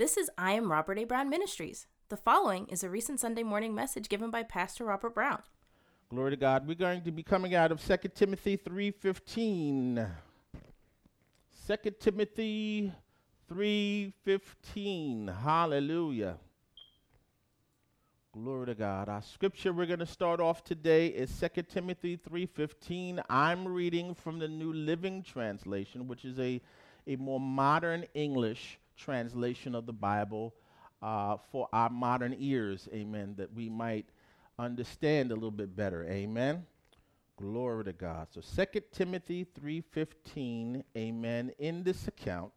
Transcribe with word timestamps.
This 0.00 0.16
is 0.16 0.30
I 0.38 0.52
Am 0.52 0.72
Robert 0.72 0.98
A. 0.98 1.04
Brown 1.04 1.28
Ministries. 1.28 1.86
The 2.08 2.16
following 2.16 2.66
is 2.68 2.82
a 2.82 2.88
recent 2.88 3.20
Sunday 3.20 3.42
morning 3.42 3.74
message 3.74 4.08
given 4.08 4.30
by 4.30 4.42
Pastor 4.42 4.86
Robert 4.86 5.14
Brown. 5.14 5.42
Glory 6.08 6.30
to 6.30 6.38
God. 6.38 6.66
We're 6.66 6.74
going 6.74 7.02
to 7.02 7.12
be 7.12 7.22
coming 7.22 7.54
out 7.54 7.70
of 7.70 7.84
2 7.86 8.08
Timothy 8.14 8.56
3:15. 8.56 10.10
2 11.66 11.90
Timothy 12.00 12.94
3:15. 13.52 15.38
Hallelujah. 15.42 16.38
Glory 18.32 18.68
to 18.68 18.74
God. 18.74 19.10
Our 19.10 19.20
scripture 19.20 19.74
we're 19.74 19.84
going 19.84 19.98
to 19.98 20.06
start 20.06 20.40
off 20.40 20.64
today 20.64 21.08
is 21.08 21.30
2 21.38 21.64
Timothy 21.64 22.16
3:15. 22.16 23.22
I'm 23.28 23.68
reading 23.68 24.14
from 24.14 24.38
the 24.38 24.48
New 24.48 24.72
Living 24.72 25.22
Translation, 25.22 26.08
which 26.08 26.24
is 26.24 26.38
a, 26.38 26.62
a 27.06 27.16
more 27.16 27.38
modern 27.38 28.06
English 28.14 28.78
translation 29.00 29.74
of 29.74 29.86
the 29.86 29.92
Bible 29.92 30.54
uh, 31.02 31.36
for 31.50 31.68
our 31.72 31.90
modern 31.90 32.36
ears. 32.38 32.88
Amen. 32.92 33.34
That 33.36 33.52
we 33.54 33.68
might 33.68 34.06
understand 34.58 35.32
a 35.32 35.34
little 35.34 35.50
bit 35.50 35.74
better. 35.74 36.04
Amen. 36.04 36.64
Glory 37.36 37.84
to 37.84 37.92
God. 37.92 38.28
So 38.30 38.40
2 38.40 38.80
Timothy 38.92 39.46
3:15. 39.58 40.84
Amen. 40.96 41.52
In 41.58 41.82
this 41.82 42.06
account, 42.06 42.52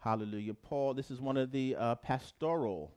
hallelujah. 0.00 0.54
Paul, 0.54 0.94
this 0.94 1.10
is 1.10 1.20
one 1.20 1.36
of 1.36 1.52
the 1.52 1.76
uh, 1.76 1.94
pastoral 1.96 2.90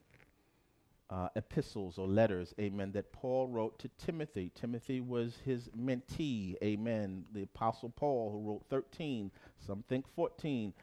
uh, 1.09 1.29
epistles 1.35 1.97
or 1.97 2.07
letters, 2.07 2.53
amen, 2.59 2.91
that 2.91 3.11
Paul 3.13 3.47
wrote 3.47 3.79
to 3.79 3.89
Timothy. 3.97 4.51
Timothy 4.53 4.99
was 4.99 5.37
his 5.45 5.69
mentee, 5.69 6.55
amen. 6.61 7.23
The 7.33 7.43
Apostle 7.43 7.89
Paul, 7.89 8.31
who 8.31 8.49
wrote 8.49 8.65
13, 8.69 9.31
some 9.65 9.83
think 9.87 10.05
14, 10.15 10.73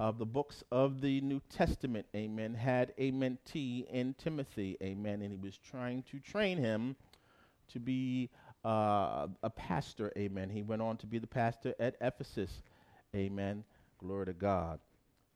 of 0.00 0.18
the 0.18 0.26
books 0.26 0.62
of 0.70 1.00
the 1.00 1.20
New 1.20 1.40
Testament, 1.50 2.06
amen, 2.14 2.54
had 2.54 2.92
a 2.98 3.10
mentee 3.10 3.88
in 3.90 4.14
Timothy, 4.14 4.76
amen, 4.82 5.22
and 5.22 5.30
he 5.32 5.36
was 5.36 5.58
trying 5.58 6.04
to 6.04 6.20
train 6.20 6.58
him 6.58 6.94
to 7.72 7.80
be 7.80 8.30
uh, 8.64 9.26
a 9.42 9.50
pastor, 9.50 10.12
amen. 10.16 10.50
He 10.50 10.62
went 10.62 10.82
on 10.82 10.96
to 10.98 11.06
be 11.06 11.18
the 11.18 11.26
pastor 11.26 11.74
at 11.80 11.96
Ephesus, 12.00 12.62
amen. 13.14 13.64
Glory 13.98 14.26
to 14.26 14.32
God. 14.32 14.78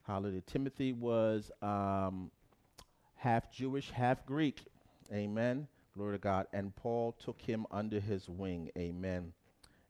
Hallelujah. 0.03 0.41
Timothy 0.41 0.93
was 0.93 1.51
um, 1.61 2.31
half 3.15 3.51
Jewish, 3.51 3.89
half 3.89 4.25
Greek. 4.25 4.61
Amen. 5.13 5.67
Glory 5.95 6.13
to 6.13 6.21
God. 6.21 6.47
And 6.53 6.75
Paul 6.75 7.13
took 7.23 7.41
him 7.41 7.65
under 7.71 7.99
his 7.99 8.27
wing. 8.27 8.69
Amen. 8.77 9.33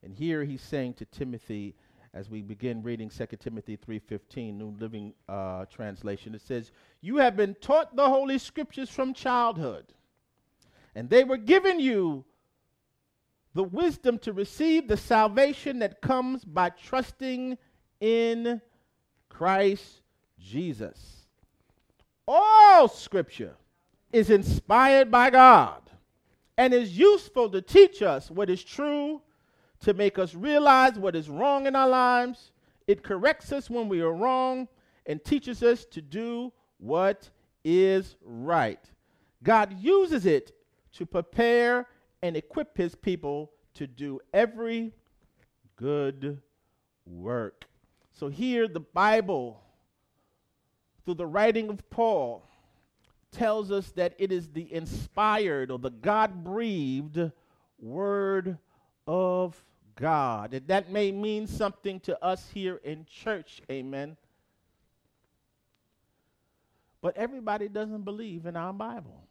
And 0.03 0.13
here 0.13 0.43
he's 0.43 0.61
saying 0.61 0.95
to 0.95 1.05
Timothy, 1.05 1.75
as 2.13 2.29
we 2.29 2.41
begin 2.41 2.83
reading 2.83 3.09
2 3.09 3.25
Timothy 3.39 3.75
3:15, 3.75 4.57
New 4.57 4.75
Living 4.79 5.13
uh, 5.27 5.65
Translation, 5.65 6.35
it 6.35 6.41
says, 6.41 6.71
"You 7.01 7.17
have 7.17 7.35
been 7.35 7.55
taught 7.55 7.95
the 7.95 8.07
holy 8.07 8.37
scriptures 8.37 8.89
from 8.89 9.13
childhood, 9.13 9.93
and 10.93 11.09
they 11.09 11.23
were 11.23 11.37
given 11.37 11.79
you 11.79 12.23
the 13.55 13.63
wisdom 13.63 14.19
to 14.19 14.33
receive 14.33 14.87
the 14.87 14.97
salvation 14.97 15.79
that 15.79 16.01
comes 16.01 16.45
by 16.45 16.69
trusting 16.69 17.57
in 17.99 18.61
Christ 19.29 20.01
Jesus." 20.39 21.27
All 22.27 22.87
scripture 22.87 23.55
is 24.11 24.29
inspired 24.29 25.09
by 25.09 25.31
God 25.31 25.81
and 26.57 26.73
is 26.73 26.97
useful 26.97 27.49
to 27.49 27.61
teach 27.61 28.01
us 28.03 28.29
what 28.29 28.49
is 28.49 28.63
true, 28.63 29.21
to 29.83 29.93
make 29.93 30.19
us 30.19 30.35
realize 30.35 30.97
what 30.97 31.15
is 31.15 31.29
wrong 31.29 31.65
in 31.65 31.75
our 31.75 31.87
lives. 31.87 32.51
It 32.87 33.03
corrects 33.03 33.51
us 33.51 33.69
when 33.69 33.87
we 33.87 34.01
are 34.01 34.13
wrong 34.13 34.67
and 35.05 35.23
teaches 35.23 35.63
us 35.63 35.85
to 35.85 36.01
do 36.01 36.51
what 36.77 37.29
is 37.63 38.15
right. 38.21 38.83
God 39.41 39.77
uses 39.79 40.25
it 40.25 40.51
to 40.93 41.05
prepare 41.05 41.87
and 42.21 42.35
equip 42.35 42.77
his 42.77 42.95
people 42.95 43.51
to 43.75 43.87
do 43.87 44.19
every 44.33 44.93
good 45.75 46.41
work. 47.05 47.65
So 48.11 48.27
here 48.27 48.67
the 48.67 48.79
Bible 48.79 49.63
through 51.05 51.15
the 51.15 51.25
writing 51.25 51.69
of 51.69 51.89
Paul, 51.89 52.45
tells 53.31 53.71
us 53.71 53.91
that 53.91 54.13
it 54.19 54.31
is 54.31 54.49
the 54.49 54.71
inspired 54.73 55.71
or 55.71 55.79
the 55.79 55.89
God 55.89 56.43
breathed 56.43 57.31
word 57.79 58.57
of 59.07 59.61
God. 59.95 60.53
And 60.53 60.67
that 60.67 60.91
may 60.91 61.11
mean 61.11 61.47
something 61.47 61.99
to 62.01 62.23
us 62.23 62.49
here 62.53 62.79
in 62.83 63.05
church, 63.05 63.61
amen. 63.69 64.17
But 67.01 67.17
everybody 67.17 67.67
doesn't 67.67 68.03
believe 68.03 68.45
in 68.45 68.55
our 68.55 68.73
Bible. 68.73 69.27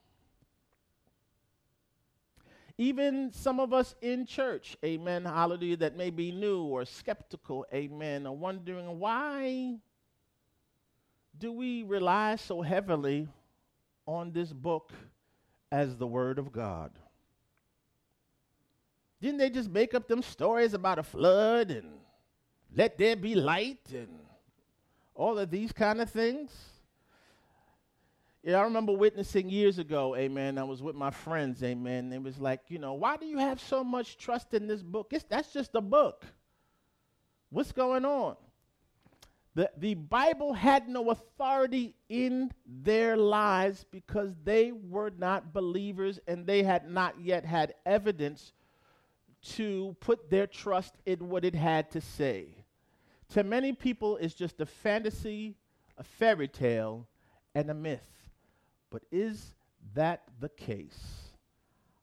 Even 2.79 3.31
some 3.33 3.61
of 3.61 3.73
us 3.73 3.95
in 4.01 4.27
church, 4.27 4.77
amen, 4.85 5.25
hallelujah, 5.25 5.77
that 5.77 5.97
may 5.97 6.11
be 6.11 6.33
new 6.33 6.63
or 6.63 6.85
skeptical, 6.85 7.67
amen, 7.73 8.27
are 8.27 8.33
wondering 8.33 8.99
why 8.99 9.77
do 11.39 11.53
we 11.53 11.83
rely 11.83 12.37
so 12.37 12.63
heavily 12.63 13.29
on 14.07 14.33
this 14.33 14.53
book 14.53 14.93
as 15.71 15.97
the 15.97 16.07
Word 16.07 16.39
of 16.39 16.53
God? 16.53 16.91
Didn't 19.23 19.39
they 19.39 19.51
just 19.51 19.71
make 19.71 19.95
up 19.95 20.09
them 20.09 20.21
stories 20.21 20.75
about 20.75 20.99
a 20.99 21.05
flood 21.05 21.71
and 21.71 21.87
let 22.75 22.99
there 22.99 23.15
be 23.15 23.37
light 23.37 23.79
and 23.95 24.09
all 25.15 25.39
of 25.39 25.49
these 25.49 25.71
kind 25.71 26.01
of 26.01 26.11
things? 26.11 26.51
Yeah, 28.43 28.59
I 28.59 28.63
remember 28.63 28.93
witnessing 28.93 29.49
years 29.49 29.79
ago, 29.79 30.17
amen. 30.17 30.59
I 30.59 30.65
was 30.65 30.83
with 30.83 30.97
my 30.97 31.13
friends, 31.13 31.63
amen. 31.63 32.13
It 32.13 32.21
was 32.21 32.41
like, 32.41 32.63
you 32.67 32.81
know, 32.81 32.95
why 32.95 33.17
do 33.17 33.25
you 33.25 33.39
have 33.39 33.61
so 33.61 33.85
much 33.85 34.19
trust 34.19 34.55
in 34.55 34.67
this 34.67 34.83
book? 34.83 35.13
It's, 35.13 35.23
that's 35.23 35.53
just 35.53 35.77
a 35.77 35.81
book. 35.81 36.27
What's 37.51 37.71
going 37.71 38.05
on? 38.05 38.35
The, 39.55 39.71
the 39.77 39.95
Bible 39.95 40.53
had 40.53 40.89
no 40.89 41.11
authority 41.11 41.95
in 42.09 42.51
their 42.67 43.17
lives 43.17 43.85
because 43.89 44.35
they 44.43 44.73
were 44.73 45.13
not 45.17 45.53
believers 45.53 46.19
and 46.27 46.45
they 46.45 46.65
had 46.65 46.91
not 46.91 47.21
yet 47.21 47.45
had 47.45 47.75
evidence 47.87 48.53
to 49.43 49.97
put 50.01 50.31
their 50.31 50.47
trust 50.47 50.95
in 51.07 51.29
what 51.29 51.45
it 51.45 51.55
had 51.55 51.91
to 51.91 52.01
say. 52.01 52.47
To 53.31 53.43
many 53.43 53.73
people, 53.73 54.17
it's 54.19 54.35
just 54.35 54.61
a 54.61 54.67
fantasy, 54.67 55.57
a 55.99 56.05
fairy 56.05 56.49
tale, 56.49 57.07
and 57.55 57.71
a 57.71 57.75
myth. 57.75 58.07
But 58.91 59.03
is 59.11 59.55
that 59.95 60.23
the 60.41 60.51
case? 60.51 61.01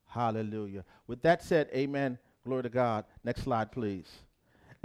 Hallelujah. 0.08 0.84
With 1.08 1.22
that 1.22 1.44
said, 1.44 1.70
amen. 1.74 2.18
Glory 2.44 2.64
to 2.64 2.70
God. 2.70 3.06
Next 3.24 3.44
slide, 3.44 3.72
please. 3.72 4.08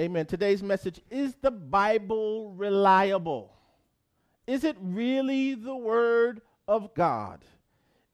Amen. 0.00 0.26
Today's 0.26 0.62
message 0.62 1.00
is 1.10 1.34
the 1.40 1.50
Bible 1.50 2.52
reliable? 2.52 3.52
Is 4.46 4.64
it 4.64 4.76
really 4.80 5.54
the 5.54 5.74
Word 5.74 6.42
of 6.68 6.92
God? 6.94 7.40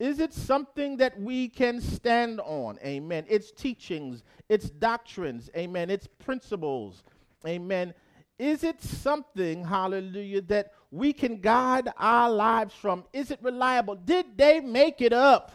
Is 0.01 0.19
it 0.19 0.33
something 0.33 0.97
that 0.97 1.21
we 1.21 1.47
can 1.47 1.79
stand 1.79 2.41
on? 2.41 2.79
Amen. 2.83 3.27
Its 3.29 3.53
teachings, 3.53 4.25
its 4.49 4.71
doctrines, 4.71 5.51
amen, 5.55 5.91
its 5.91 6.07
principles, 6.07 7.05
amen. 7.47 7.93
Is 8.39 8.65
it 8.65 8.83
something, 8.83 9.63
hallelujah, 9.63 10.41
that 10.43 10.73
we 10.91 11.13
can 11.13 11.43
guide 11.43 11.93
our 11.99 12.31
lives 12.31 12.75
from? 12.75 13.05
Is 13.13 13.31
it 13.31 13.41
reliable? 13.43 13.95
Did 13.95 14.39
they 14.39 14.61
make 14.61 15.03
it 15.03 15.13
up? 15.13 15.53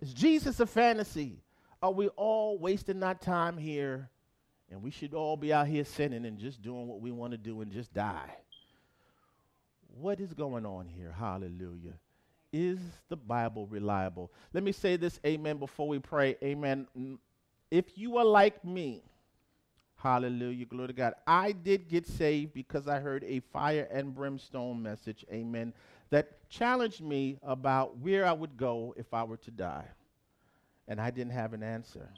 Is 0.00 0.14
Jesus 0.14 0.58
a 0.58 0.66
fantasy? 0.66 1.42
Are 1.82 1.92
we 1.92 2.08
all 2.08 2.58
wasting 2.58 3.02
our 3.02 3.14
time 3.14 3.58
here? 3.58 4.08
And 4.70 4.82
we 4.82 4.90
should 4.90 5.12
all 5.12 5.36
be 5.36 5.52
out 5.52 5.66
here 5.66 5.84
sinning 5.84 6.24
and 6.24 6.38
just 6.38 6.62
doing 6.62 6.86
what 6.86 7.02
we 7.02 7.10
want 7.10 7.32
to 7.32 7.38
do 7.38 7.60
and 7.60 7.70
just 7.70 7.92
die. 7.92 8.34
What 9.88 10.20
is 10.20 10.32
going 10.32 10.64
on 10.64 10.86
here? 10.86 11.12
Hallelujah. 11.12 11.98
Is 12.52 12.80
the 13.08 13.16
Bible 13.16 13.66
reliable? 13.66 14.32
Let 14.52 14.62
me 14.62 14.72
say 14.72 14.96
this, 14.96 15.20
amen, 15.26 15.58
before 15.58 15.86
we 15.86 15.98
pray. 15.98 16.36
Amen. 16.42 16.86
If 17.70 17.98
you 17.98 18.16
are 18.16 18.24
like 18.24 18.64
me, 18.64 19.02
hallelujah, 19.96 20.64
glory 20.64 20.88
to 20.88 20.92
God, 20.94 21.14
I 21.26 21.52
did 21.52 21.88
get 21.88 22.06
saved 22.06 22.54
because 22.54 22.88
I 22.88 23.00
heard 23.00 23.24
a 23.24 23.40
fire 23.40 23.86
and 23.90 24.14
brimstone 24.14 24.82
message, 24.82 25.26
amen, 25.30 25.74
that 26.10 26.48
challenged 26.48 27.02
me 27.02 27.38
about 27.42 27.98
where 27.98 28.24
I 28.24 28.32
would 28.32 28.56
go 28.56 28.94
if 28.96 29.12
I 29.12 29.24
were 29.24 29.36
to 29.38 29.50
die. 29.50 29.84
And 30.86 30.98
I 30.98 31.10
didn't 31.10 31.32
have 31.32 31.52
an 31.52 31.62
answer. 31.62 32.08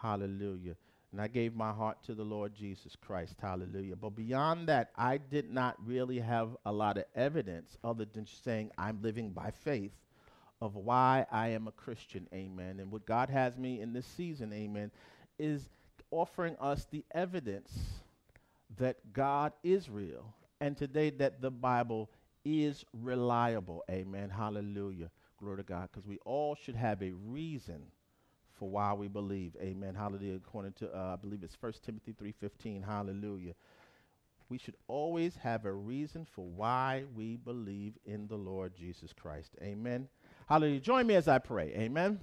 Hallelujah. 0.00 0.76
And 1.16 1.22
I 1.22 1.28
gave 1.28 1.54
my 1.54 1.72
heart 1.72 1.96
to 2.02 2.14
the 2.14 2.24
Lord 2.24 2.54
Jesus 2.54 2.94
Christ. 2.94 3.36
Hallelujah. 3.40 3.96
But 3.96 4.10
beyond 4.10 4.68
that, 4.68 4.90
I 4.98 5.16
did 5.16 5.50
not 5.50 5.74
really 5.82 6.18
have 6.18 6.50
a 6.66 6.70
lot 6.70 6.98
of 6.98 7.04
evidence 7.14 7.78
other 7.82 8.04
than 8.04 8.26
saying 8.26 8.70
I'm 8.76 9.00
living 9.00 9.30
by 9.30 9.50
faith 9.50 9.92
of 10.60 10.76
why 10.76 11.24
I 11.32 11.48
am 11.48 11.68
a 11.68 11.72
Christian. 11.72 12.28
Amen. 12.34 12.80
And 12.80 12.92
what 12.92 13.06
God 13.06 13.30
has 13.30 13.56
me 13.56 13.80
in 13.80 13.94
this 13.94 14.04
season, 14.04 14.52
amen, 14.52 14.90
is 15.38 15.70
offering 16.10 16.54
us 16.60 16.86
the 16.90 17.02
evidence 17.12 17.72
that 18.76 18.98
God 19.14 19.54
is 19.64 19.88
real 19.88 20.34
and 20.60 20.76
today 20.76 21.08
that 21.08 21.40
the 21.40 21.50
Bible 21.50 22.10
is 22.44 22.84
reliable. 22.92 23.82
Amen. 23.90 24.28
Hallelujah. 24.28 25.10
Glory 25.40 25.56
to 25.56 25.62
God. 25.62 25.88
Because 25.90 26.06
we 26.06 26.18
all 26.26 26.54
should 26.54 26.76
have 26.76 27.02
a 27.02 27.12
reason 27.12 27.80
for 28.58 28.68
why 28.68 28.92
we 28.92 29.08
believe. 29.08 29.56
Amen. 29.60 29.94
Hallelujah. 29.94 30.36
According 30.36 30.72
to, 30.74 30.96
uh, 30.96 31.14
I 31.14 31.16
believe 31.16 31.42
it's 31.42 31.56
1 31.60 31.72
Timothy 31.84 32.12
3.15. 32.12 32.84
Hallelujah. 32.84 33.54
We 34.48 34.58
should 34.58 34.76
always 34.86 35.36
have 35.36 35.64
a 35.64 35.72
reason 35.72 36.24
for 36.24 36.44
why 36.44 37.04
we 37.14 37.36
believe 37.36 37.94
in 38.04 38.28
the 38.28 38.36
Lord 38.36 38.74
Jesus 38.76 39.12
Christ. 39.12 39.52
Amen. 39.60 40.08
Hallelujah. 40.48 40.80
Join 40.80 41.06
me 41.06 41.14
as 41.16 41.26
I 41.26 41.38
pray. 41.38 41.72
Amen. 41.74 42.20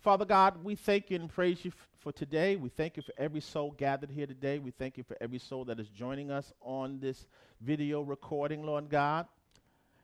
Father 0.00 0.24
God, 0.24 0.62
we 0.64 0.74
thank 0.74 1.10
you 1.10 1.16
and 1.16 1.28
praise 1.28 1.64
you 1.64 1.72
f- 1.74 1.88
for 1.98 2.12
today. 2.12 2.56
We 2.56 2.68
thank 2.70 2.96
you 2.96 3.02
for 3.02 3.12
every 3.18 3.40
soul 3.40 3.74
gathered 3.76 4.10
here 4.10 4.26
today. 4.26 4.58
We 4.58 4.70
thank 4.70 4.96
you 4.96 5.02
for 5.02 5.16
every 5.20 5.38
soul 5.38 5.64
that 5.66 5.78
is 5.78 5.88
joining 5.88 6.30
us 6.30 6.52
on 6.62 7.00
this 7.00 7.26
video 7.60 8.00
recording, 8.00 8.62
Lord 8.62 8.88
God, 8.88 9.26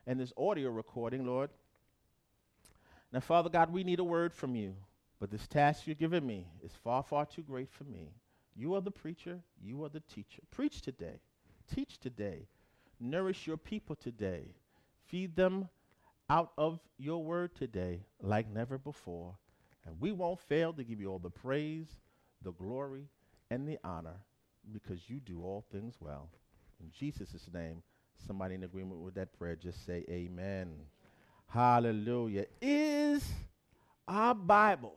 and 0.06 0.20
this 0.20 0.32
audio 0.36 0.70
recording, 0.70 1.26
Lord. 1.26 1.50
Now, 3.12 3.20
Father 3.20 3.48
God, 3.48 3.72
we 3.72 3.84
need 3.84 3.98
a 3.98 4.04
word 4.04 4.34
from 4.34 4.54
you, 4.54 4.74
but 5.18 5.30
this 5.30 5.46
task 5.46 5.86
you're 5.86 5.94
giving 5.94 6.26
me 6.26 6.46
is 6.62 6.72
far, 6.84 7.02
far 7.02 7.26
too 7.26 7.42
great 7.42 7.70
for 7.70 7.84
me. 7.84 8.10
You 8.54 8.74
are 8.74 8.80
the 8.80 8.90
preacher, 8.90 9.40
you 9.62 9.84
are 9.84 9.88
the 9.88 10.00
teacher. 10.00 10.42
Preach 10.50 10.80
today, 10.80 11.20
teach 11.72 11.98
today, 11.98 12.46
nourish 13.00 13.46
your 13.46 13.56
people 13.56 13.96
today, 13.96 14.54
feed 15.06 15.36
them 15.36 15.68
out 16.28 16.52
of 16.58 16.80
your 16.98 17.22
word 17.22 17.54
today 17.54 18.00
like 18.20 18.50
never 18.50 18.78
before. 18.78 19.36
And 19.86 20.00
we 20.00 20.12
won't 20.12 20.40
fail 20.40 20.72
to 20.72 20.84
give 20.84 21.00
you 21.00 21.10
all 21.10 21.18
the 21.18 21.30
praise, 21.30 21.86
the 22.42 22.52
glory, 22.52 23.04
and 23.50 23.68
the 23.68 23.78
honor 23.84 24.16
because 24.72 25.08
you 25.08 25.20
do 25.20 25.42
all 25.42 25.64
things 25.70 25.94
well. 26.00 26.28
In 26.80 26.90
Jesus' 26.90 27.48
name, 27.52 27.82
somebody 28.26 28.54
in 28.54 28.64
agreement 28.64 29.00
with 29.00 29.14
that 29.14 29.36
prayer, 29.38 29.56
just 29.56 29.86
say 29.86 30.04
amen. 30.10 30.74
Hallelujah. 31.48 32.46
Is 32.60 33.24
our 34.08 34.34
Bible 34.34 34.96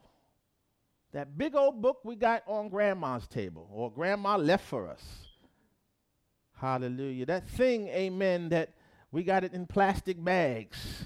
that 1.14 1.38
big 1.38 1.56
old 1.56 1.82
book 1.82 2.00
we 2.04 2.16
got 2.16 2.44
on 2.48 2.70
grandma's 2.70 3.28
table 3.28 3.68
or 3.72 3.92
grandma 3.92 4.38
left 4.38 4.66
for 4.66 4.88
us? 4.88 5.04
Hallelujah. 6.60 7.26
That 7.26 7.48
thing, 7.48 7.88
amen, 7.88 8.50
that 8.50 8.74
we 9.12 9.24
got 9.24 9.44
it 9.44 9.54
in 9.54 9.66
plastic 9.66 10.24
bags 10.24 11.06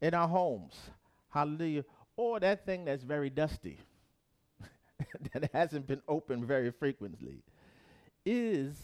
in 0.00 0.14
our 0.14 0.28
homes. 0.28 0.74
Hallelujah. 1.30 1.84
Or 2.16 2.40
that 2.40 2.64
thing 2.64 2.84
that's 2.84 3.02
very 3.02 3.30
dusty, 3.30 3.78
that 5.32 5.50
hasn't 5.52 5.86
been 5.86 6.02
opened 6.08 6.44
very 6.46 6.70
frequently. 6.70 7.42
Is 8.24 8.74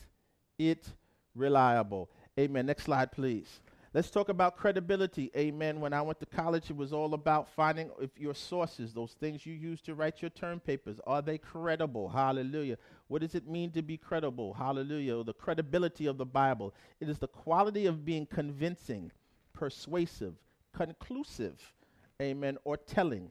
it 0.58 0.86
reliable? 1.34 2.10
Amen. 2.38 2.66
Next 2.66 2.84
slide, 2.84 3.12
please. 3.12 3.60
Let's 3.96 4.10
talk 4.10 4.28
about 4.28 4.58
credibility. 4.58 5.30
Amen. 5.34 5.80
When 5.80 5.94
I 5.94 6.02
went 6.02 6.20
to 6.20 6.26
college, 6.26 6.68
it 6.68 6.76
was 6.76 6.92
all 6.92 7.14
about 7.14 7.48
finding 7.48 7.90
if 7.98 8.10
your 8.18 8.34
sources, 8.34 8.92
those 8.92 9.12
things 9.12 9.46
you 9.46 9.54
use 9.54 9.80
to 9.80 9.94
write 9.94 10.20
your 10.20 10.28
term 10.28 10.60
papers, 10.60 11.00
are 11.06 11.22
they 11.22 11.38
credible? 11.38 12.10
Hallelujah. 12.10 12.76
What 13.08 13.22
does 13.22 13.34
it 13.34 13.48
mean 13.48 13.70
to 13.70 13.80
be 13.80 13.96
credible? 13.96 14.52
Hallelujah. 14.52 15.24
The 15.24 15.32
credibility 15.32 16.04
of 16.04 16.18
the 16.18 16.26
Bible. 16.26 16.74
It 17.00 17.08
is 17.08 17.18
the 17.18 17.26
quality 17.26 17.86
of 17.86 18.04
being 18.04 18.26
convincing, 18.26 19.12
persuasive, 19.54 20.34
conclusive, 20.74 21.72
amen, 22.20 22.58
or 22.64 22.76
telling, 22.76 23.30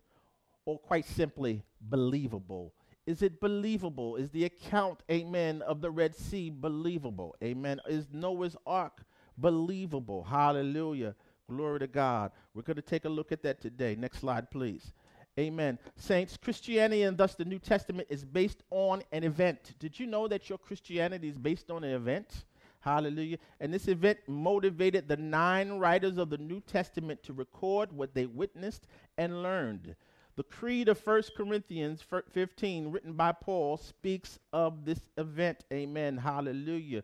or 0.65 0.79
quite 0.79 1.05
simply, 1.05 1.61
believable. 1.79 2.73
Is 3.05 3.21
it 3.21 3.39
believable? 3.39 4.15
Is 4.15 4.31
the 4.31 4.45
account, 4.45 5.03
amen, 5.11 5.61
of 5.61 5.81
the 5.81 5.91
Red 5.91 6.15
Sea 6.15 6.49
believable? 6.49 7.35
Amen. 7.43 7.79
Is 7.87 8.07
Noah's 8.11 8.57
Ark 8.65 9.03
believable? 9.37 10.23
Hallelujah. 10.23 11.15
Glory 11.49 11.79
to 11.79 11.87
God. 11.87 12.31
We're 12.53 12.63
going 12.63 12.75
to 12.75 12.81
take 12.81 13.05
a 13.05 13.09
look 13.09 13.31
at 13.31 13.43
that 13.43 13.61
today. 13.61 13.95
Next 13.95 14.19
slide, 14.19 14.49
please. 14.49 14.93
Amen. 15.37 15.77
Saints, 15.97 16.37
Christianity 16.37 17.03
and 17.03 17.17
thus 17.17 17.35
the 17.35 17.43
New 17.43 17.59
Testament 17.59 18.07
is 18.09 18.23
based 18.23 18.63
on 18.71 19.03
an 19.11 19.23
event. 19.23 19.73
Did 19.79 19.99
you 19.99 20.07
know 20.07 20.27
that 20.29 20.47
your 20.47 20.57
Christianity 20.57 21.27
is 21.27 21.37
based 21.37 21.69
on 21.69 21.83
an 21.83 21.93
event? 21.93 22.45
Hallelujah. 22.79 23.37
And 23.59 23.73
this 23.73 23.87
event 23.87 24.19
motivated 24.27 25.07
the 25.07 25.17
nine 25.17 25.73
writers 25.79 26.17
of 26.17 26.29
the 26.29 26.37
New 26.37 26.61
Testament 26.61 27.21
to 27.23 27.33
record 27.33 27.91
what 27.91 28.13
they 28.13 28.27
witnessed 28.27 28.87
and 29.17 29.43
learned. 29.43 29.95
The 30.35 30.43
creed 30.43 30.87
of 30.87 31.05
1 31.05 31.23
Corinthians 31.35 32.03
15, 32.31 32.91
written 32.91 33.13
by 33.13 33.31
Paul, 33.31 33.77
speaks 33.77 34.37
of 34.53 34.85
this 34.85 34.99
event. 35.17 35.65
Amen. 35.73 36.17
Hallelujah. 36.17 37.03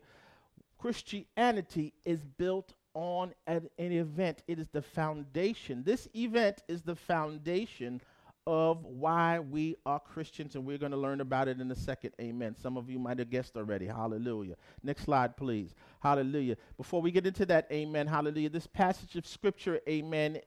Christianity 0.82 1.92
is 2.04 2.24
built 2.24 2.74
on 2.94 3.32
an, 3.46 3.70
an, 3.78 3.92
event, 3.92 4.42
it 4.48 4.58
is 4.58 4.66
the 4.70 4.82
foundation. 4.82 5.84
This 5.84 6.08
event 6.12 6.64
is 6.66 6.82
the 6.82 6.96
foundation 6.96 8.00
of 8.48 8.84
why 8.84 9.38
we 9.38 9.76
are 9.86 10.00
Christians, 10.00 10.56
and 10.56 10.66
we're 10.66 10.78
going 10.78 10.90
to 10.90 10.98
learn 10.98 11.20
about 11.20 11.46
it 11.46 11.60
in 11.60 11.70
a 11.70 11.76
second. 11.76 12.10
Amen. 12.20 12.56
Some 12.60 12.76
of 12.76 12.90
you 12.90 12.98
might 12.98 13.20
have 13.20 13.30
guessed 13.30 13.56
already. 13.56 13.86
Hallelujah. 13.86 14.56
Next 14.82 15.04
slide, 15.04 15.36
please. 15.36 15.72
Hallelujah. 16.00 16.56
Before 16.76 17.00
we 17.00 17.12
get 17.12 17.28
into 17.28 17.46
that, 17.46 17.68
amen. 17.70 18.08
Hallelujah. 18.08 18.50
This 18.50 18.66
passage 18.66 19.14
of 19.14 19.24
scripture, 19.24 19.78
amen, 19.88 20.40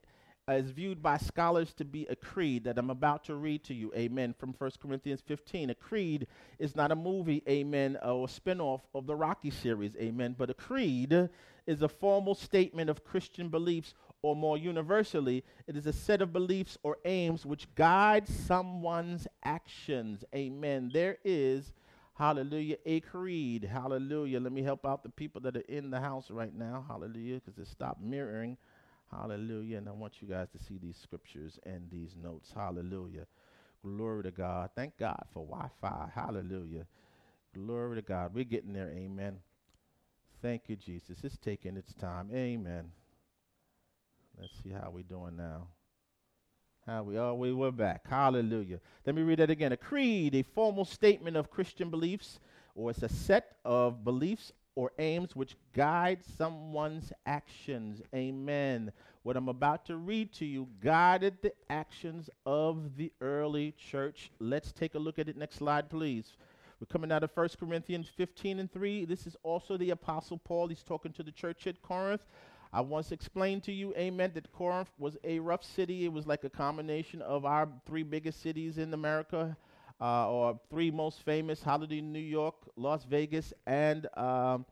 is 0.48 0.70
viewed 0.70 1.02
by 1.02 1.18
scholars 1.18 1.74
to 1.74 1.84
be 1.84 2.06
a 2.06 2.16
creed 2.16 2.66
that 2.66 2.78
I'm 2.78 2.92
about 2.92 3.24
to 3.26 3.36
read 3.36 3.64
to 3.64 3.74
you, 3.74 3.92
amen, 3.96 4.36
from 4.38 4.54
1 4.56 4.72
Corinthians 4.80 5.22
15. 5.26 5.72
A 5.72 5.76
creed 5.76 6.28
is 6.60 6.76
not 6.76 6.92
a 6.92 6.96
movie, 6.96 7.42
amen, 7.50 7.98
or 8.04 8.26
a 8.26 8.28
spinoff 8.28 8.82
of 8.94 9.08
the 9.08 9.16
Rocky 9.16 9.50
series, 9.50 9.96
amen, 9.96 10.36
but 10.38 10.52
a 10.52 10.54
creed 10.54 11.30
is 11.66 11.82
a 11.82 11.90
formal 11.90 12.36
statement 12.36 12.92
of 12.92 13.04
Christian 13.04 13.50
beliefs 13.50 13.96
or 14.22 14.36
more 14.36 14.58
universally, 14.58 15.44
it 15.68 15.78
is 15.78 15.86
a 15.86 15.94
set 15.94 16.22
of 16.22 16.34
beliefs 16.34 16.78
or 16.82 16.98
aims 17.06 17.46
which 17.46 17.74
guide 17.76 18.28
someone's 18.28 19.28
actions. 19.44 20.24
Amen. 20.34 20.90
There 20.92 21.18
is, 21.24 21.74
hallelujah, 22.16 22.78
a 22.86 23.02
creed. 23.02 23.64
Hallelujah. 23.64 24.40
Let 24.40 24.52
me 24.52 24.64
help 24.64 24.84
out 24.84 25.04
the 25.04 25.10
people 25.10 25.42
that 25.42 25.56
are 25.56 25.64
in 25.68 25.92
the 25.92 26.00
house 26.00 26.32
right 26.32 26.54
now. 26.54 26.86
Hallelujah, 26.88 27.40
because 27.46 27.60
it 27.60 27.68
stopped 27.68 28.02
mirroring. 28.02 28.58
Hallelujah. 29.20 29.78
And 29.78 29.88
I 29.90 29.92
want 29.92 30.22
you 30.22 30.28
guys 30.28 30.48
to 30.50 30.60
see 30.64 30.78
these 30.78 30.98
scriptures 30.98 31.60
and 31.66 31.90
these 31.92 32.16
notes. 32.22 32.52
Hallelujah. 32.56 33.26
Glory 33.84 34.24
to 34.24 34.32
God. 34.32 34.72
Thank 34.76 34.98
God 34.98 35.24
for 35.34 35.46
Wi 35.46 35.70
Fi. 35.80 36.10
Hallelujah. 36.14 36.86
Glory 37.54 37.96
to 37.98 38.02
God. 38.02 38.34
We're 38.34 38.44
getting 38.44 38.74
there. 38.74 38.90
Amen. 38.90 39.38
Thank 40.42 40.64
you, 40.68 40.76
Jesus. 40.76 41.20
It's 41.24 41.38
taking 41.38 41.78
its 41.78 41.94
time. 41.94 42.30
Amen. 42.34 42.92
Let's 44.40 44.54
see 44.64 44.70
how 44.70 44.92
we're 44.92 45.04
doing 45.04 45.38
now. 45.38 45.68
How 46.86 47.02
we 47.02 47.18
are, 47.18 47.34
we 47.34 47.52
were 47.52 47.72
back. 47.72 48.08
Hallelujah. 48.08 48.80
Let 49.06 49.16
me 49.16 49.24
read 49.24 49.40
that 49.40 49.50
again. 49.50 49.72
A 49.72 49.78
creed, 49.78 50.36
a 50.36 50.44
formal 50.44 50.86
statement 50.86 51.36
of 51.36 51.50
Christian 51.50 51.90
beliefs, 51.90 52.40
or 52.76 52.92
it's 52.92 53.02
a 53.02 53.10
set 53.10 53.56
of 53.66 54.04
beliefs 54.04 54.52
or 54.76 54.92
aims 55.00 55.36
which 55.36 55.56
guide 55.74 56.20
someone's 56.38 57.12
actions. 57.26 58.02
Amen. 58.14 58.92
What 59.24 59.38
I'm 59.38 59.50
about 59.50 59.86
to 59.86 59.98
read 59.98 60.34
to 60.34 60.46
you 60.46 60.68
guided 60.82 61.42
the 61.42 61.54
actions 61.70 62.30
of 62.46 62.98
the 62.98 63.12
early 63.22 63.72
church. 63.72 64.32
Let's 64.40 64.72
take 64.72 64.96
a 64.96 65.00
look 65.00 65.18
at 65.18 65.30
it. 65.30 65.38
Next 65.38 65.56
slide, 65.56 65.90
please. 65.90 66.34
We're 66.80 66.88
coming 66.88 67.12
out 67.12 67.24
of 67.24 67.32
1 67.34 67.50
Corinthians 67.60 68.10
15 68.16 68.60
and 68.60 68.72
3. 68.72 69.06
This 69.06 69.26
is 69.26 69.38
also 69.44 69.78
the 69.78 69.92
Apostle 69.92 70.38
Paul. 70.38 70.68
He's 70.68 70.84
talking 70.84 71.14
to 71.14 71.24
the 71.24 71.32
church 71.32 71.68
at 71.68 71.82
Corinth. 71.82 72.24
I 72.74 72.82
once 72.82 73.14
explained 73.14 73.64
to 73.64 73.72
you, 73.72 73.94
amen, 73.96 74.32
that 74.34 74.52
Corinth 74.52 74.92
was 75.00 75.16
a 75.24 75.40
rough 75.40 75.64
city. 75.64 76.04
It 76.04 76.12
was 76.12 76.28
like 76.28 76.44
a 76.44 76.50
combination 76.50 77.22
of 77.22 77.46
our 77.46 77.70
three 77.86 78.04
biggest 78.04 78.42
cities 78.42 78.78
in 78.78 78.94
America, 78.94 79.56
uh, 80.02 80.30
or 80.30 80.60
three 80.70 80.92
most 80.92 81.24
famous, 81.24 81.62
holiday 81.62 82.02
New 82.02 82.20
York, 82.20 82.56
Las 82.76 83.06
Vegas, 83.06 83.54
and 83.66 84.08
um, 84.18 84.66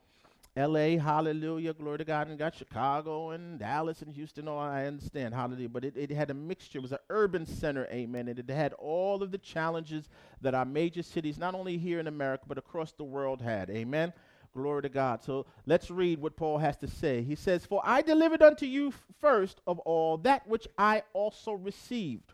L.A., 0.56 0.98
hallelujah, 0.98 1.74
glory 1.74 1.98
to 1.98 2.06
God, 2.06 2.28
and 2.28 2.38
got 2.38 2.54
Chicago 2.54 3.32
and 3.32 3.58
Dallas 3.58 4.04
and 4.04 4.14
Houston, 4.14 4.48
all 4.48 4.60
I 4.60 4.86
understand, 4.86 5.34
hallelujah. 5.34 5.70
But 5.70 5.84
it, 5.84 5.98
it 5.98 6.12
had 6.12 6.30
a 6.30 6.36
mixture. 6.36 6.78
It 6.78 6.84
was 6.84 6.92
an 6.92 7.00
urban 7.10 7.48
center, 7.48 7.88
amen, 7.92 8.28
and 8.28 8.38
it 8.38 8.48
had 8.50 8.74
all 8.74 9.24
of 9.24 9.32
the 9.32 9.40
challenges 9.40 10.10
that 10.42 10.54
our 10.54 10.66
major 10.66 11.02
cities, 11.02 11.40
not 11.40 11.56
only 11.56 11.80
here 11.80 12.00
in 12.00 12.06
America, 12.06 12.44
but 12.48 12.60
across 12.60 12.92
the 12.92 13.04
world 13.04 13.42
had, 13.42 13.72
amen. 13.72 14.14
Glory 14.54 14.84
to 14.84 14.90
God. 14.90 15.24
So 15.24 15.48
let's 15.66 15.90
read 15.90 16.20
what 16.20 16.36
Paul 16.36 16.60
has 16.60 16.78
to 16.78 16.88
say. 16.88 17.24
He 17.24 17.34
says, 17.34 17.66
For 17.66 17.82
I 17.84 18.04
delivered 18.04 18.44
unto 18.44 18.68
you 18.68 18.94
first 19.20 19.60
of 19.66 19.80
all 19.80 20.18
that 20.20 20.48
which 20.48 20.68
I 20.78 21.02
also 21.14 21.54
received, 21.54 22.32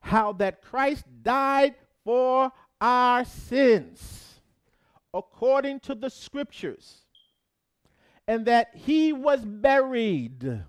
how 0.00 0.34
that 0.34 0.62
Christ 0.62 1.04
died 1.24 1.74
for 2.04 2.52
our 2.80 3.24
sins, 3.24 4.40
according 5.12 5.80
to 5.80 5.94
the 5.94 6.10
scriptures, 6.10 7.04
and 8.26 8.46
that 8.46 8.70
he 8.74 9.12
was 9.12 9.44
buried. 9.44 10.62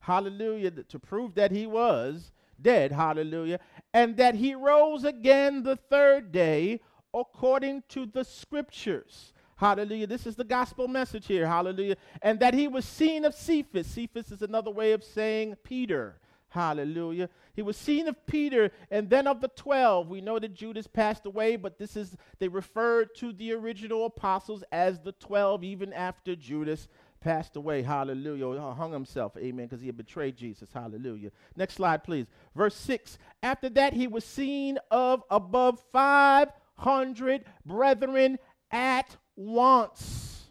Hallelujah. 0.00 0.70
To 0.70 0.98
prove 0.98 1.34
that 1.34 1.50
he 1.50 1.66
was 1.66 2.32
dead. 2.60 2.92
Hallelujah. 2.92 3.60
And 3.92 4.16
that 4.16 4.34
he 4.34 4.54
rose 4.54 5.04
again 5.04 5.62
the 5.62 5.76
third 5.76 6.32
day, 6.32 6.80
according 7.12 7.82
to 7.88 8.06
the 8.06 8.24
scriptures 8.24 9.32
Hallelujah. 9.60 10.06
This 10.06 10.26
is 10.26 10.36
the 10.36 10.44
gospel 10.44 10.88
message 10.88 11.26
here. 11.26 11.46
Hallelujah. 11.46 11.96
And 12.22 12.40
that 12.40 12.54
he 12.54 12.66
was 12.66 12.86
seen 12.86 13.26
of 13.26 13.34
Cephas. 13.34 13.86
Cephas 13.86 14.32
is 14.32 14.40
another 14.40 14.70
way 14.70 14.92
of 14.92 15.04
saying 15.04 15.54
Peter. 15.62 16.18
Hallelujah. 16.48 17.28
He 17.60 17.62
was 17.62 17.76
seen 17.76 18.08
of 18.08 18.24
Peter 18.24 18.70
and 18.90 19.10
then 19.10 19.26
of 19.26 19.42
the 19.42 19.48
12. 19.48 20.08
We 20.08 20.22
know 20.22 20.38
that 20.38 20.54
Judas 20.54 20.86
passed 20.86 21.26
away, 21.26 21.56
but 21.56 21.78
this 21.78 21.94
is, 21.94 22.16
they 22.38 22.48
referred 22.48 23.14
to 23.16 23.34
the 23.34 23.52
original 23.52 24.06
apostles 24.06 24.64
as 24.72 24.98
the 24.98 25.12
12 25.12 25.62
even 25.62 25.92
after 25.92 26.34
Judas 26.34 26.88
passed 27.20 27.56
away. 27.56 27.82
Hallelujah. 27.82 28.58
Hung 28.72 28.94
himself. 28.94 29.36
Amen. 29.36 29.66
Because 29.66 29.82
he 29.82 29.88
had 29.88 29.98
betrayed 29.98 30.38
Jesus. 30.38 30.70
Hallelujah. 30.72 31.32
Next 31.54 31.74
slide, 31.74 32.02
please. 32.02 32.28
Verse 32.56 32.76
6. 32.76 33.18
After 33.42 33.68
that, 33.68 33.92
he 33.92 34.06
was 34.06 34.24
seen 34.24 34.78
of 34.90 35.22
above 35.30 35.82
500 35.92 37.44
brethren 37.66 38.38
at 38.70 39.18
once. 39.36 40.46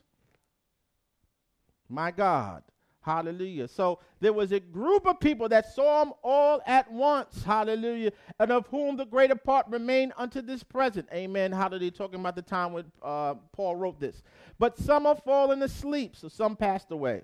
My 1.90 2.12
God. 2.12 2.62
Hallelujah. 3.02 3.68
So 3.68 4.00
there 4.20 4.34
was 4.34 4.52
a 4.52 4.60
group 4.60 5.08
of 5.08 5.20
people 5.20 5.48
that 5.50 5.74
saw 5.74 6.04
him 6.04 6.14
all 6.22 6.62
at 6.66 6.92
once. 6.92 7.44
Hallelujah. 7.44 8.12
And 8.40 8.52
of 8.52 8.68
whom 8.68 8.98
the 8.98 9.06
greater 9.06 9.36
part 9.36 9.68
remain 9.70 10.12
unto 10.18 10.42
this 10.42 10.64
present. 10.64 11.08
Amen. 11.14 11.52
Hallelujah. 11.52 11.92
Talking 11.92 12.20
about 12.20 12.36
the 12.36 12.42
time 12.42 12.74
when 12.74 12.86
uh, 13.02 13.36
Paul 13.54 13.78
wrote 13.78 14.00
this. 14.00 14.22
But 14.58 14.78
some 14.78 15.06
are 15.06 15.16
fallen 15.16 15.62
asleep, 15.64 16.16
so 16.16 16.28
some 16.28 16.56
passed 16.56 16.92
away. 16.92 17.22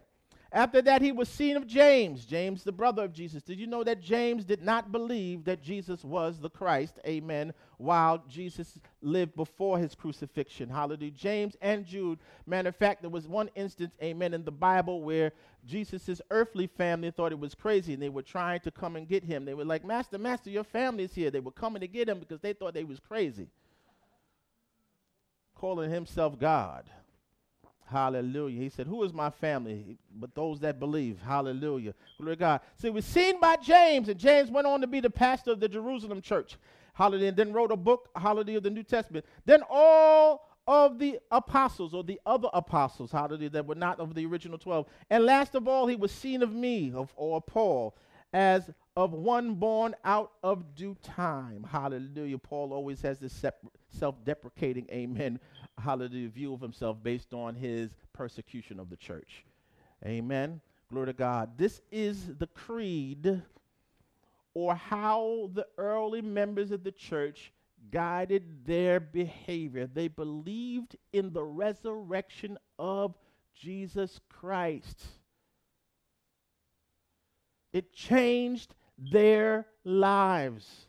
After 0.55 0.81
that, 0.83 1.01
he 1.01 1.11
was 1.11 1.27
seen 1.27 1.57
of 1.57 1.67
James, 1.67 2.23
James, 2.23 2.63
the 2.63 2.71
brother 2.71 3.03
of 3.03 3.11
Jesus. 3.11 3.43
Did 3.43 3.59
you 3.59 3.67
know 3.67 3.83
that 3.83 3.99
James 3.99 4.45
did 4.45 4.63
not 4.63 4.89
believe 4.89 5.43
that 5.43 5.61
Jesus 5.61 6.01
was 6.01 6.39
the 6.39 6.49
Christ? 6.49 6.97
Amen. 7.05 7.53
While 7.77 8.23
Jesus 8.29 8.79
lived 9.01 9.35
before 9.35 9.77
his 9.77 9.93
crucifixion. 9.93 10.69
Hallelujah. 10.69 11.11
James 11.11 11.57
and 11.61 11.85
Jude. 11.85 12.19
Matter 12.45 12.69
of 12.69 12.75
fact, 12.77 13.01
there 13.01 13.09
was 13.09 13.27
one 13.27 13.49
instance, 13.55 13.93
amen, 14.01 14.33
in 14.33 14.45
the 14.45 14.51
Bible 14.51 15.01
where 15.01 15.33
Jesus' 15.65 16.21
earthly 16.31 16.67
family 16.67 17.11
thought 17.11 17.33
it 17.33 17.39
was 17.39 17.53
crazy 17.53 17.93
and 17.93 18.01
they 18.01 18.07
were 18.07 18.21
trying 18.21 18.61
to 18.61 18.71
come 18.71 18.95
and 18.95 19.09
get 19.09 19.25
him. 19.25 19.43
They 19.43 19.55
were 19.55 19.65
like, 19.65 19.83
Master, 19.83 20.17
Master, 20.17 20.49
your 20.49 20.63
family's 20.63 21.13
here. 21.13 21.31
They 21.31 21.41
were 21.41 21.51
coming 21.51 21.81
to 21.81 21.87
get 21.87 22.07
him 22.07 22.19
because 22.19 22.39
they 22.39 22.53
thought 22.53 22.73
they 22.73 22.85
was 22.85 23.01
crazy. 23.01 23.49
Calling 25.53 25.91
himself 25.91 26.39
God. 26.39 26.89
Hallelujah. 27.95 28.59
He 28.59 28.67
said, 28.67 28.87
Who 28.87 29.03
is 29.03 29.13
my 29.13 29.29
family? 29.29 29.97
But 30.13 30.35
those 30.35 30.59
that 30.59 30.81
believe. 30.81 31.21
Hallelujah. 31.21 31.93
Glory 32.17 32.35
to 32.35 32.39
God. 32.39 32.59
See, 32.75 32.89
was 32.89 33.05
seen 33.05 33.39
by 33.39 33.55
James, 33.55 34.09
and 34.09 34.19
James 34.19 34.51
went 34.51 34.67
on 34.67 34.81
to 34.81 34.87
be 34.87 34.99
the 34.99 35.09
pastor 35.09 35.51
of 35.51 35.61
the 35.61 35.69
Jerusalem 35.69 36.19
church. 36.19 36.57
Hallelujah. 36.93 37.29
And 37.29 37.37
then 37.37 37.53
wrote 37.53 37.71
a 37.71 37.77
book, 37.77 38.09
Hallelujah, 38.13 38.57
of 38.57 38.63
the 38.63 38.69
New 38.69 38.83
Testament. 38.83 39.23
Then 39.45 39.61
all 39.69 40.49
of 40.67 40.99
the 40.99 41.19
apostles 41.31 41.93
or 41.93 42.03
the 42.03 42.19
other 42.25 42.49
apostles, 42.53 43.13
hallelujah, 43.13 43.51
that 43.51 43.65
were 43.65 43.75
not 43.75 44.01
of 44.01 44.13
the 44.13 44.25
original 44.25 44.57
12. 44.57 44.87
And 45.09 45.23
last 45.23 45.55
of 45.55 45.69
all, 45.69 45.87
he 45.87 45.95
was 45.95 46.11
seen 46.11 46.43
of 46.43 46.51
me, 46.51 46.91
of 46.93 47.13
or 47.15 47.39
Paul, 47.39 47.95
as 48.33 48.71
of 48.97 49.13
one 49.13 49.53
born 49.53 49.95
out 50.03 50.33
of 50.43 50.75
due 50.75 50.97
time. 51.01 51.65
Hallelujah. 51.69 52.39
Paul 52.39 52.73
always 52.73 53.01
has 53.03 53.19
this 53.19 53.45
self 53.89 54.15
deprecating, 54.25 54.85
amen, 54.91 55.39
hallelujah, 55.77 56.29
view 56.29 56.53
of 56.53 56.61
himself 56.61 56.97
based 57.01 57.33
on 57.33 57.55
his 57.55 57.91
persecution 58.13 58.79
of 58.79 58.89
the 58.89 58.95
church. 58.95 59.45
Amen. 60.05 60.61
Glory 60.89 61.07
to 61.07 61.13
God. 61.13 61.57
This 61.57 61.81
is 61.91 62.35
the 62.37 62.47
creed 62.47 63.41
or 64.53 64.75
how 64.75 65.49
the 65.53 65.67
early 65.77 66.21
members 66.21 66.71
of 66.71 66.83
the 66.83 66.91
church 66.91 67.51
guided 67.91 68.65
their 68.65 68.99
behavior. 68.99 69.87
They 69.87 70.07
believed 70.07 70.95
in 71.13 71.33
the 71.33 71.43
resurrection 71.43 72.57
of 72.79 73.15
Jesus 73.53 74.19
Christ. 74.29 75.01
It 77.73 77.93
changed 77.93 78.73
their 78.97 79.65
lives. 79.83 80.87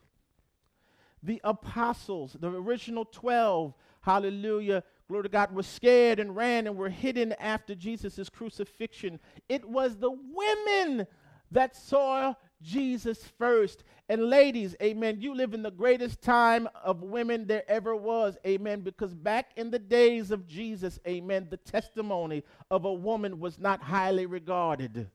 The 1.23 1.40
apostles, 1.43 2.37
the 2.38 2.49
original 2.49 3.05
12, 3.05 3.75
hallelujah, 4.06 4.84
glory 5.08 5.25
to 5.25 5.28
God, 5.28 5.52
were 5.52 5.64
scared 5.64 6.20
and 6.20 6.36
ran 6.36 6.68
and 6.68 6.76
were 6.76 6.88
hidden 6.88 7.32
after 7.40 7.75
Jesus' 7.75 8.30
crucifixion. 8.30 9.18
It 9.48 9.68
was 9.68 9.96
the 9.96 10.12
women 10.12 11.06
that 11.50 11.76
saw 11.76 12.34
Jesus 12.62 13.22
first. 13.36 13.82
And 14.08 14.30
ladies, 14.30 14.76
amen, 14.80 15.20
you 15.20 15.34
live 15.34 15.54
in 15.54 15.62
the 15.62 15.70
greatest 15.70 16.22
time 16.22 16.68
of 16.84 17.02
women 17.02 17.46
there 17.46 17.68
ever 17.68 17.96
was, 17.96 18.38
amen, 18.46 18.82
because 18.82 19.12
back 19.12 19.50
in 19.56 19.70
the 19.70 19.78
days 19.78 20.30
of 20.30 20.46
Jesus, 20.46 21.00
amen, 21.06 21.48
the 21.50 21.56
testimony 21.56 22.44
of 22.70 22.84
a 22.84 22.92
woman 22.92 23.40
was 23.40 23.58
not 23.58 23.82
highly 23.82 24.26
regarded 24.26 25.10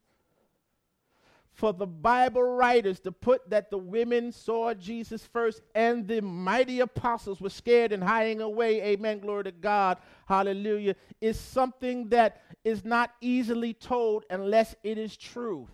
for 1.53 1.73
the 1.73 1.85
Bible 1.85 2.43
writers 2.43 2.99
to 3.01 3.11
put 3.11 3.49
that 3.49 3.69
the 3.69 3.77
women 3.77 4.31
saw 4.31 4.73
Jesus 4.73 5.25
first 5.25 5.61
and 5.75 6.07
the 6.07 6.21
mighty 6.21 6.79
apostles 6.79 7.41
were 7.41 7.49
scared 7.49 7.91
and 7.91 8.03
hiding 8.03 8.41
away, 8.41 8.81
amen, 8.81 9.19
glory 9.19 9.43
to 9.45 9.51
God, 9.51 9.97
hallelujah, 10.27 10.95
is 11.19 11.39
something 11.39 12.09
that 12.09 12.41
is 12.63 12.85
not 12.85 13.11
easily 13.21 13.73
told 13.73 14.25
unless 14.29 14.75
it 14.83 14.97
is 14.97 15.17
true. 15.17 15.67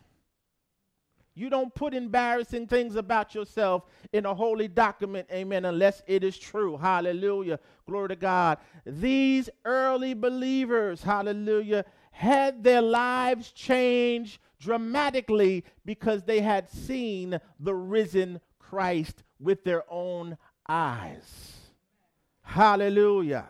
You 1.36 1.52
don't 1.52 1.74
put 1.76 1.94
embarrassing 1.94 2.66
things 2.66 2.96
about 2.96 3.36
yourself 3.36 3.84
in 4.12 4.26
a 4.26 4.34
holy 4.34 4.68
document, 4.68 5.28
amen, 5.32 5.66
unless 5.66 6.02
it 6.08 6.24
is 6.24 6.36
true. 6.36 6.78
Hallelujah. 6.78 7.60
Glory 7.88 8.08
to 8.08 8.16
God. 8.16 8.58
These 8.88 9.48
early 9.64 10.16
believers, 10.16 11.04
hallelujah, 11.04 11.86
had 12.10 12.64
their 12.64 12.82
lives 12.82 13.52
changed 13.52 14.40
dramatically 14.60 15.64
because 15.86 16.24
they 16.24 16.42
had 16.42 16.70
seen 16.70 17.40
the 17.60 17.76
risen 17.76 18.40
Christ 18.60 19.24
with 19.40 19.64
their 19.64 19.84
own 19.90 20.38
eyes. 20.68 21.56
Hallelujah. 22.42 23.48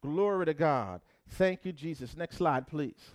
Glory 0.00 0.46
to 0.46 0.54
God. 0.54 1.00
Thank 1.30 1.64
you, 1.64 1.72
Jesus. 1.72 2.16
Next 2.16 2.36
slide, 2.36 2.66
please. 2.66 3.10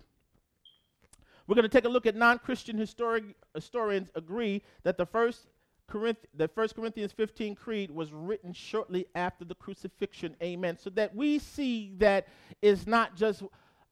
We're 1.47 1.55
going 1.55 1.63
to 1.63 1.69
take 1.69 1.85
a 1.85 1.89
look 1.89 2.05
at 2.05 2.15
non-Christian 2.15 2.77
histori- 2.77 3.33
historians 3.53 4.09
agree 4.15 4.61
that 4.83 4.97
the 4.97 5.05
first 5.05 5.47
Corinth- 5.87 6.25
the 6.33 6.47
First 6.47 6.75
Corinthians 6.75 7.11
15 7.11 7.55
creed 7.55 7.91
was 7.91 8.13
written 8.13 8.53
shortly 8.53 9.05
after 9.15 9.43
the 9.43 9.55
crucifixion. 9.55 10.35
Amen. 10.41 10.77
So 10.77 10.89
that 10.91 11.13
we 11.13 11.39
see 11.39 11.93
that 11.97 12.27
it's 12.61 12.87
not 12.87 13.15
just 13.15 13.43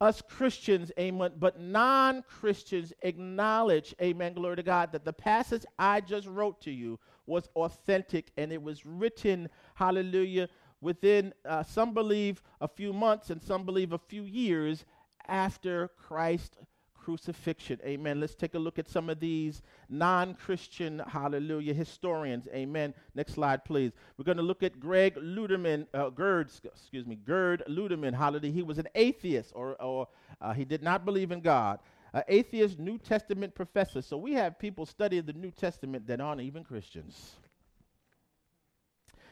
us 0.01 0.21
Christians, 0.27 0.91
amen, 0.99 1.33
but 1.37 1.59
non 1.59 2.23
Christians 2.23 2.91
acknowledge, 3.03 3.95
amen, 4.01 4.33
glory 4.33 4.55
to 4.55 4.63
God, 4.63 4.91
that 4.91 5.05
the 5.05 5.13
passage 5.13 5.63
I 5.77 6.01
just 6.01 6.27
wrote 6.27 6.59
to 6.61 6.71
you 6.71 6.99
was 7.27 7.47
authentic 7.55 8.31
and 8.35 8.51
it 8.51 8.61
was 8.61 8.83
written, 8.83 9.47
hallelujah, 9.75 10.49
within, 10.81 11.33
uh, 11.45 11.61
some 11.61 11.93
believe, 11.93 12.41
a 12.59 12.67
few 12.67 12.91
months 12.91 13.29
and 13.29 13.41
some 13.41 13.63
believe 13.63 13.93
a 13.93 13.99
few 13.99 14.23
years 14.23 14.85
after 15.27 15.89
Christ 15.89 16.57
crucifixion. 17.03 17.79
Amen. 17.83 18.19
Let's 18.19 18.35
take 18.35 18.53
a 18.53 18.59
look 18.59 18.79
at 18.79 18.87
some 18.87 19.09
of 19.09 19.19
these 19.19 19.61
non 19.89 20.35
Christian, 20.35 21.01
hallelujah, 21.07 21.73
historians. 21.73 22.47
Amen. 22.53 22.93
Next 23.15 23.33
slide, 23.33 23.65
please. 23.65 23.91
We're 24.17 24.25
going 24.25 24.37
to 24.37 24.43
look 24.43 24.63
at 24.63 24.79
Greg 24.79 25.15
Luderman, 25.15 25.87
uh, 25.93 26.09
Gerd, 26.09 26.51
excuse 26.63 27.05
me, 27.05 27.15
Gerd 27.15 27.63
Lüdemann. 27.67 28.13
Hallelujah. 28.13 28.53
He 28.53 28.63
was 28.63 28.77
an 28.77 28.87
atheist, 28.95 29.51
or, 29.55 29.81
or 29.81 30.07
uh, 30.41 30.53
he 30.53 30.65
did 30.65 30.83
not 30.83 31.05
believe 31.05 31.31
in 31.31 31.41
God. 31.41 31.79
An 32.13 32.23
atheist 32.27 32.77
New 32.77 32.97
Testament 32.97 33.55
professor. 33.55 34.01
So 34.01 34.17
we 34.17 34.33
have 34.33 34.59
people 34.59 34.85
studying 34.85 35.25
the 35.25 35.33
New 35.33 35.51
Testament 35.51 36.07
that 36.07 36.21
aren't 36.21 36.41
even 36.41 36.63
Christians. 36.63 37.35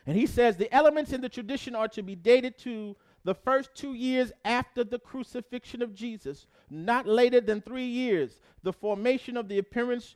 And 0.06 0.18
he 0.18 0.26
says 0.26 0.56
the 0.58 0.74
elements 0.74 1.14
in 1.14 1.22
the 1.22 1.30
tradition 1.30 1.76
are 1.76 1.88
to 1.90 2.02
be 2.02 2.16
dated 2.16 2.58
to 2.60 2.96
the 3.30 3.36
first 3.36 3.76
two 3.76 3.94
years 3.94 4.32
after 4.44 4.84
the 4.84 4.98
crucifixion 4.98 5.84
of 5.84 5.94
Jesus, 5.94 6.48
not 6.72 7.06
later 7.06 7.40
than 7.40 7.62
three 7.62 7.86
years. 7.86 8.40
The 8.64 8.74
formation 8.74 9.38
of 9.38 9.48
the 9.48 9.60
appearance 9.60 10.16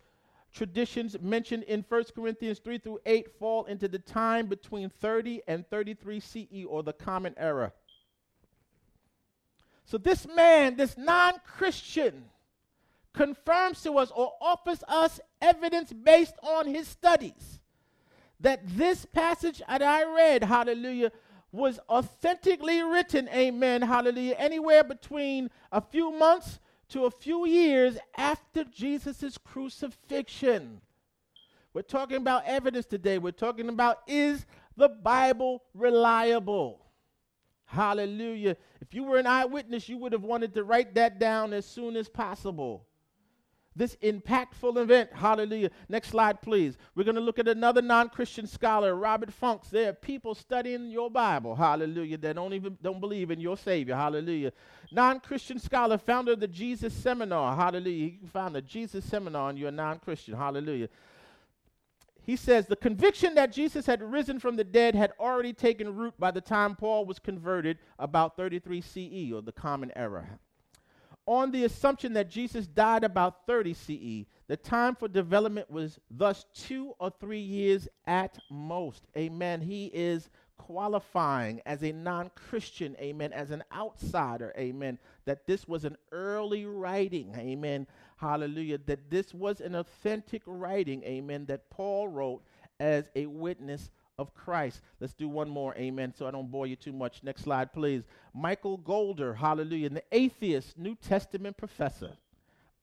traditions 0.51 1.21
mentioned 1.21 1.61
in 1.65 1.85
1 1.87 2.05
Corinthians 2.15 2.57
3 2.57 2.79
through 2.79 3.01
8 3.05 3.37
fall 3.37 3.65
into 3.65 3.87
the 3.87 3.99
time 3.99 4.47
between 4.47 4.89
30 4.89 5.43
and 5.47 5.63
33 5.69 6.19
CE, 6.19 6.65
or 6.67 6.81
the 6.81 6.91
Common 6.91 7.35
Era. 7.37 7.71
So, 9.85 9.99
this 9.99 10.25
man, 10.35 10.75
this 10.75 10.97
non 10.97 11.35
Christian, 11.45 12.23
confirms 13.13 13.83
to 13.83 13.99
us 13.99 14.11
or 14.15 14.33
offers 14.41 14.83
us 14.87 15.19
evidence 15.39 15.93
based 15.93 16.33
on 16.41 16.65
his 16.65 16.87
studies 16.87 17.59
that 18.39 18.61
this 18.65 19.05
passage 19.05 19.61
that 19.67 19.83
I 19.83 20.03
read, 20.03 20.43
hallelujah, 20.43 21.11
was 21.53 21.79
authentically 21.87 22.81
written, 22.81 23.29
amen, 23.29 23.83
hallelujah, 23.83 24.35
anywhere 24.39 24.83
between 24.83 25.51
a 25.71 25.79
few 25.79 26.11
months 26.11 26.59
to 26.89 27.05
a 27.05 27.11
few 27.11 27.45
years 27.45 27.97
after 28.17 28.63
Jesus' 28.63 29.37
crucifixion. 29.37 30.81
We're 31.73 31.83
talking 31.83 32.17
about 32.17 32.45
evidence 32.45 32.87
today. 32.87 33.19
We're 33.19 33.31
talking 33.31 33.69
about 33.69 33.99
is 34.07 34.45
the 34.75 34.89
Bible 34.89 35.63
reliable? 35.75 36.83
Hallelujah. 37.65 38.57
If 38.81 38.95
you 38.95 39.03
were 39.03 39.17
an 39.17 39.27
eyewitness, 39.27 39.87
you 39.87 39.97
would 39.99 40.11
have 40.11 40.23
wanted 40.23 40.55
to 40.55 40.63
write 40.63 40.95
that 40.95 41.19
down 41.19 41.53
as 41.53 41.65
soon 41.67 41.95
as 41.95 42.09
possible. 42.09 42.87
This 43.75 43.95
impactful 44.03 44.77
event, 44.77 45.11
hallelujah. 45.13 45.71
Next 45.89 46.09
slide, 46.09 46.41
please. 46.41 46.77
We're 46.95 47.03
going 47.03 47.15
to 47.15 47.21
look 47.21 47.39
at 47.39 47.47
another 47.47 47.81
non 47.81 48.09
Christian 48.09 48.45
scholar, 48.45 48.95
Robert 48.95 49.31
Funks. 49.31 49.69
There 49.69 49.89
are 49.89 49.93
people 49.93 50.35
studying 50.35 50.91
your 50.91 51.09
Bible, 51.09 51.55
hallelujah, 51.55 52.17
that 52.19 52.35
don't 52.35 52.53
even 52.53 52.77
don't 52.81 52.99
believe 52.99 53.31
in 53.31 53.39
your 53.39 53.57
Savior, 53.57 53.95
hallelujah. 53.95 54.51
Non 54.91 55.19
Christian 55.19 55.59
scholar, 55.59 55.97
founder 55.97 56.33
of 56.33 56.39
the 56.39 56.47
Jesus 56.47 56.93
Seminar, 56.93 57.55
hallelujah. 57.55 58.05
You 58.05 58.19
can 58.19 58.27
find 58.27 58.55
the 58.55 58.61
Jesus 58.61 59.05
Seminar 59.05 59.49
and 59.49 59.57
you're 59.57 59.69
a 59.69 59.71
non 59.71 59.99
Christian, 59.99 60.35
hallelujah 60.35 60.89
he 62.25 62.37
says 62.37 62.65
the 62.67 62.75
conviction 62.75 63.35
that 63.35 63.51
Jesus 63.51 63.85
had 63.85 64.01
risen 64.01 64.39
from 64.39 64.55
the 64.55 64.63
dead 64.63 64.95
had 64.95 65.11
already 65.19 65.51
taken 65.51 65.93
root 65.93 66.13
by 66.17 66.31
the 66.31 66.41
time 66.41 66.75
Paul 66.75 67.05
was 67.05 67.19
converted 67.19 67.77
about 67.99 68.37
33 68.37 68.81
CE, 68.81 69.33
or 69.33 69.41
the 69.41 69.51
Common 69.51 69.91
Era. 69.95 70.39
On 71.25 71.51
the 71.51 71.63
assumption 71.63 72.13
that 72.13 72.29
Jesus 72.29 72.67
died 72.67 73.03
about 73.03 73.45
30 73.47 73.73
CE, 73.73 74.27
the 74.47 74.57
time 74.57 74.95
for 74.95 75.07
development 75.07 75.71
was 75.71 75.99
thus 76.11 76.45
two 76.53 76.93
or 76.99 77.11
three 77.19 77.39
years 77.39 77.87
at 78.05 78.37
most. 78.49 79.03
Amen. 79.15 79.61
He 79.61 79.85
is 79.93 80.29
qualifying 80.57 81.61
as 81.65 81.83
a 81.83 81.91
non 81.91 82.31
Christian, 82.35 82.95
amen, 82.99 83.33
as 83.33 83.51
an 83.51 83.63
outsider, 83.75 84.53
amen, 84.57 84.97
that 85.25 85.45
this 85.45 85.67
was 85.67 85.83
an 85.85 85.97
early 86.11 86.65
writing, 86.65 87.33
amen, 87.37 87.87
hallelujah, 88.17 88.77
that 88.85 89.09
this 89.09 89.33
was 89.33 89.59
an 89.59 89.75
authentic 89.75 90.41
writing, 90.45 91.03
amen, 91.03 91.45
that 91.47 91.69
Paul 91.69 92.07
wrote 92.07 92.43
as 92.79 93.09
a 93.15 93.25
witness 93.25 93.91
of 94.17 94.33
Christ. 94.33 94.81
Let's 94.99 95.13
do 95.13 95.27
one 95.27 95.49
more, 95.49 95.75
amen, 95.75 96.13
so 96.15 96.27
I 96.27 96.31
don't 96.31 96.51
bore 96.51 96.67
you 96.67 96.75
too 96.75 96.93
much. 96.93 97.23
Next 97.23 97.41
slide, 97.41 97.73
please. 97.73 98.03
Michael 98.33 98.77
Goulder, 98.77 99.35
hallelujah, 99.35 99.89
the 99.89 100.03
atheist 100.11 100.77
New 100.77 100.95
Testament 100.95 101.57
professor 101.57 102.11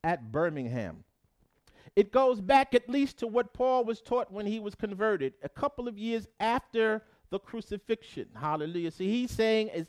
at 0.03 0.33
Birmingham. 0.33 1.05
It 1.97 2.13
goes 2.13 2.41
back 2.41 2.75
at 2.75 2.89
least 2.89 3.19
to 3.19 3.27
what 3.27 3.53
Paul 3.53 3.85
was 3.85 4.01
taught 4.01 4.33
when 4.33 4.47
he 4.47 4.61
was 4.61 4.75
converted, 4.75 5.35
a 5.43 5.49
couple 5.49 5.89
of 5.89 5.99
years 5.99 6.27
after 6.39 7.03
the 7.31 7.39
crucifixion. 7.39 8.27
Hallelujah. 8.35 8.91
See, 8.91 9.09
he's 9.09 9.31
saying 9.31 9.71
a 9.75 9.87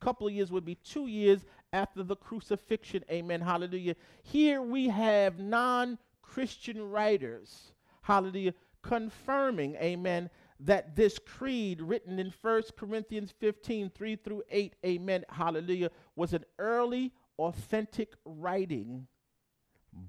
couple 0.00 0.26
of 0.26 0.32
years 0.32 0.50
would 0.50 0.64
be 0.64 0.76
two 0.76 1.06
years 1.06 1.40
after 1.72 2.02
the 2.02 2.16
crucifixion. 2.16 3.04
Amen. 3.10 3.40
Hallelujah. 3.40 3.96
Here 4.22 4.62
we 4.62 4.88
have 4.88 5.38
non 5.38 5.98
Christian 6.22 6.90
writers, 6.90 7.72
hallelujah, 8.02 8.54
confirming, 8.82 9.76
amen, 9.76 10.30
that 10.60 10.96
this 10.96 11.18
creed 11.18 11.80
written 11.80 12.18
in 12.18 12.32
1 12.40 12.62
Corinthians 12.76 13.32
15, 13.38 13.90
3 13.90 14.16
through 14.16 14.42
8, 14.50 14.74
amen, 14.84 15.24
hallelujah, 15.28 15.90
was 16.16 16.32
an 16.32 16.44
early, 16.58 17.12
authentic 17.38 18.14
writing 18.24 19.06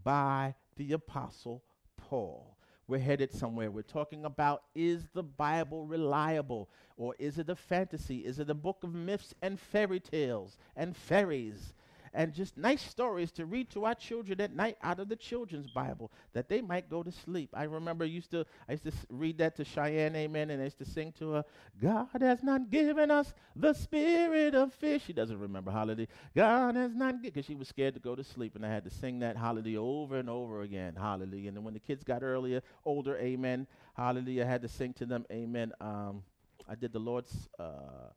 by 0.04 0.56
the 0.76 0.94
Apostle 0.94 1.64
Paul 1.98 2.60
we're 2.90 2.98
headed 2.98 3.32
somewhere. 3.32 3.70
We're 3.70 3.84
talking 3.84 4.26
about 4.26 4.64
is 4.74 5.06
the 5.14 5.22
Bible 5.22 5.86
reliable 5.86 6.70
or 6.98 7.16
is 7.20 7.38
it 7.38 7.48
a 7.50 7.56
fantasy? 7.56 8.26
Is 8.26 8.40
it 8.40 8.50
a 8.50 8.56
book 8.56 8.84
of 8.84 8.96
myths 8.96 9.34
and 9.44 9.60
fairy 9.60 10.00
tales 10.00 10.58
and 10.76 10.98
fairies? 10.98 11.74
And 12.14 12.34
just 12.34 12.58
nice 12.58 12.82
stories 12.82 13.32
to 13.32 13.46
read 13.46 13.70
to 13.72 13.86
our 13.86 13.96
children 13.96 14.42
at 14.42 14.56
night 14.56 14.78
out 14.82 15.00
of 15.00 15.10
the 15.10 15.16
children's 15.16 15.68
Bible 15.68 16.12
that 16.34 16.50
they 16.50 16.62
might 16.62 16.90
go 16.90 17.04
to 17.04 17.12
sleep. 17.12 17.50
I 17.54 17.64
remember 17.64 18.06
used 18.06 18.32
to 18.32 18.46
I 18.68 18.74
used 18.74 18.86
to 18.86 18.92
read 19.10 19.38
that 19.40 19.56
to 19.58 19.66
Cheyenne, 19.66 20.16
amen, 20.16 20.50
and 20.50 20.62
I 20.62 20.66
used 20.66 20.80
to 20.80 20.86
sing 20.86 21.14
to 21.20 21.32
her, 21.32 21.46
God 21.82 22.22
has 22.22 22.44
not 22.44 22.70
given 22.70 23.12
us 23.12 23.34
the 23.56 23.74
spirit 23.74 24.56
of 24.56 24.74
fear. 24.74 25.00
She 25.00 25.14
doesn't 25.14 25.40
remember 25.40 25.72
holiday. 25.72 26.08
God 26.36 26.76
has 26.76 26.96
not 26.96 27.22
because 27.22 27.46
she 27.46 27.56
was 27.56 27.68
scared 27.68 27.94
to 27.94 28.00
go 28.00 28.16
to 28.16 28.24
sleep, 28.24 28.56
and 28.56 28.66
I 28.66 28.70
had 28.70 28.84
to 28.86 28.90
sing 28.90 29.20
that 29.20 29.38
holiday 29.38 29.78
over 29.78 30.18
and 30.18 30.30
over 30.30 30.62
again. 30.62 30.96
Hallelujah. 30.96 31.50
And 31.50 31.58
then 31.58 31.64
when 31.64 31.74
the 31.74 31.80
kids 31.80 32.04
got 32.04 32.24
earlier, 32.24 32.62
older, 32.86 33.18
amen, 33.18 33.68
hallelujah, 33.96 34.44
I 34.44 34.48
had 34.48 34.62
to 34.62 34.68
sing 34.68 34.94
to 34.94 35.06
them, 35.06 35.26
amen. 35.32 35.74
Um, 35.82 36.24
I 36.68 36.76
did 36.76 36.94
the 36.94 37.00
Lord's 37.00 37.50
uh, 37.60 38.12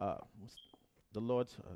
uh, 0.00 0.18
the 1.12 1.20
Lord's 1.20 1.56
uh, 1.60 1.74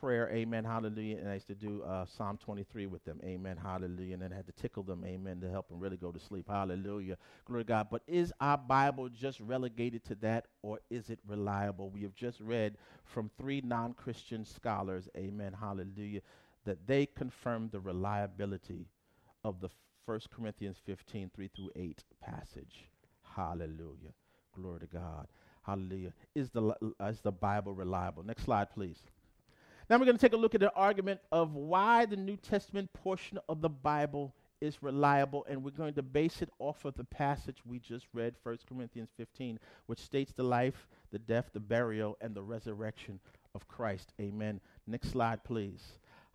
prayer, 0.00 0.30
amen, 0.30 0.64
hallelujah. 0.64 1.16
And 1.18 1.28
I 1.28 1.34
used 1.34 1.48
to 1.48 1.54
do 1.54 1.82
uh, 1.82 2.04
Psalm 2.06 2.38
23 2.38 2.86
with 2.86 3.04
them, 3.04 3.20
amen, 3.24 3.56
hallelujah. 3.56 4.14
And 4.14 4.22
then 4.22 4.32
I 4.32 4.36
had 4.36 4.46
to 4.46 4.52
tickle 4.52 4.82
them, 4.82 5.04
amen, 5.04 5.40
to 5.40 5.50
help 5.50 5.68
them 5.68 5.80
really 5.80 5.96
go 5.96 6.12
to 6.12 6.18
sleep, 6.18 6.46
hallelujah. 6.48 7.16
Glory 7.44 7.64
to 7.64 7.68
God. 7.68 7.88
But 7.90 8.02
is 8.06 8.32
our 8.40 8.58
Bible 8.58 9.08
just 9.08 9.40
relegated 9.40 10.04
to 10.04 10.14
that 10.16 10.46
or 10.62 10.80
is 10.90 11.10
it 11.10 11.18
reliable? 11.26 11.90
We 11.90 12.02
have 12.02 12.14
just 12.14 12.40
read 12.40 12.76
from 13.04 13.30
three 13.38 13.60
non 13.60 13.94
Christian 13.94 14.44
scholars, 14.44 15.08
amen, 15.16 15.54
hallelujah, 15.58 16.20
that 16.64 16.86
they 16.86 17.06
confirm 17.06 17.68
the 17.70 17.80
reliability 17.80 18.86
of 19.44 19.60
the 19.60 19.68
1 20.06 20.20
Corinthians 20.34 20.78
15, 20.86 21.30
3 21.34 21.48
through 21.48 21.70
8 21.76 22.04
passage. 22.22 22.86
Hallelujah. 23.36 24.12
Glory 24.54 24.80
to 24.80 24.86
God. 24.86 25.28
Hallelujah. 25.62 26.12
Is 26.34 26.50
the, 26.50 26.74
uh, 27.00 27.04
is 27.04 27.20
the 27.20 27.32
Bible 27.32 27.74
reliable? 27.74 28.22
Next 28.22 28.44
slide, 28.44 28.70
please. 28.70 29.02
Now 29.88 29.96
we're 29.96 30.04
going 30.04 30.18
to 30.18 30.20
take 30.20 30.34
a 30.34 30.36
look 30.36 30.54
at 30.54 30.60
the 30.60 30.72
argument 30.74 31.20
of 31.32 31.54
why 31.54 32.04
the 32.04 32.16
New 32.16 32.36
Testament 32.36 32.92
portion 32.92 33.38
of 33.48 33.62
the 33.62 33.70
Bible 33.70 34.34
is 34.60 34.82
reliable, 34.82 35.46
and 35.48 35.64
we're 35.64 35.70
going 35.70 35.94
to 35.94 36.02
base 36.02 36.42
it 36.42 36.50
off 36.58 36.84
of 36.84 36.94
the 36.94 37.04
passage 37.04 37.58
we 37.64 37.78
just 37.78 38.06
read, 38.12 38.34
1 38.42 38.58
Corinthians 38.68 39.08
15, 39.16 39.58
which 39.86 40.00
states 40.00 40.32
the 40.32 40.42
life, 40.42 40.86
the 41.10 41.18
death, 41.18 41.50
the 41.54 41.60
burial, 41.60 42.18
and 42.20 42.34
the 42.34 42.42
resurrection 42.42 43.18
of 43.54 43.66
Christ. 43.66 44.12
Amen. 44.20 44.60
Next 44.86 45.10
slide, 45.10 45.42
please. 45.42 45.82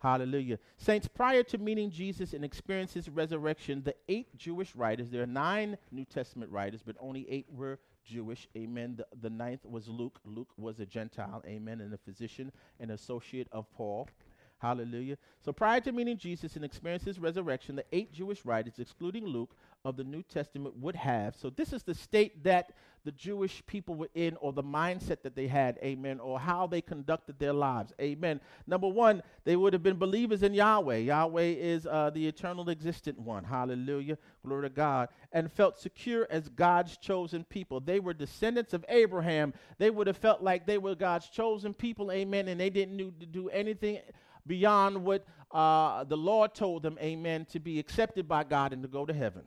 Hallelujah. 0.00 0.58
Saints, 0.76 1.06
prior 1.06 1.44
to 1.44 1.58
meeting 1.58 1.90
Jesus 1.90 2.32
and 2.32 2.44
experiencing 2.44 3.02
his 3.02 3.08
resurrection, 3.08 3.82
the 3.84 3.94
eight 4.08 4.36
Jewish 4.36 4.74
writers, 4.74 5.10
there 5.10 5.22
are 5.22 5.26
nine 5.26 5.78
New 5.92 6.04
Testament 6.04 6.50
writers, 6.50 6.80
but 6.84 6.96
only 6.98 7.24
eight 7.30 7.46
were 7.50 7.78
Jewish. 8.04 8.48
Amen. 8.56 8.96
The, 8.96 9.06
the 9.20 9.30
ninth 9.30 9.64
was 9.64 9.88
Luke. 9.88 10.20
Luke 10.24 10.50
was 10.56 10.80
a 10.80 10.86
Gentile. 10.86 11.42
Amen. 11.46 11.80
And 11.80 11.92
a 11.92 11.98
physician 11.98 12.52
and 12.80 12.90
associate 12.90 13.48
of 13.52 13.70
Paul. 13.72 14.08
Hallelujah. 14.58 15.18
So 15.44 15.52
prior 15.52 15.80
to 15.80 15.92
meeting 15.92 16.16
Jesus 16.16 16.56
and 16.56 16.64
experiencing 16.64 17.08
his 17.08 17.18
resurrection, 17.18 17.76
the 17.76 17.84
eight 17.92 18.12
Jewish 18.12 18.44
writers, 18.44 18.78
excluding 18.78 19.26
Luke, 19.26 19.54
of 19.84 19.96
the 19.96 20.04
New 20.04 20.22
Testament 20.22 20.76
would 20.78 20.96
have. 20.96 21.36
So 21.36 21.50
this 21.50 21.72
is 21.72 21.82
the 21.82 21.94
state 21.94 22.42
that 22.44 22.72
the 23.04 23.12
Jewish 23.12 23.62
people 23.66 23.94
were 23.96 24.08
in, 24.14 24.34
or 24.40 24.54
the 24.54 24.62
mindset 24.62 25.20
that 25.22 25.36
they 25.36 25.46
had, 25.46 25.78
amen, 25.84 26.20
or 26.20 26.40
how 26.40 26.66
they 26.66 26.80
conducted 26.80 27.38
their 27.38 27.52
lives, 27.52 27.92
amen. 28.00 28.40
Number 28.66 28.88
one, 28.88 29.22
they 29.44 29.56
would 29.56 29.74
have 29.74 29.82
been 29.82 29.98
believers 29.98 30.42
in 30.42 30.54
Yahweh. 30.54 30.96
Yahweh 30.96 31.54
is 31.58 31.86
uh, 31.86 32.08
the 32.14 32.26
eternal 32.26 32.70
existent 32.70 33.18
one, 33.18 33.44
hallelujah, 33.44 34.16
glory 34.42 34.62
to 34.62 34.74
God, 34.74 35.10
and 35.32 35.52
felt 35.52 35.78
secure 35.78 36.26
as 36.30 36.48
God's 36.48 36.96
chosen 36.96 37.44
people. 37.44 37.78
They 37.78 38.00
were 38.00 38.14
descendants 38.14 38.72
of 38.72 38.86
Abraham. 38.88 39.52
They 39.76 39.90
would 39.90 40.06
have 40.06 40.16
felt 40.16 40.42
like 40.42 40.64
they 40.64 40.78
were 40.78 40.94
God's 40.94 41.28
chosen 41.28 41.74
people, 41.74 42.10
amen, 42.10 42.48
and 42.48 42.58
they 42.58 42.70
didn't 42.70 42.96
need 42.96 43.20
to 43.20 43.26
do 43.26 43.50
anything 43.50 43.98
beyond 44.46 45.04
what 45.04 45.26
uh, 45.50 46.04
the 46.04 46.16
Lord 46.16 46.54
told 46.54 46.82
them, 46.82 46.98
amen, 47.02 47.46
to 47.50 47.60
be 47.60 47.78
accepted 47.78 48.26
by 48.26 48.44
God 48.44 48.72
and 48.72 48.82
to 48.82 48.88
go 48.88 49.04
to 49.04 49.12
heaven. 49.12 49.42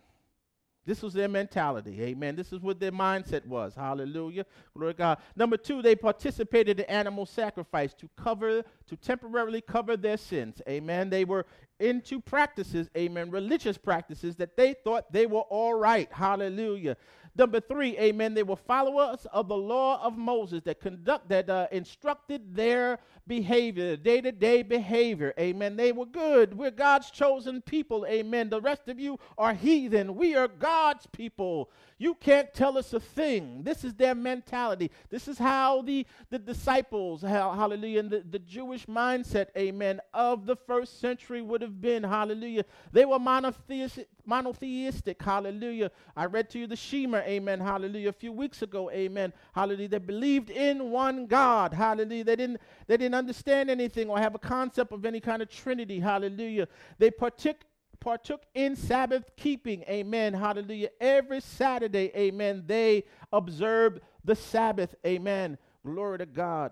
This 0.88 1.02
was 1.02 1.14
their 1.14 1.28
mentality. 1.28 2.02
Amen. 2.02 2.38
This 2.38 2.54
is 2.54 2.62
what 2.62 2.80
their 2.80 2.94
mindset 2.94 3.46
was. 3.46 3.76
Hallelujah. 3.76 4.46
Glory 4.74 4.94
to 4.94 4.98
God. 4.98 5.18
Number 5.36 5.58
two, 5.58 5.82
they 5.82 5.98
participated 5.98 6.80
in 6.80 6.86
animal 6.86 7.26
sacrifice 7.26 7.94
to 7.96 8.10
cover, 8.16 8.64
to 8.88 8.96
temporarily 8.96 9.60
cover 9.60 9.98
their 9.98 10.16
sins. 10.16 10.62
Amen. 10.68 11.10
They 11.10 11.26
were 11.26 11.46
into 11.82 12.22
practices, 12.22 12.90
amen, 12.98 13.30
religious 13.30 13.78
practices 13.78 14.38
that 14.38 14.56
they 14.56 14.74
thought 14.84 15.12
they 15.12 15.26
were 15.26 15.42
all 15.42 15.74
right. 15.74 16.12
Hallelujah. 16.12 16.96
Number 17.36 17.60
three, 17.60 17.96
amen, 18.00 18.34
they 18.34 18.44
were 18.44 18.56
followers 18.56 19.28
of 19.32 19.48
the 19.48 19.58
law 19.58 20.02
of 20.02 20.18
Moses 20.18 20.64
that 20.64 20.80
conduct 20.80 21.30
that 21.30 21.50
uh, 21.50 21.68
instructed 21.72 22.56
their 22.56 22.98
behavior, 23.28 23.96
day 23.98 24.22
to 24.22 24.32
day 24.32 24.64
behavior. 24.64 25.34
Amen. 25.40 25.76
They 25.76 25.92
were 25.92 26.06
good. 26.06 26.58
We're 26.58 26.72
God's 26.72 27.12
chosen 27.12 27.62
people. 27.62 28.06
Amen. 28.08 28.50
The 28.50 28.62
rest 28.62 28.88
of 28.88 29.00
you 29.00 29.20
are 29.38 29.54
heathen. 29.54 30.16
We 30.16 30.36
are 30.36 30.48
God's 30.48 31.06
people. 31.08 31.70
You 32.00 32.14
can't 32.14 32.54
tell 32.54 32.78
us 32.78 32.94
a 32.94 33.00
thing. 33.00 33.64
This 33.64 33.84
is 33.84 33.96
their 33.96 34.14
mentality. 34.14 34.92
This 35.10 35.28
is 35.28 35.40
how 35.40 35.82
the, 35.82 36.06
the 36.30 36.38
disciples, 36.38 37.24
hallelujah, 37.24 38.02
and 38.02 38.12
the, 38.12 38.24
the 38.30 38.40
Jewish 38.40 38.86
mindset, 38.86 39.48
amen, 39.58 40.00
of 40.14 40.46
the 40.46 40.56
first 40.56 41.00
century 41.00 41.42
would 41.42 41.62
have 41.62 41.82
been. 41.82 42.04
Hallelujah. 42.04 42.66
They 42.92 43.06
were 43.06 43.18
monotheistic, 43.18 44.08
monotheistic. 44.26 45.20
Hallelujah. 45.22 45.90
I 46.16 46.26
read 46.26 46.52
to 46.52 46.60
you 46.60 46.68
the 46.68 46.76
Shema, 46.76 47.20
amen, 47.20 47.60
hallelujah, 47.60 48.10
a 48.10 48.14
few 48.14 48.32
weeks 48.32 48.62
ago, 48.62 48.92
amen. 48.92 49.34
Hallelujah. 49.54 49.90
They 49.90 49.98
believed 49.98 50.52
in 50.52 50.92
one 50.92 51.26
God. 51.26 51.74
Hallelujah. 51.74 52.24
They 52.24 52.36
didn't, 52.36 52.62
they 52.86 52.98
didn't 52.98 53.16
understand 53.18 53.70
anything 53.70 54.10
or 54.10 54.18
have 54.20 54.36
a 54.36 54.40
concept 54.40 54.92
of 54.92 55.06
any 55.06 55.20
kind 55.20 55.42
of 55.42 55.50
Trinity. 55.50 56.00
Hallelujah. 56.00 56.68
They 56.98 57.12
partook 57.12 57.58
partook 58.00 58.44
in 58.54 58.76
Sabbath 58.76 59.24
keeping. 59.36 59.84
Amen. 59.90 60.34
Hallelujah. 60.34 60.90
Every 61.02 61.42
Saturday, 61.42 62.12
amen, 62.16 62.64
they 62.68 63.04
observed 63.34 64.02
the 64.24 64.36
Sabbath. 64.36 64.96
Amen. 65.06 65.58
Glory 65.86 66.20
to 66.20 66.26
God. 66.26 66.72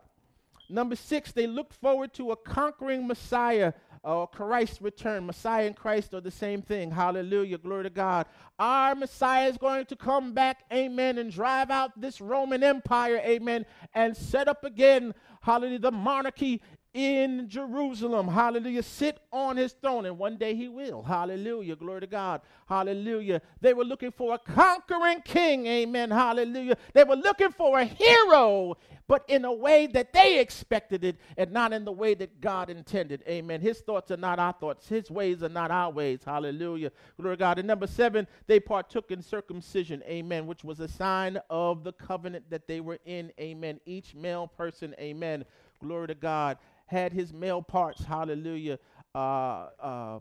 Number 0.70 0.96
six, 0.96 1.32
they 1.32 1.48
looked 1.48 1.74
forward 1.74 2.14
to 2.16 2.32
a 2.32 2.36
conquering 2.36 3.08
Messiah 3.08 3.74
or 4.06 4.28
Christ's 4.28 4.82
return. 4.82 5.26
Messiah 5.26 5.66
and 5.66 5.76
Christ 5.76 6.14
are 6.14 6.22
the 6.22 6.32
same 6.32 6.62
thing. 6.62 6.92
Hallelujah. 6.92 7.58
Glory 7.58 7.84
to 7.84 7.90
God. 7.90 8.28
Our 8.60 8.96
Messiah 8.96 9.50
is 9.50 9.58
going 9.58 9.86
to 9.88 9.96
come 9.96 10.34
back, 10.34 10.64
amen, 10.72 11.18
and 11.18 11.32
drive 11.32 11.72
out 11.72 12.00
this 12.00 12.22
Roman 12.22 12.64
Empire, 12.64 13.18
amen, 13.18 13.66
and 13.94 14.16
set 14.16 14.48
up 14.48 14.64
again, 14.64 15.14
hallelujah, 15.42 15.80
the 15.80 15.92
monarchy 15.92 16.62
in 16.96 17.50
Jerusalem. 17.50 18.30
Hallelujah. 18.30 18.82
Sit 18.82 19.20
on 19.32 19.58
his 19.58 19.74
throne. 19.74 20.06
And 20.06 20.18
one 20.18 20.38
day 20.38 20.56
he 20.56 20.70
will. 20.70 21.04
Hallelujah. 21.04 21.76
Glory 21.76 22.00
to 22.00 22.08
God. 22.08 22.42
Hallelujah. 22.68 23.42
They 23.60 23.74
were 23.74 23.84
looking 23.84 24.12
for 24.12 24.34
a 24.34 24.40
conquering 24.40 25.22
king. 25.22 25.68
Amen. 25.68 26.10
Hallelujah. 26.10 26.78
They 26.94 27.04
were 27.04 27.18
looking 27.18 27.52
for 27.52 27.80
a 27.80 27.84
hero, 27.84 28.78
but 29.10 29.26
in 29.28 29.44
a 29.44 29.52
way 29.52 29.88
that 29.88 30.14
they 30.14 30.40
expected 30.40 31.04
it 31.04 31.18
and 31.38 31.52
not 31.52 31.74
in 31.74 31.84
the 31.84 31.92
way 31.92 32.14
that 32.14 32.40
God 32.40 32.70
intended. 32.70 33.24
Amen. 33.28 33.60
His 33.60 33.82
thoughts 33.82 34.10
are 34.10 34.18
not 34.18 34.40
our 34.40 34.54
thoughts, 34.54 34.88
his 34.88 35.12
ways 35.12 35.44
are 35.44 35.50
not 35.50 35.72
our 35.72 35.92
ways. 35.92 36.22
Hallelujah. 36.26 36.94
Glory 37.20 37.36
to 37.36 37.40
God. 37.40 37.60
And 37.60 37.68
number 37.68 37.88
seven, 37.88 38.26
they 38.48 38.62
partook 38.62 39.12
in 39.12 39.22
circumcision. 39.22 40.02
Amen. 40.08 40.48
Which 40.48 40.64
was 40.64 40.80
a 40.80 40.88
sign 40.88 41.40
of 41.50 41.84
the 41.84 41.92
covenant 41.92 42.50
that 42.50 42.68
they 42.68 42.80
were 42.80 43.00
in. 43.06 43.34
Amen. 43.38 43.82
Each 43.86 44.16
male 44.16 44.48
person. 44.48 44.96
Amen. 44.98 45.44
Glory 45.82 46.08
to 46.08 46.16
God 46.16 46.58
had 46.86 47.14
his 47.14 47.34
male 47.34 47.62
parts, 47.62 48.04
hallelujah, 48.04 48.80
uh, 49.14 49.68
uh, 49.80 50.20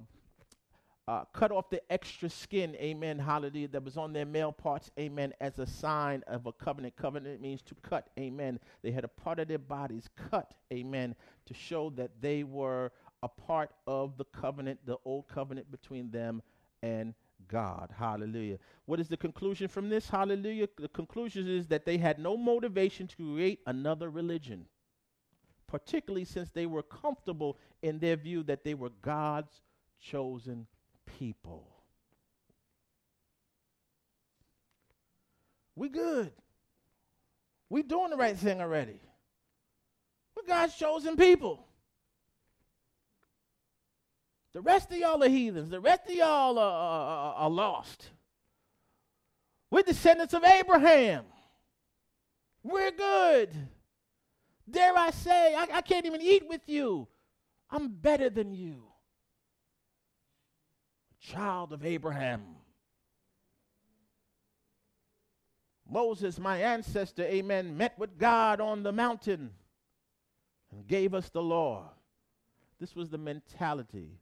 uh, 1.06 1.24
cut 1.34 1.52
off 1.52 1.68
the 1.68 1.82
extra 1.92 2.30
skin, 2.30 2.74
amen, 2.76 3.18
hallelujah, 3.18 3.68
that 3.68 3.84
was 3.84 3.98
on 3.98 4.12
their 4.12 4.24
male 4.24 4.52
parts, 4.52 4.90
amen, 4.98 5.34
as 5.40 5.58
a 5.58 5.66
sign 5.66 6.22
of 6.26 6.46
a 6.46 6.52
covenant. 6.52 6.96
Covenant 6.96 7.42
means 7.42 7.60
to 7.62 7.74
cut, 7.82 8.08
amen. 8.18 8.58
They 8.82 8.90
had 8.90 9.04
a 9.04 9.08
part 9.08 9.38
of 9.38 9.48
their 9.48 9.58
bodies 9.58 10.08
cut, 10.30 10.54
amen, 10.72 11.14
to 11.44 11.54
show 11.54 11.90
that 11.90 12.10
they 12.22 12.42
were 12.42 12.90
a 13.22 13.28
part 13.28 13.70
of 13.86 14.16
the 14.16 14.24
covenant, 14.24 14.80
the 14.86 14.96
old 15.04 15.28
covenant 15.28 15.70
between 15.70 16.10
them 16.10 16.42
and 16.82 17.14
God. 17.48 17.90
Hallelujah. 17.96 18.58
What 18.86 18.98
is 18.98 19.08
the 19.08 19.16
conclusion 19.16 19.68
from 19.68 19.90
this? 19.90 20.08
Hallelujah. 20.08 20.68
The 20.78 20.88
conclusion 20.88 21.48
is 21.48 21.66
that 21.66 21.84
they 21.84 21.98
had 21.98 22.18
no 22.18 22.36
motivation 22.36 23.06
to 23.08 23.16
create 23.16 23.60
another 23.66 24.08
religion 24.08 24.66
particularly 25.66 26.24
since 26.24 26.50
they 26.50 26.66
were 26.66 26.82
comfortable 26.82 27.58
in 27.82 27.98
their 27.98 28.16
view 28.16 28.42
that 28.44 28.64
they 28.64 28.74
were 28.74 28.90
God's 29.02 29.60
chosen 30.00 30.66
people. 31.18 31.68
We 35.76 35.88
good. 35.88 36.32
We 37.68 37.82
doing 37.82 38.10
the 38.10 38.16
right 38.16 38.36
thing 38.36 38.60
already. 38.60 39.00
We're 40.36 40.46
God's 40.46 40.76
chosen 40.76 41.16
people. 41.16 41.66
The 44.52 44.60
rest 44.60 44.92
of 44.92 44.98
y'all 44.98 45.22
are 45.22 45.28
heathens. 45.28 45.70
The 45.70 45.80
rest 45.80 46.02
of 46.08 46.14
y'all 46.14 46.58
are, 46.58 46.72
are, 46.72 47.34
are 47.34 47.50
lost. 47.50 48.10
We're 49.70 49.82
descendants 49.82 50.34
of 50.34 50.44
Abraham. 50.44 51.24
We're 52.62 52.92
good. 52.92 53.50
Dare 54.70 54.96
I 54.96 55.10
say, 55.10 55.54
I, 55.54 55.68
I 55.74 55.80
can't 55.82 56.06
even 56.06 56.22
eat 56.22 56.48
with 56.48 56.62
you. 56.66 57.06
I'm 57.70 57.88
better 57.88 58.30
than 58.30 58.52
you. 58.52 58.84
Child 61.20 61.72
of 61.72 61.84
Abraham. 61.84 62.42
Moses, 65.88 66.38
my 66.38 66.58
ancestor, 66.58 67.24
amen, 67.24 67.76
met 67.76 67.98
with 67.98 68.18
God 68.18 68.60
on 68.60 68.82
the 68.82 68.92
mountain 68.92 69.50
and 70.72 70.86
gave 70.86 71.14
us 71.14 71.28
the 71.28 71.42
law. 71.42 71.90
This 72.80 72.96
was 72.96 73.10
the 73.10 73.18
mentality 73.18 74.18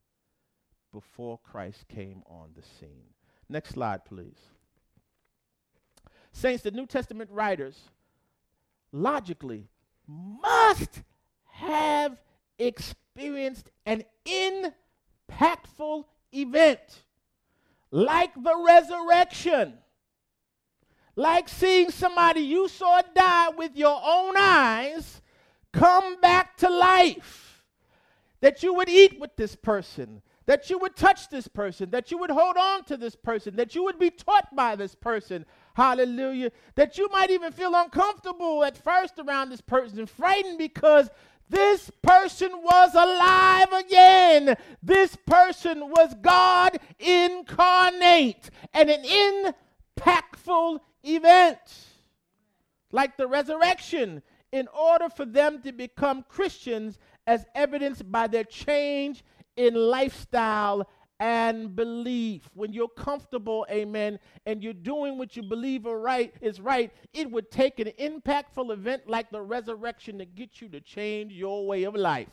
before 0.92 1.38
Christ 1.38 1.86
came 1.88 2.22
on 2.26 2.50
the 2.54 2.62
scene. 2.62 3.14
Next 3.48 3.70
slide, 3.70 4.04
please. 4.04 4.38
Saints, 6.32 6.62
the 6.62 6.70
New 6.70 6.86
Testament 6.86 7.30
writers 7.30 7.78
logically 8.92 9.68
must 10.06 11.02
have 11.50 12.20
experienced 12.58 13.70
an 13.86 14.04
impactful 14.26 16.04
event 16.32 17.02
like 17.90 18.34
the 18.34 18.64
resurrection, 18.66 19.74
like 21.14 21.48
seeing 21.48 21.90
somebody 21.90 22.40
you 22.40 22.68
saw 22.68 23.02
die 23.14 23.50
with 23.50 23.76
your 23.76 24.00
own 24.02 24.34
eyes 24.36 25.20
come 25.72 26.20
back 26.20 26.56
to 26.56 26.70
life, 26.70 27.64
that 28.40 28.62
you 28.62 28.74
would 28.74 28.88
eat 28.88 29.20
with 29.20 29.36
this 29.36 29.54
person, 29.54 30.22
that 30.46 30.70
you 30.70 30.78
would 30.78 30.96
touch 30.96 31.28
this 31.28 31.46
person, 31.46 31.90
that 31.90 32.10
you 32.10 32.18
would 32.18 32.30
hold 32.30 32.56
on 32.56 32.82
to 32.84 32.96
this 32.96 33.14
person, 33.14 33.56
that 33.56 33.74
you 33.74 33.84
would 33.84 33.98
be 33.98 34.10
taught 34.10 34.54
by 34.56 34.74
this 34.74 34.94
person. 34.94 35.44
Hallelujah. 35.74 36.52
That 36.74 36.98
you 36.98 37.08
might 37.10 37.30
even 37.30 37.52
feel 37.52 37.74
uncomfortable 37.74 38.64
at 38.64 38.76
first 38.76 39.14
around 39.18 39.50
this 39.50 39.60
person, 39.60 40.06
frightened 40.06 40.58
because 40.58 41.08
this 41.48 41.90
person 42.02 42.50
was 42.52 42.94
alive 42.94 43.84
again. 43.84 44.56
This 44.82 45.16
person 45.26 45.90
was 45.90 46.14
God 46.22 46.78
incarnate 46.98 48.50
and 48.72 48.90
an 48.90 49.04
impactful 49.98 50.80
event 51.04 51.58
like 52.90 53.16
the 53.16 53.26
resurrection 53.26 54.22
in 54.52 54.68
order 54.68 55.08
for 55.08 55.24
them 55.24 55.60
to 55.62 55.72
become 55.72 56.24
Christians 56.28 56.98
as 57.26 57.44
evidenced 57.54 58.10
by 58.10 58.26
their 58.26 58.44
change 58.44 59.24
in 59.56 59.74
lifestyle 59.74 60.88
and 61.22 61.76
belief. 61.76 62.50
When 62.52 62.72
you're 62.72 62.88
comfortable, 62.88 63.64
amen, 63.70 64.18
and 64.44 64.60
you're 64.60 64.72
doing 64.72 65.18
what 65.18 65.36
you 65.36 65.44
believe 65.44 65.86
are 65.86 66.00
right 66.00 66.34
is 66.40 66.60
right, 66.60 66.92
it 67.14 67.30
would 67.30 67.48
take 67.48 67.78
an 67.78 67.92
impactful 68.00 68.72
event 68.72 69.04
like 69.06 69.30
the 69.30 69.40
resurrection 69.40 70.18
to 70.18 70.24
get 70.24 70.60
you 70.60 70.68
to 70.70 70.80
change 70.80 71.32
your 71.32 71.64
way 71.64 71.84
of 71.84 71.94
life. 71.94 72.28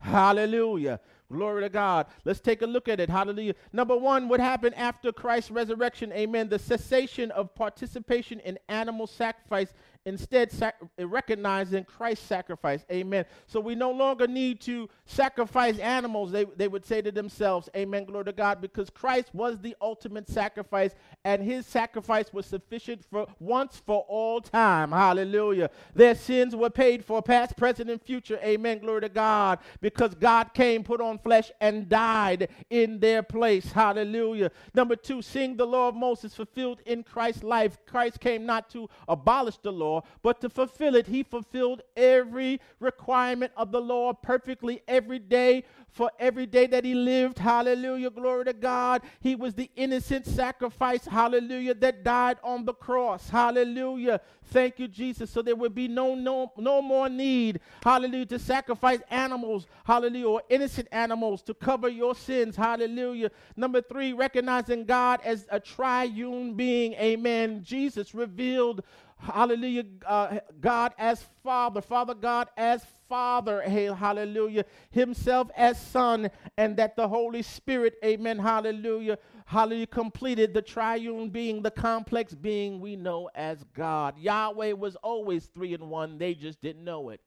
Hallelujah. 0.00 1.00
Glory 1.32 1.62
to 1.62 1.70
God. 1.70 2.06
Let's 2.26 2.40
take 2.40 2.60
a 2.60 2.66
look 2.66 2.88
at 2.88 3.00
it. 3.00 3.08
Hallelujah. 3.08 3.54
Number 3.72 3.96
one, 3.96 4.28
what 4.28 4.38
happened 4.38 4.74
after 4.74 5.10
Christ's 5.10 5.50
resurrection? 5.50 6.12
Amen. 6.12 6.50
The 6.50 6.58
cessation 6.58 7.30
of 7.30 7.54
participation 7.54 8.38
in 8.40 8.58
animal 8.68 9.06
sacrifice 9.06 9.72
instead 10.06 10.52
sac- 10.52 10.80
recognizing 10.98 11.84
Christ's 11.84 12.26
sacrifice. 12.26 12.84
Amen. 12.90 13.24
So 13.46 13.60
we 13.60 13.74
no 13.74 13.90
longer 13.90 14.26
need 14.26 14.60
to 14.62 14.88
sacrifice 15.06 15.78
animals, 15.78 16.32
they, 16.32 16.44
they 16.44 16.68
would 16.68 16.84
say 16.84 17.02
to 17.02 17.10
themselves. 17.10 17.68
Amen. 17.76 18.04
Glory 18.04 18.26
to 18.26 18.32
God, 18.32 18.60
because 18.60 18.90
Christ 18.90 19.30
was 19.32 19.58
the 19.60 19.76
ultimate 19.80 20.28
sacrifice, 20.28 20.94
and 21.24 21.42
his 21.42 21.66
sacrifice 21.66 22.32
was 22.32 22.46
sufficient 22.46 23.04
for 23.10 23.26
once 23.38 23.80
for 23.84 24.04
all 24.08 24.40
time. 24.40 24.90
Hallelujah. 24.90 25.70
Their 25.94 26.14
sins 26.14 26.54
were 26.54 26.70
paid 26.70 27.04
for, 27.04 27.22
past, 27.22 27.56
present, 27.56 27.90
and 27.90 28.00
future. 28.00 28.38
Amen. 28.42 28.78
Glory 28.80 29.02
to 29.02 29.08
God, 29.08 29.58
because 29.80 30.14
God 30.14 30.52
came, 30.54 30.82
put 30.82 31.00
on 31.00 31.18
flesh, 31.18 31.50
and 31.60 31.88
died 31.88 32.48
in 32.70 32.98
their 32.98 33.22
place. 33.22 33.72
Hallelujah. 33.72 34.50
Number 34.74 34.96
two, 34.96 35.22
seeing 35.22 35.56
the 35.56 35.66
law 35.66 35.88
of 35.88 35.94
Moses 35.94 36.34
fulfilled 36.34 36.80
in 36.86 37.02
Christ's 37.02 37.42
life. 37.42 37.78
Christ 37.86 38.20
came 38.20 38.44
not 38.44 38.68
to 38.70 38.88
abolish 39.08 39.56
the 39.58 39.72
law 39.72 39.93
law, 39.94 40.02
but 40.22 40.40
to 40.40 40.48
fulfill 40.48 40.94
it, 40.94 41.06
he 41.06 41.22
fulfilled 41.22 41.82
every 41.96 42.60
requirement 42.80 43.52
of 43.56 43.72
the 43.72 43.80
law 43.80 44.12
perfectly 44.12 44.82
every 44.88 45.18
day 45.18 45.64
for 45.94 46.10
every 46.18 46.46
day 46.46 46.66
that 46.66 46.84
he 46.84 46.94
lived. 46.94 47.38
Hallelujah. 47.38 48.10
Glory 48.10 48.44
to 48.46 48.52
God. 48.52 49.02
He 49.20 49.36
was 49.36 49.54
the 49.54 49.70
innocent 49.76 50.26
sacrifice. 50.26 51.04
Hallelujah. 51.04 51.74
That 51.74 52.02
died 52.02 52.38
on 52.42 52.64
the 52.64 52.74
cross. 52.74 53.30
Hallelujah. 53.30 54.20
Thank 54.46 54.78
you, 54.78 54.88
Jesus. 54.88 55.30
So 55.30 55.40
there 55.40 55.54
would 55.54 55.74
be 55.74 55.86
no, 55.86 56.14
no, 56.14 56.52
no 56.58 56.82
more 56.82 57.08
need, 57.08 57.60
hallelujah, 57.82 58.26
to 58.26 58.38
sacrifice 58.38 59.00
animals, 59.10 59.66
hallelujah, 59.84 60.28
or 60.28 60.42
innocent 60.48 60.88
animals 60.92 61.42
to 61.42 61.54
cover 61.54 61.88
your 61.88 62.14
sins. 62.14 62.56
Hallelujah. 62.56 63.30
Number 63.56 63.80
three, 63.80 64.12
recognizing 64.12 64.84
God 64.84 65.20
as 65.24 65.46
a 65.50 65.60
triune 65.60 66.54
being. 66.54 66.94
Amen. 66.94 67.62
Jesus 67.62 68.14
revealed 68.14 68.82
hallelujah, 69.24 69.84
uh, 70.06 70.38
God 70.60 70.92
as 70.98 71.24
Father, 71.42 71.80
Father 71.80 72.14
God 72.14 72.48
as 72.56 72.84
Father, 73.08 73.62
hallelujah, 73.62 74.64
Himself 74.90 75.50
as 75.56 75.80
Son, 75.80 76.30
and 76.56 76.76
that 76.76 76.96
the 76.96 77.06
Holy 77.06 77.42
Spirit, 77.42 77.94
amen, 78.04 78.38
hallelujah, 78.38 79.18
hallelujah, 79.46 79.86
completed 79.86 80.54
the 80.54 80.62
triune 80.62 81.28
being, 81.28 81.62
the 81.62 81.70
complex 81.70 82.34
being 82.34 82.80
we 82.80 82.96
know 82.96 83.30
as 83.34 83.64
God. 83.74 84.18
Yahweh 84.18 84.72
was 84.72 84.96
always 84.96 85.46
three 85.46 85.74
in 85.74 85.88
one, 85.88 86.18
they 86.18 86.34
just 86.34 86.60
didn't 86.60 86.84
know 86.84 87.10
it. 87.10 87.20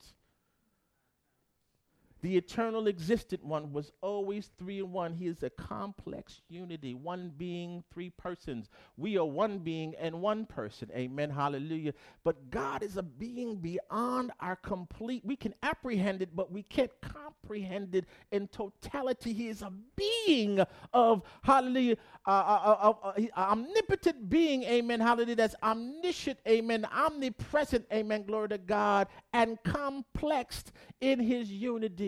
The 2.21 2.35
eternal 2.35 2.87
existent 2.87 3.43
one 3.43 3.71
was 3.71 3.91
always 4.01 4.49
three 4.57 4.79
in 4.79 4.91
one. 4.91 5.13
He 5.13 5.27
is 5.27 5.43
a 5.43 5.49
complex 5.51 6.41
unity, 6.49 6.95
one 6.95 7.31
being, 7.37 7.83
three 7.93 8.09
persons. 8.09 8.69
We 8.97 9.17
are 9.17 9.25
one 9.25 9.59
being 9.59 9.93
and 9.99 10.21
one 10.21 10.45
person. 10.45 10.89
Amen. 10.95 11.29
Hallelujah. 11.29 11.93
But 12.23 12.49
God 12.49 12.81
is 12.81 12.97
a 12.97 13.03
being 13.03 13.57
beyond 13.57 14.31
our 14.39 14.55
complete. 14.55 15.23
We 15.25 15.35
can 15.35 15.53
apprehend 15.61 16.23
it, 16.23 16.35
but 16.35 16.51
we 16.51 16.63
can't 16.63 16.91
comprehend 17.01 17.93
it 17.93 18.05
in 18.31 18.47
totality. 18.47 19.33
He 19.33 19.49
is 19.49 19.61
a 19.61 19.71
being 19.95 20.61
of, 20.93 21.21
hallelujah, 21.43 21.97
uh, 22.25 22.31
uh, 22.31 22.93
uh, 23.03 23.11
uh 23.15 23.21
omnipotent 23.37 24.27
being. 24.27 24.63
Amen. 24.63 24.99
Hallelujah. 24.99 25.35
That's 25.35 25.55
omniscient. 25.61 26.39
Amen. 26.47 26.85
Omnipresent. 26.85 27.85
Amen. 27.93 28.23
Glory 28.25 28.49
to 28.49 28.57
God. 28.57 29.07
And 29.33 29.61
complexed 29.63 30.71
in 30.99 31.19
his 31.19 31.51
unity. 31.51 32.06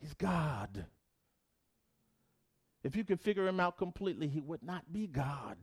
He's 0.00 0.14
God. 0.14 0.86
If 2.82 2.96
you 2.96 3.04
could 3.04 3.20
figure 3.20 3.48
him 3.48 3.60
out 3.60 3.78
completely, 3.78 4.28
he 4.28 4.40
would 4.40 4.62
not 4.62 4.92
be 4.92 5.06
God. 5.06 5.56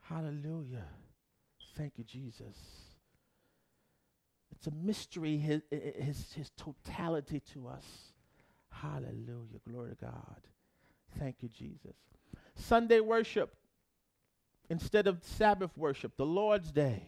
Hallelujah. 0.00 0.86
Thank 1.76 1.92
you, 1.96 2.04
Jesus. 2.04 2.56
It's 4.50 4.66
a 4.66 4.72
mystery, 4.72 5.38
his, 5.38 5.62
his, 5.70 6.32
his 6.32 6.50
totality 6.56 7.40
to 7.54 7.68
us. 7.68 7.86
Hallelujah. 8.72 9.60
Glory 9.68 9.90
to 9.90 9.96
God. 9.96 10.40
Thank 11.18 11.36
you, 11.40 11.48
Jesus. 11.48 11.94
Sunday 12.56 13.00
worship 13.00 13.54
instead 14.68 15.06
of 15.06 15.22
Sabbath 15.22 15.76
worship, 15.76 16.16
the 16.16 16.26
Lord's 16.26 16.72
Day. 16.72 17.04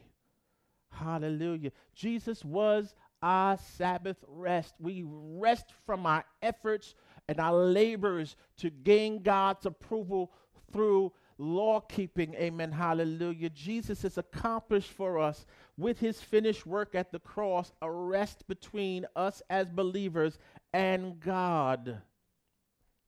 Hallelujah. 0.92 1.72
Jesus 1.94 2.44
was 2.44 2.94
our 3.22 3.58
Sabbath 3.76 4.18
rest. 4.26 4.74
We 4.78 5.04
rest 5.06 5.66
from 5.86 6.06
our 6.06 6.24
efforts 6.42 6.94
and 7.28 7.40
our 7.40 7.54
labors 7.54 8.36
to 8.58 8.70
gain 8.70 9.22
God's 9.22 9.66
approval 9.66 10.32
through 10.72 11.12
law 11.38 11.80
keeping. 11.80 12.34
Amen. 12.34 12.72
Hallelujah. 12.72 13.50
Jesus 13.50 14.02
has 14.02 14.18
accomplished 14.18 14.90
for 14.90 15.18
us 15.18 15.46
with 15.76 15.98
his 15.98 16.20
finished 16.20 16.66
work 16.66 16.94
at 16.94 17.12
the 17.12 17.18
cross 17.18 17.72
a 17.80 17.90
rest 17.90 18.46
between 18.48 19.06
us 19.16 19.42
as 19.50 19.68
believers 19.68 20.38
and 20.72 21.20
God. 21.20 22.02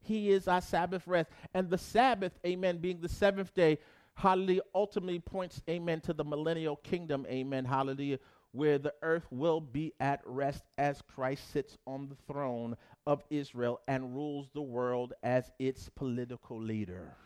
He 0.00 0.30
is 0.30 0.48
our 0.48 0.60
Sabbath 0.60 1.06
rest. 1.06 1.30
And 1.54 1.70
the 1.70 1.78
Sabbath, 1.78 2.38
amen, 2.46 2.78
being 2.78 3.00
the 3.00 3.08
seventh 3.08 3.54
day, 3.54 3.78
hallelujah, 4.14 4.62
ultimately 4.74 5.18
points, 5.18 5.62
amen, 5.68 6.00
to 6.02 6.12
the 6.12 6.24
millennial 6.24 6.76
kingdom, 6.76 7.26
amen, 7.28 7.64
hallelujah, 7.64 8.18
where 8.52 8.78
the 8.78 8.94
earth 9.02 9.26
will 9.30 9.60
be 9.60 9.92
at 9.98 10.20
rest 10.24 10.62
as 10.78 11.02
Christ 11.02 11.50
sits 11.52 11.76
on 11.86 12.08
the 12.08 12.32
throne 12.32 12.76
of 13.06 13.22
Israel 13.28 13.80
and 13.88 14.14
rules 14.14 14.48
the 14.54 14.62
world 14.62 15.12
as 15.22 15.50
its 15.58 15.88
political 15.88 16.60
leader. 16.60 17.16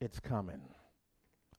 It's 0.00 0.20
coming. 0.20 0.62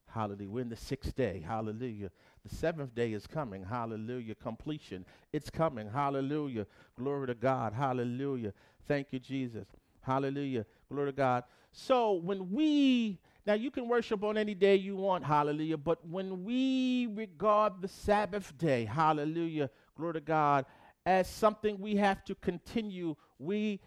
Hallelujah. 0.08 0.50
We're 0.50 0.62
in 0.62 0.70
the 0.70 0.76
sixth 0.76 1.16
day. 1.16 1.44
Hallelujah. 1.46 2.12
The 2.48 2.56
seventh 2.56 2.96
day 2.96 3.14
is 3.14 3.28
coming. 3.28 3.64
Hallelujah. 3.64 4.36
Completion. 4.36 5.06
It's 5.32 5.50
coming. 5.50 5.90
Hallelujah. 5.90 6.68
Glory 6.98 7.28
to 7.28 7.36
God. 7.36 7.74
Hallelujah. 7.74 8.54
Thank 8.88 9.08
you, 9.12 9.20
Jesus. 9.20 9.68
Hallelujah. 10.02 10.66
Glory 10.90 11.12
to 11.12 11.16
God. 11.16 11.44
So 11.72 12.14
when 12.14 12.52
we 12.52 13.20
now, 13.46 13.54
you 13.54 13.72
can 13.72 13.88
worship 13.88 14.24
on 14.24 14.38
any 14.38 14.54
day 14.54 14.76
you 14.76 14.96
want, 14.96 15.26
hallelujah, 15.26 15.78
but 15.78 16.08
when 16.08 16.44
we 16.44 17.08
regard 17.08 17.82
the 17.82 17.88
Sabbath 17.88 18.56
day, 18.58 18.86
hallelujah, 18.86 19.70
glory 19.98 20.14
to 20.14 20.22
God, 20.22 20.66
as 21.08 21.28
something 21.28 21.80
we 21.80 21.96
have 21.96 22.24
to 22.26 22.36
continue, 22.36 23.16
we, 23.40 23.80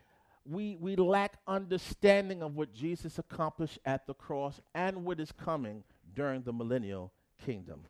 we, 0.45 0.77
we 0.81 0.97
lack 0.97 1.39
understanding 1.47 2.43
of 2.43 2.57
what 2.57 2.75
Jesus 2.75 3.21
accomplished 3.21 3.79
at 3.85 4.09
the 4.09 4.15
cross 4.15 4.61
and 4.75 5.05
what 5.05 5.21
is 5.21 5.31
coming 5.31 5.85
during 6.15 6.43
the 6.43 6.53
millennial 6.53 7.13
kingdom. 7.45 7.87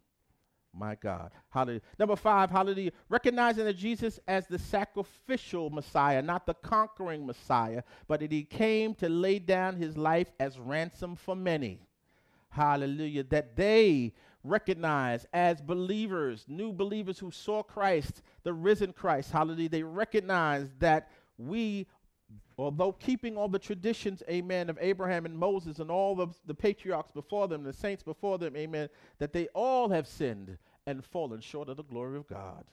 My 0.76 0.96
God. 0.96 1.30
Hallelujah. 1.50 1.82
Number 1.98 2.16
five, 2.16 2.50
hallelujah. 2.50 2.90
Recognizing 3.08 3.64
that 3.64 3.76
Jesus 3.76 4.18
as 4.26 4.46
the 4.48 4.58
sacrificial 4.58 5.70
Messiah, 5.70 6.20
not 6.20 6.46
the 6.46 6.54
conquering 6.54 7.24
Messiah, 7.24 7.82
but 8.08 8.20
that 8.20 8.32
he 8.32 8.42
came 8.42 8.94
to 8.96 9.08
lay 9.08 9.38
down 9.38 9.76
his 9.76 9.96
life 9.96 10.32
as 10.40 10.58
ransom 10.58 11.14
for 11.14 11.36
many. 11.36 11.80
Hallelujah. 12.50 13.22
That 13.24 13.54
they 13.54 14.14
recognize 14.42 15.26
as 15.32 15.60
believers, 15.60 16.44
new 16.48 16.72
believers 16.72 17.18
who 17.18 17.30
saw 17.30 17.62
Christ, 17.62 18.22
the 18.42 18.52
risen 18.52 18.92
Christ. 18.92 19.30
Hallelujah. 19.30 19.68
They 19.68 19.82
recognize 19.84 20.70
that 20.80 21.10
we 21.38 21.86
although 22.56 22.92
keeping 22.92 23.36
all 23.36 23.48
the 23.48 23.58
traditions, 23.58 24.22
amen, 24.28 24.70
of 24.70 24.78
Abraham 24.80 25.26
and 25.26 25.36
Moses 25.38 25.78
and 25.78 25.90
all 25.90 26.20
of 26.20 26.36
the 26.46 26.54
patriarchs 26.54 27.10
before 27.12 27.48
them, 27.48 27.62
the 27.62 27.72
saints 27.72 28.02
before 28.02 28.38
them, 28.38 28.56
amen, 28.56 28.88
that 29.18 29.32
they 29.32 29.48
all 29.48 29.88
have 29.88 30.06
sinned 30.06 30.56
and 30.86 31.04
fallen 31.04 31.40
short 31.40 31.68
of 31.68 31.76
the 31.76 31.84
glory 31.84 32.16
of 32.16 32.26
God. 32.28 32.64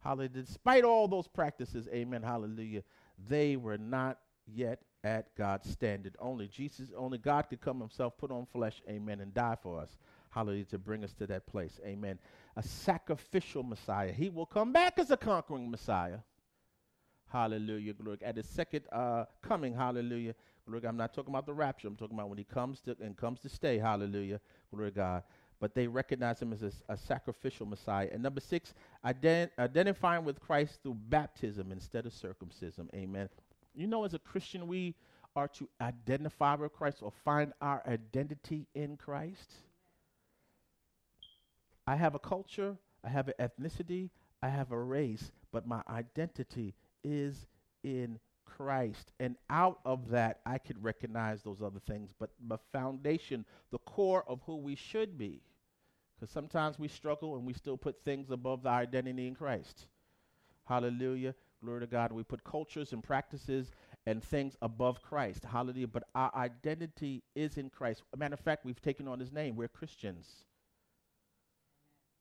Hallelujah. 0.00 0.28
Despite 0.28 0.84
all 0.84 1.08
those 1.08 1.28
practices, 1.28 1.88
amen, 1.92 2.22
hallelujah, 2.22 2.82
they 3.28 3.56
were 3.56 3.78
not 3.78 4.18
yet 4.46 4.80
at 5.04 5.34
God's 5.36 5.70
standard. 5.70 6.16
Only 6.18 6.48
Jesus, 6.48 6.88
only 6.96 7.18
God 7.18 7.48
could 7.48 7.60
come 7.60 7.80
himself, 7.80 8.16
put 8.18 8.30
on 8.30 8.46
flesh, 8.52 8.82
amen, 8.88 9.20
and 9.20 9.34
die 9.34 9.56
for 9.62 9.80
us. 9.80 9.98
Hallelujah, 10.30 10.64
to 10.66 10.78
bring 10.78 11.04
us 11.04 11.12
to 11.14 11.26
that 11.26 11.46
place. 11.46 11.80
Amen. 11.84 12.18
A 12.56 12.62
sacrificial 12.62 13.62
Messiah. 13.62 14.12
He 14.12 14.28
will 14.28 14.46
come 14.46 14.72
back 14.72 14.98
as 14.98 15.10
a 15.10 15.16
conquering 15.16 15.70
Messiah. 15.70 16.18
Hallelujah. 17.28 17.92
Glory. 17.92 18.18
At 18.22 18.36
his 18.36 18.48
second 18.48 18.84
uh, 18.92 19.24
coming, 19.42 19.74
hallelujah. 19.74 20.34
Glory. 20.66 20.86
I'm 20.86 20.96
not 20.96 21.14
talking 21.14 21.32
about 21.32 21.46
the 21.46 21.54
rapture. 21.54 21.88
I'm 21.88 21.96
talking 21.96 22.16
about 22.16 22.28
when 22.28 22.38
he 22.38 22.44
comes 22.44 22.80
to 22.80 22.96
and 23.02 23.16
comes 23.16 23.40
to 23.40 23.48
stay. 23.48 23.78
Hallelujah. 23.78 24.40
Glory 24.74 24.90
God. 24.90 25.22
But 25.60 25.74
they 25.74 25.86
recognize 25.86 26.40
him 26.40 26.52
as 26.52 26.62
a, 26.62 26.72
a 26.88 26.96
sacrificial 26.96 27.66
Messiah. 27.66 28.08
And 28.12 28.22
number 28.22 28.40
six, 28.40 28.74
ident- 29.04 29.50
identifying 29.58 30.24
with 30.24 30.40
Christ 30.40 30.80
through 30.82 30.96
baptism 31.08 31.72
instead 31.72 32.06
of 32.06 32.12
circumcision. 32.12 32.88
Amen. 32.94 33.28
You 33.74 33.86
know, 33.86 34.04
as 34.04 34.14
a 34.14 34.18
Christian, 34.18 34.68
we 34.68 34.94
are 35.36 35.48
to 35.48 35.68
identify 35.80 36.54
with 36.54 36.72
Christ 36.72 36.98
or 37.02 37.12
find 37.24 37.52
our 37.60 37.82
identity 37.86 38.66
in 38.74 38.96
Christ. 38.96 39.52
I 41.86 41.96
have 41.96 42.14
a 42.14 42.18
culture, 42.18 42.76
I 43.04 43.08
have 43.08 43.28
an 43.28 43.34
ethnicity, 43.40 44.10
I 44.42 44.48
have 44.48 44.72
a 44.72 44.78
race, 44.78 45.30
but 45.52 45.66
my 45.66 45.82
identity 45.88 46.74
is 47.04 47.46
in 47.82 48.18
Christ. 48.44 49.12
And 49.20 49.36
out 49.50 49.80
of 49.84 50.10
that, 50.10 50.40
I 50.46 50.58
could 50.58 50.82
recognize 50.82 51.42
those 51.42 51.62
other 51.62 51.80
things. 51.80 52.10
But 52.18 52.30
the 52.48 52.58
foundation, 52.72 53.44
the 53.70 53.78
core 53.78 54.24
of 54.26 54.40
who 54.46 54.56
we 54.56 54.74
should 54.74 55.18
be, 55.18 55.42
because 56.18 56.32
sometimes 56.32 56.78
we 56.78 56.88
struggle 56.88 57.36
and 57.36 57.46
we 57.46 57.52
still 57.52 57.76
put 57.76 58.02
things 58.04 58.30
above 58.30 58.62
the 58.62 58.70
identity 58.70 59.28
in 59.28 59.34
Christ. 59.34 59.86
Hallelujah. 60.64 61.34
Glory 61.64 61.80
to 61.80 61.86
God. 61.86 62.12
We 62.12 62.22
put 62.22 62.44
cultures 62.44 62.92
and 62.92 63.02
practices 63.02 63.70
and 64.06 64.22
things 64.22 64.56
above 64.62 65.02
Christ. 65.02 65.44
Hallelujah. 65.44 65.88
But 65.88 66.04
our 66.14 66.34
identity 66.34 67.22
is 67.34 67.56
in 67.56 67.70
Christ. 67.70 68.02
A 68.12 68.16
matter 68.16 68.34
of 68.34 68.40
fact, 68.40 68.64
we've 68.64 68.80
taken 68.80 69.06
on 69.06 69.20
his 69.20 69.32
name. 69.32 69.56
We're 69.56 69.68
Christians. 69.68 70.26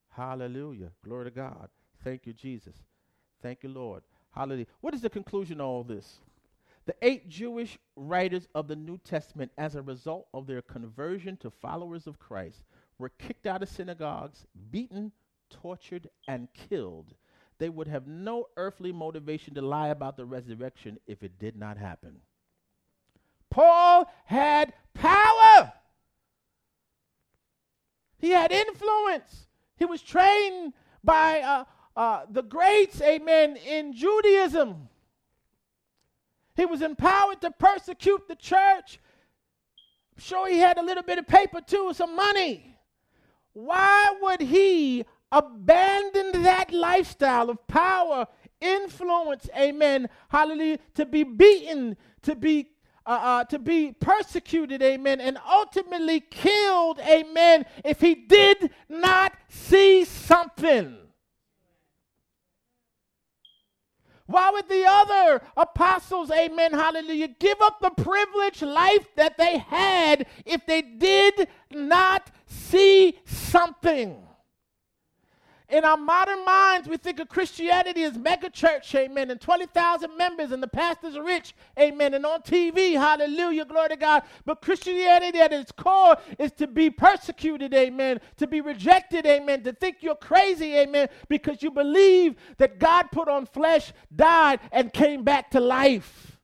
Hallelujah. 0.10 0.92
Glory 1.04 1.26
to 1.26 1.32
God. 1.32 1.70
Thank 2.04 2.26
you, 2.26 2.34
Jesus. 2.34 2.76
Thank 3.42 3.63
you, 3.63 3.70
Lord. 3.70 4.04
Hallelujah. 4.38 4.67
What 4.82 4.93
is 4.93 5.02
the 5.02 5.10
conclusion 5.10 5.60
of 5.60 5.65
all 5.65 5.84
this? 5.84 6.19
The 6.86 6.95
eight 7.02 7.28
Jewish 7.28 7.80
writers 7.95 8.47
of 8.54 8.67
the 8.67 8.76
New 8.76 9.00
Testament, 9.00 9.52
as 9.58 9.73
a 9.73 9.82
result 9.82 10.28
of 10.32 10.45
their 10.45 10.62
conversion 10.62 11.38
to 11.38 11.50
followers 11.50 12.06
of 12.06 12.19
Christ, 12.19 12.63
were 13.00 13.10
kicked 13.10 13.47
out 13.47 13.63
of 13.63 13.69
synagogues, 13.69 14.45
beaten, 14.69 15.12
tortured, 15.50 16.10
and 16.28 16.47
killed. 16.54 17.15
They 17.58 17.69
would 17.69 17.88
have 17.88 18.06
no 18.06 18.45
earthly 18.58 18.91
motivation 18.91 19.56
to 19.56 19.62
lie 19.63 19.88
about 19.88 20.17
the 20.17 20.26
resurrection 20.26 21.00
if 21.08 21.23
it 21.23 21.39
did 21.39 21.58
not 21.58 21.78
happen. 21.78 22.17
Paul 23.50 24.08
had 24.26 24.71
power. 24.93 25.73
He 28.19 28.30
had 28.30 28.52
influence. 28.52 29.47
He 29.78 29.86
was 29.86 30.04
trained 30.04 30.73
by 31.04 31.41
uh, 31.41 31.63
uh, 31.97 32.21
the 32.29 32.43
greats, 32.43 33.01
amen, 33.01 33.57
in 33.57 33.91
Judaism. 33.91 34.88
He 36.55 36.63
was 36.63 36.83
empowered 36.83 37.41
to 37.41 37.49
persecute 37.49 38.27
the 38.27 38.36
church. 38.36 38.99
I'm 40.15 40.21
sure 40.21 40.47
he 40.47 40.60
had 40.60 40.77
a 40.77 40.83
little 40.83 41.01
bit 41.01 41.17
of 41.17 41.25
paper 41.25 41.60
too, 41.60 41.91
some 41.95 42.15
money. 42.15 42.77
Why 43.53 44.15
would 44.21 44.41
he 44.41 45.05
abandon 45.31 46.43
that 46.43 46.71
lifestyle 46.71 47.49
of 47.49 47.65
power, 47.65 48.27
influence, 48.62 49.49
amen, 49.57 50.07
hallelujah, 50.29 50.77
to 50.93 51.05
be 51.05 51.23
beaten, 51.23 51.97
to 52.21 52.36
be 52.36 52.69
uh, 53.07 53.10
uh, 53.10 53.43
to 53.45 53.57
be 53.57 53.93
persecuted, 53.93 54.83
amen, 54.83 55.19
and 55.21 55.39
ultimately 55.49 56.19
killed, 56.19 56.99
amen, 56.99 57.65
if 57.86 58.01
he 58.01 58.13
did 58.13 58.69
not 58.89 59.33
see 59.47 60.03
something. 60.03 61.07
Why 64.28 64.52
would 64.52 64.68
the 64.68 64.86
other 64.86 65.42
apostles, 65.56 66.30
amen, 66.32 66.74
hallelujah, 66.74 67.30
give 67.30 67.58
up 67.62 67.80
the 67.80 67.92
privileged 67.92 68.62
life 68.62 69.08
that 69.16 69.38
they 69.38 69.58
had 69.58 70.28
if 70.46 70.66
they 70.66 70.82
did 70.82 71.48
not 71.72 72.30
see 72.46 73.20
something? 73.26 74.27
In 75.69 75.84
our 75.84 75.97
modern 75.97 76.45
minds, 76.45 76.88
we 76.88 76.95
think 76.95 77.19
of 77.19 77.27
Christianity 77.27 78.03
as 78.03 78.17
mega 78.17 78.49
church, 78.49 78.95
amen, 78.95 79.30
and 79.30 79.41
20,000 79.41 80.15
members, 80.17 80.53
and 80.53 80.63
the 80.63 80.67
pastors 80.67 81.17
are 81.17 81.23
rich, 81.23 81.53
amen, 81.77 82.13
and 82.13 82.25
on 82.25 82.41
TV, 82.41 82.93
hallelujah, 82.93 83.65
glory 83.65 83.89
to 83.89 83.97
God. 83.97 84.23
But 84.45 84.62
Christianity 84.62 85.39
at 85.39 85.51
its 85.51 85.73
core 85.73 86.15
is 86.39 86.53
to 86.53 86.67
be 86.67 86.89
persecuted, 86.89 87.73
amen, 87.73 88.21
to 88.38 88.47
be 88.47 88.62
rejected, 88.62 89.25
amen, 89.25 89.63
to 89.63 89.73
think 89.73 89.97
you're 89.99 90.15
crazy, 90.15 90.73
amen, 90.77 91.10
because 91.27 91.62
you 91.62 91.69
believe 91.69 92.36
that 92.60 92.80
God 92.80 93.08
put 93.12 93.27
on 93.27 93.45
flesh, 93.45 93.91
died, 94.15 94.62
and 94.71 94.93
came 94.93 95.25
back 95.25 95.51
to 95.51 95.60
life. 95.60 96.38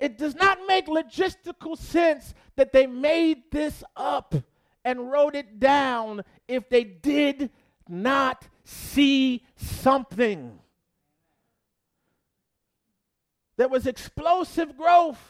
It 0.00 0.18
does 0.18 0.34
not 0.34 0.58
make 0.66 0.86
logistical 0.86 1.78
sense 1.78 2.34
that 2.56 2.72
they 2.72 2.86
made 2.86 3.50
this 3.50 3.82
up 3.96 4.34
and 4.84 5.10
wrote 5.10 5.34
it 5.34 5.58
down 5.58 6.22
if 6.46 6.68
they 6.68 6.84
did 6.84 7.50
not 7.88 8.46
see 8.64 9.44
something. 9.56 10.58
There 13.56 13.68
was 13.68 13.86
explosive 13.86 14.76
growth 14.76 15.20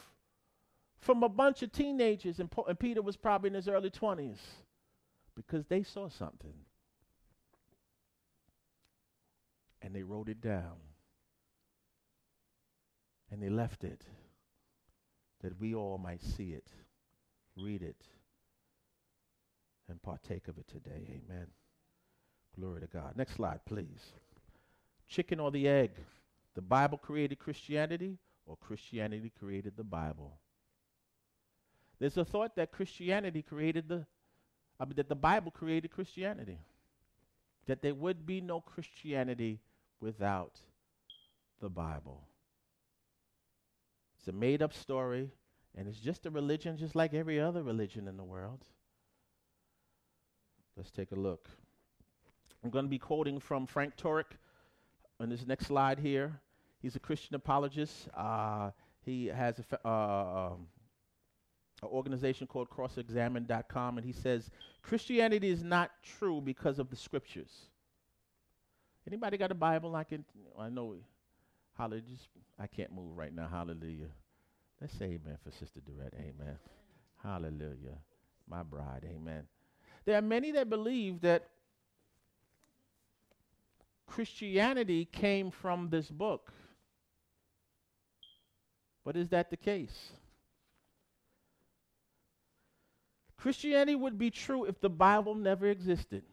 from 0.99 1.23
a 1.23 1.29
bunch 1.29 1.61
of 1.61 1.71
teenagers, 1.71 2.39
and, 2.39 2.49
and 2.67 2.79
Peter 2.79 3.01
was 3.01 3.15
probably 3.15 3.49
in 3.49 3.53
his 3.53 3.67
early 3.67 3.91
20s 3.91 4.37
because 5.35 5.65
they 5.67 5.83
saw 5.83 6.09
something. 6.09 6.53
And 9.81 9.95
they 9.95 10.01
wrote 10.01 10.29
it 10.29 10.41
down. 10.41 10.77
And 13.31 13.41
they 13.41 13.49
left 13.49 13.83
it 13.83 14.01
that 15.41 15.59
we 15.59 15.75
all 15.75 15.97
might 15.97 16.23
see 16.23 16.51
it 16.51 16.71
read 17.57 17.81
it, 17.81 18.01
and 19.89 20.01
partake 20.01 20.47
of 20.47 20.57
it 20.57 20.67
today. 20.67 21.21
Amen. 21.27 21.47
Glory 22.55 22.81
to 22.81 22.87
God. 22.87 23.13
Next 23.15 23.35
slide, 23.35 23.59
please. 23.65 24.13
Chicken 25.07 25.39
or 25.39 25.51
the 25.51 25.67
egg? 25.67 25.91
The 26.55 26.61
Bible 26.61 26.97
created 26.97 27.37
Christianity, 27.37 28.17
or 28.45 28.57
Christianity 28.57 29.31
created 29.37 29.73
the 29.75 29.83
Bible? 29.83 30.39
There's 31.99 32.17
a 32.17 32.25
thought 32.25 32.55
that 32.55 32.71
Christianity 32.71 33.41
created 33.41 33.87
the, 33.87 34.05
I 34.79 34.85
mean, 34.85 34.95
that 34.95 35.09
the 35.09 35.15
Bible 35.15 35.51
created 35.51 35.91
Christianity. 35.91 36.59
That 37.67 37.81
there 37.81 37.95
would 37.95 38.25
be 38.25 38.41
no 38.41 38.61
Christianity 38.61 39.59
without 39.99 40.59
the 41.61 41.69
Bible. 41.69 42.21
It's 44.17 44.27
a 44.27 44.31
made 44.31 44.61
up 44.61 44.73
story 44.73 45.31
and 45.75 45.87
it's 45.87 45.99
just 45.99 46.25
a 46.25 46.29
religion 46.29 46.77
just 46.77 46.95
like 46.95 47.13
every 47.13 47.39
other 47.39 47.63
religion 47.63 48.07
in 48.07 48.17
the 48.17 48.23
world. 48.23 48.63
Let's 50.77 50.91
take 50.91 51.11
a 51.11 51.15
look. 51.15 51.49
I'm 52.63 52.69
going 52.69 52.85
to 52.85 52.89
be 52.89 52.99
quoting 52.99 53.39
from 53.39 53.65
Frank 53.65 53.95
Turek 53.95 54.37
on 55.19 55.29
this 55.29 55.45
next 55.45 55.67
slide 55.67 55.99
here. 55.99 56.39
He's 56.81 56.95
a 56.95 56.99
Christian 56.99 57.35
apologist. 57.35 58.09
Uh, 58.15 58.71
he 59.01 59.27
has 59.27 59.59
an 59.59 59.65
uh, 59.85 60.49
um, 60.49 60.67
organization 61.83 62.47
called 62.47 62.69
crossexamine.com, 62.69 63.97
and 63.97 64.05
he 64.05 64.11
says 64.11 64.49
Christianity 64.81 65.49
is 65.49 65.63
not 65.63 65.91
true 66.03 66.41
because 66.41 66.79
of 66.79 66.89
the 66.89 66.95
scriptures. 66.95 67.51
Anybody 69.07 69.37
got 69.37 69.51
a 69.51 69.55
Bible? 69.55 69.95
I 69.95 70.03
can. 70.03 70.25
I 70.57 70.69
know. 70.69 70.95
Hallelujah. 71.77 72.03
I 72.57 72.67
can't 72.67 72.91
move 72.91 73.15
right 73.15 73.33
now. 73.33 73.47
Hallelujah. 73.47 74.09
Let's 74.81 74.97
say 74.97 75.05
amen 75.05 75.37
for 75.43 75.51
Sister 75.51 75.79
Durrett. 75.85 76.13
Amen. 76.15 76.57
Hallelujah. 77.23 77.97
My 78.47 78.63
bride. 78.63 79.05
Amen. 79.05 79.43
There 80.05 80.17
are 80.17 80.21
many 80.21 80.51
that 80.51 80.69
believe 80.69 81.21
that 81.21 81.49
Christianity 84.05 85.05
came 85.05 85.49
from 85.49 85.89
this 85.89 86.09
book. 86.09 86.51
But 89.03 89.15
is 89.15 89.29
that 89.29 89.49
the 89.49 89.57
case? 89.57 90.11
Christianity 93.37 93.95
would 93.95 94.17
be 94.17 94.31
true 94.31 94.65
if 94.65 94.79
the 94.81 94.89
Bible 94.89 95.35
never 95.35 95.67
existed. 95.67 96.23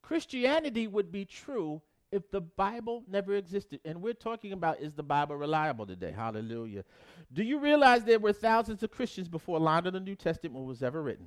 Christianity 0.00 0.86
would 0.86 1.10
be 1.10 1.24
true 1.24 1.82
if 2.12 2.30
the 2.30 2.42
Bible 2.42 3.02
never 3.08 3.34
existed, 3.34 3.80
and 3.84 4.00
we're 4.00 4.12
talking 4.12 4.52
about 4.52 4.80
is 4.80 4.92
the 4.92 5.02
Bible 5.02 5.36
reliable 5.36 5.86
today? 5.86 6.12
Hallelujah. 6.12 6.84
Do 7.32 7.42
you 7.42 7.58
realize 7.58 8.04
there 8.04 8.18
were 8.18 8.34
thousands 8.34 8.82
of 8.82 8.90
Christians 8.90 9.28
before 9.28 9.56
a 9.56 9.60
line 9.60 9.86
of 9.86 9.94
the 9.94 10.00
New 10.00 10.14
Testament 10.14 10.64
was 10.64 10.82
ever 10.82 11.02
written? 11.02 11.26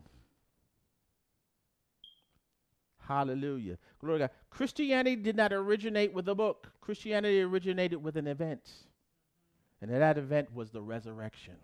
Hallelujah. 2.99 3.77
Glory 3.99 4.19
God. 4.19 4.29
Christianity 4.49 5.15
did 5.15 5.35
not 5.35 5.51
originate 5.51 6.13
with 6.13 6.27
a 6.29 6.35
book, 6.35 6.71
Christianity 6.81 7.41
originated 7.41 8.01
with 8.01 8.15
an 8.15 8.27
event. 8.27 8.69
And 9.81 9.91
that 9.91 10.17
event 10.17 10.53
was 10.53 10.71
the 10.71 10.81
resurrection. 10.81 11.55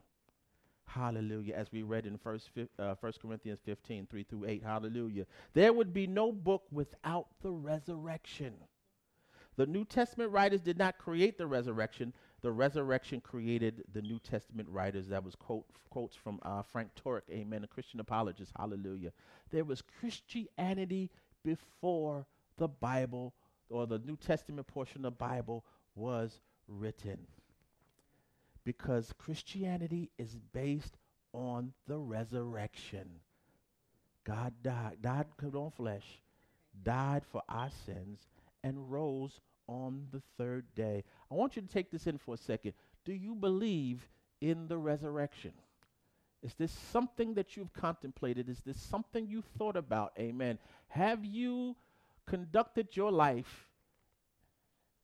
Hallelujah. 0.86 1.56
As 1.56 1.72
we 1.72 1.84
read 1.84 2.06
in 2.06 2.18
First, 2.18 2.50
uh, 2.78 2.96
First 2.96 3.22
Corinthians 3.22 3.60
15, 3.64 4.08
3 4.08 4.24
through 4.24 4.46
8. 4.46 4.64
Hallelujah. 4.64 5.26
There 5.54 5.72
would 5.72 5.94
be 5.94 6.06
no 6.06 6.32
book 6.32 6.64
without 6.72 7.28
the 7.42 7.52
resurrection. 7.52 8.54
The 9.58 9.66
New 9.66 9.86
Testament 9.86 10.32
writers 10.32 10.62
did 10.62 10.78
not 10.78 10.98
create 10.98 11.38
the 11.38 11.48
resurrection. 11.48 12.14
The 12.42 12.52
resurrection 12.52 13.22
created 13.22 13.84
the 13.94 14.02
New 14.02 14.20
Testament 14.20 14.70
writers. 14.70 15.08
That 15.08 15.24
was 15.24 15.36
quote, 15.36 15.66
quotes 15.90 16.16
from 16.16 16.40
uh, 16.44 16.62
Frank 16.62 16.90
Turek, 16.96 17.30
amen, 17.30 17.64
a 17.64 17.68
Christian 17.68 18.00
apologist, 18.00 18.52
hallelujah. 18.58 19.12
There 19.52 19.66
was 19.66 19.84
Christianity 20.00 21.10
before 21.44 22.26
the 22.58 22.70
Bible 22.70 23.34
or 23.70 23.88
the 23.88 24.00
New 24.00 24.18
Testament 24.18 24.68
portion 24.68 25.06
of 25.06 25.14
the 25.14 25.26
Bible 25.26 25.66
was 25.96 26.40
written. 26.68 27.18
Because 28.64 29.14
Christianity 29.18 30.12
is 30.18 30.38
based 30.54 30.98
on 31.34 31.74
the 31.88 31.98
resurrection. 31.98 33.10
God 34.24 34.54
died, 34.62 34.98
died 35.02 35.26
on 35.56 35.72
flesh, 35.72 36.22
died 36.84 37.24
for 37.32 37.42
our 37.50 37.72
sins, 37.86 38.20
and 38.64 38.92
rose 38.92 39.40
on 39.68 40.08
the 40.12 40.22
third 40.38 40.66
day. 40.76 41.04
I 41.32 41.36
want 41.36 41.56
you 41.56 41.62
to 41.62 41.68
take 41.68 41.92
this 41.92 42.08
in 42.08 42.18
for 42.18 42.34
a 42.36 42.38
second. 42.38 42.74
Do 43.06 43.14
you 43.14 43.36
believe 43.36 44.08
in 44.42 44.68
the 44.68 44.78
resurrection? 44.78 45.54
Is 46.44 46.54
this 46.56 46.72
something 46.72 47.36
that 47.36 47.56
you've 47.56 47.74
contemplated? 47.74 48.50
Is 48.50 48.62
this 48.66 48.80
something 48.80 49.28
you've 49.28 49.46
thought 49.58 49.76
about? 49.76 50.14
Amen. 50.20 50.58
Have 50.88 51.24
you 51.24 51.76
conducted 52.26 52.96
your 52.96 53.12
life 53.12 53.68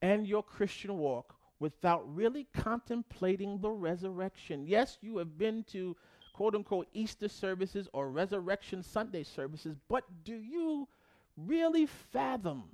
and 0.02 0.26
your 0.26 0.42
Christian 0.42 0.98
walk 0.98 1.36
without 1.60 2.02
really 2.14 2.46
contemplating 2.54 3.60
the 3.60 3.70
resurrection? 3.70 4.66
Yes, 4.66 4.98
you 5.00 5.18
have 5.18 5.38
been 5.38 5.64
to 5.72 5.96
quote 6.32 6.54
unquote 6.54 6.88
Easter 6.92 7.28
services 7.28 7.88
or 7.92 8.10
Resurrection 8.10 8.82
Sunday 8.82 9.22
services, 9.22 9.76
but 9.88 10.04
do 10.24 10.34
you 10.34 10.88
really 11.36 11.86
fathom 11.86 12.64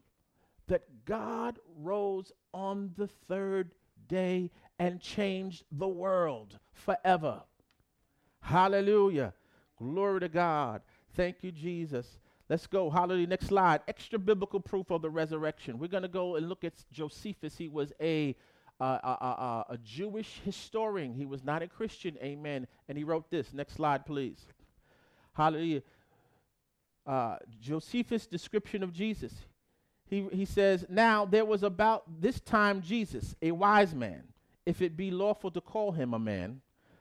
that 0.69 1.05
God 1.05 1.59
rose 1.79 2.33
on 2.53 2.93
the 2.97 3.07
third 3.07 3.73
day 4.09 4.51
and 4.79 5.01
changed 5.01 5.65
the 5.71 5.89
world 5.89 6.59
forever. 6.73 7.43
Hallelujah. 8.41 9.35
Glory 9.79 10.21
to 10.21 10.29
God. 10.29 10.83
Thank 11.15 11.43
you, 11.43 11.53
Jesus. 11.53 12.19
Let's 12.49 12.67
go. 12.67 12.91
Hallelujah. 12.91 13.27
Next 13.27 13.47
slide. 13.47 13.81
Extra 13.89 14.19
biblical 14.19 14.61
proof 14.61 14.91
of 14.91 15.03
the 15.03 15.11
resurrection. 15.11 15.79
We're 15.79 15.89
going 15.89 16.03
to 16.03 16.09
go 16.09 16.37
and 16.37 16.49
look 16.49 16.65
at 16.65 16.75
Josephus. 16.93 17.57
He 17.57 17.69
was 17.69 17.93
a, 18.01 18.37
uh, 18.81 18.99
a, 19.03 19.09
a, 19.09 19.65
a 19.71 19.79
Jewish 19.83 20.41
historian. 20.45 21.15
He 21.15 21.25
was 21.25 21.43
not 21.43 21.63
a 21.63 21.67
Christian. 21.67 22.17
Amen. 22.23 22.67
And 22.89 22.99
he 22.99 23.05
wrote 23.05 23.31
this. 23.31 23.53
Next 23.53 23.75
slide, 23.75 24.05
please. 24.05 24.45
Hallelujah. 25.33 25.83
Uh, 27.07 27.37
Josephus' 27.61 28.27
description 28.27 28.83
of 28.83 28.93
Jesus 28.93 29.33
he, 30.15 30.29
he 30.31 30.45
says, 30.45 30.87
Now 30.89 31.25
there 31.25 31.45
was 31.45 31.65
about 31.65 32.05
this 32.21 32.39
time 32.41 32.83
Jesus, 32.83 33.35
a 33.43 33.51
wise 33.51 33.95
man, 33.95 34.23
if 34.65 34.81
it 34.81 34.97
be 34.97 35.11
lawful 35.11 35.51
to 35.51 35.61
call 35.61 35.91
him 35.93 36.15
a 36.15 36.19
man, 36.19 36.61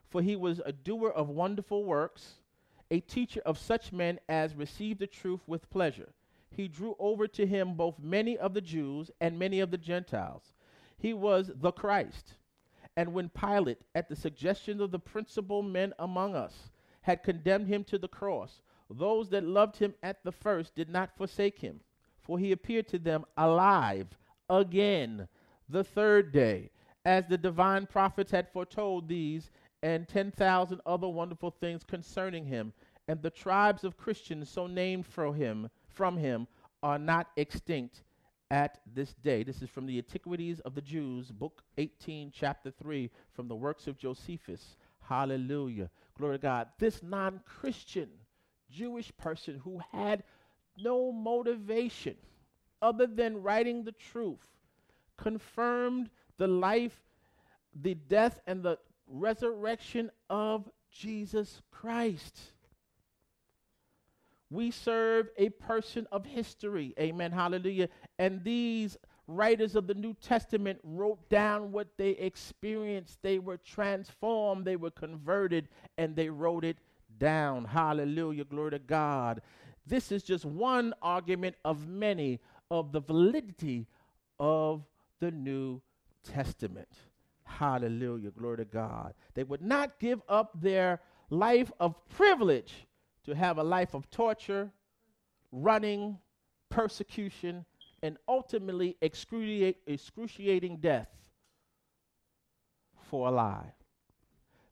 for 0.10 0.22
he 0.22 0.36
was 0.36 0.60
a 0.66 0.72
doer 0.72 1.10
of 1.10 1.30
wonderful 1.30 1.84
works, 1.86 2.34
a 2.90 3.00
teacher 3.02 3.42
of 3.46 3.60
such 3.60 3.92
men 3.92 4.20
as 4.28 4.56
received 4.56 5.00
the 5.00 5.08
truth 5.08 5.42
with 5.48 5.70
pleasure. 5.70 6.10
he 6.50 6.68
drew 6.68 6.96
over 7.00 7.28
to 7.28 7.48
him 7.48 7.74
both 7.74 8.00
many 8.00 8.38
of 8.38 8.54
the 8.54 8.62
Jews 8.62 9.10
and 9.20 9.40
many 9.40 9.60
of 9.60 9.72
the 9.72 9.78
Gentiles. 9.78 10.54
He 10.98 11.14
was 11.14 11.52
the 11.56 11.72
Christ. 11.72 12.36
And 12.96 13.14
when 13.14 13.30
Pilate, 13.30 13.82
at 13.96 14.08
the 14.08 14.16
suggestion 14.16 14.80
of 14.80 14.92
the 14.92 15.00
principal 15.00 15.64
men 15.64 15.94
among 15.98 16.36
us, 16.36 16.70
had 17.02 17.24
condemned 17.24 17.68
him 17.68 17.84
to 17.86 17.98
the 17.98 18.08
cross, 18.08 18.62
those 18.90 19.30
that 19.30 19.44
loved 19.44 19.78
him 19.78 19.96
at 20.04 20.24
the 20.24 20.32
first 20.32 20.76
did 20.76 20.90
not 20.90 21.18
forsake 21.18 21.60
him, 21.60 21.80
for 22.24 22.40
he 22.40 22.52
appeared 22.52 22.88
to 22.90 23.00
them 23.00 23.26
alive 23.38 24.08
again 24.50 25.28
the 25.70 25.84
third 25.84 26.32
day, 26.32 26.70
as 27.06 27.28
the 27.28 27.38
divine 27.38 27.86
prophets 27.86 28.32
had 28.32 28.50
foretold 28.52 29.08
these 29.08 29.52
and 29.82 30.08
10,000 30.08 30.80
other 30.86 31.08
wonderful 31.08 31.52
things 31.52 31.84
concerning 31.84 32.46
him. 32.46 32.74
And 33.08 33.22
the 33.22 33.30
tribes 33.30 33.84
of 33.84 33.98
Christians 33.98 34.50
so 34.50 34.66
named 34.66 35.06
for 35.06 35.34
him, 35.34 35.70
from 35.88 36.18
him 36.18 36.48
are 36.82 36.98
not 36.98 37.28
extinct 37.36 38.04
at 38.50 38.80
this 38.94 39.14
day. 39.16 39.44
This 39.44 39.62
is 39.62 39.70
from 39.70 39.86
the 39.86 39.98
Antiquities 39.98 40.62
of 40.62 40.76
the 40.76 40.82
Jews, 40.82 41.32
book 41.32 41.64
18, 41.78 42.32
chapter 42.34 42.72
3, 42.72 43.10
from 43.34 43.48
the 43.48 43.56
works 43.56 43.88
of 43.88 43.98
Josephus. 43.98 44.78
Hallelujah. 45.02 45.90
Glory 46.18 46.38
to 46.38 46.42
God. 46.42 46.68
This 46.80 47.04
non 47.04 47.42
Christian 47.46 48.10
Jewish 48.70 49.12
person 49.18 49.60
who 49.64 49.82
had 49.92 50.24
no 50.78 51.12
motivation 51.12 52.16
other 52.82 53.08
than 53.08 53.42
writing 53.42 53.84
the 53.84 53.92
truth 53.94 54.46
confirmed 55.18 56.10
the 56.38 56.48
life, 56.48 57.02
the 57.82 57.96
death, 57.96 58.40
and 58.48 58.64
the 58.64 58.78
resurrection 59.08 60.10
of 60.30 60.70
Jesus 60.92 61.62
Christ. 61.72 62.40
We 64.50 64.70
serve 64.70 65.30
a 65.38 65.50
person 65.50 66.08
of 66.12 66.26
history. 66.26 66.94
Amen. 67.00 67.32
Hallelujah. 67.32 67.90
And 68.20 68.44
these 68.44 68.98
writers 69.28 69.76
of 69.76 69.88
the 69.88 69.94
New 69.94 70.14
Testament 70.16 70.80
wrote 70.84 71.28
down 71.30 71.72
what 71.72 71.88
they 71.98 72.12
experienced. 72.12 73.20
They 73.22 73.40
were 73.40 73.58
transformed, 73.58 74.66
they 74.66 74.76
were 74.76 74.92
converted, 74.92 75.70
and 75.98 76.16
they 76.16 76.30
wrote 76.30 76.66
it 76.66 76.78
down. 77.18 77.66
Hallelujah. 77.66 78.44
Glory 78.44 78.72
to 78.72 78.80
God. 78.80 79.42
This 79.86 80.12
is 80.12 80.24
just 80.24 80.46
one 80.46 80.94
argument 81.02 81.56
of 81.66 81.88
many 81.88 82.40
of 82.72 82.92
the 82.92 83.02
validity 83.02 83.88
of 84.40 84.86
the 85.20 85.32
New 85.32 85.82
Testament. 86.24 86.90
Hallelujah. 87.44 88.32
Glory 88.32 88.58
to 88.58 88.66
God. 88.66 89.14
They 89.34 89.44
would 89.44 89.62
not 89.62 90.00
give 90.00 90.22
up 90.30 90.52
their 90.62 91.02
life 91.30 91.72
of 91.80 91.96
privilege 92.10 92.88
to 93.26 93.36
have 93.36 93.58
a 93.58 93.64
life 93.64 93.94
of 93.94 94.10
torture, 94.10 94.72
running, 95.52 96.18
persecution, 96.70 97.66
and 98.02 98.18
ultimately 98.28 98.98
excruciate, 99.02 99.76
excruciating 99.88 100.78
death 100.78 101.10
for 103.10 103.28
a 103.28 103.32
lie. 103.32 103.74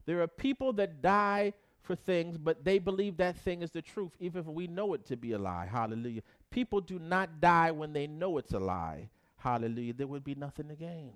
There 0.05 0.21
are 0.21 0.27
people 0.27 0.73
that 0.73 1.01
die 1.01 1.53
for 1.81 1.95
things, 1.95 2.37
but 2.37 2.63
they 2.63 2.79
believe 2.79 3.17
that 3.17 3.37
thing 3.37 3.61
is 3.61 3.71
the 3.71 3.81
truth, 3.81 4.11
even 4.19 4.41
if 4.41 4.47
we 4.47 4.67
know 4.67 4.93
it 4.93 5.05
to 5.07 5.17
be 5.17 5.31
a 5.31 5.39
lie. 5.39 5.67
Hallelujah. 5.69 6.21
People 6.49 6.81
do 6.81 6.99
not 6.99 7.41
die 7.41 7.71
when 7.71 7.93
they 7.93 8.07
know 8.07 8.37
it's 8.37 8.53
a 8.53 8.59
lie. 8.59 9.09
Hallelujah. 9.37 9.93
There 9.93 10.07
would 10.07 10.23
be 10.23 10.35
nothing 10.35 10.67
to 10.67 10.75
gain. 10.75 11.13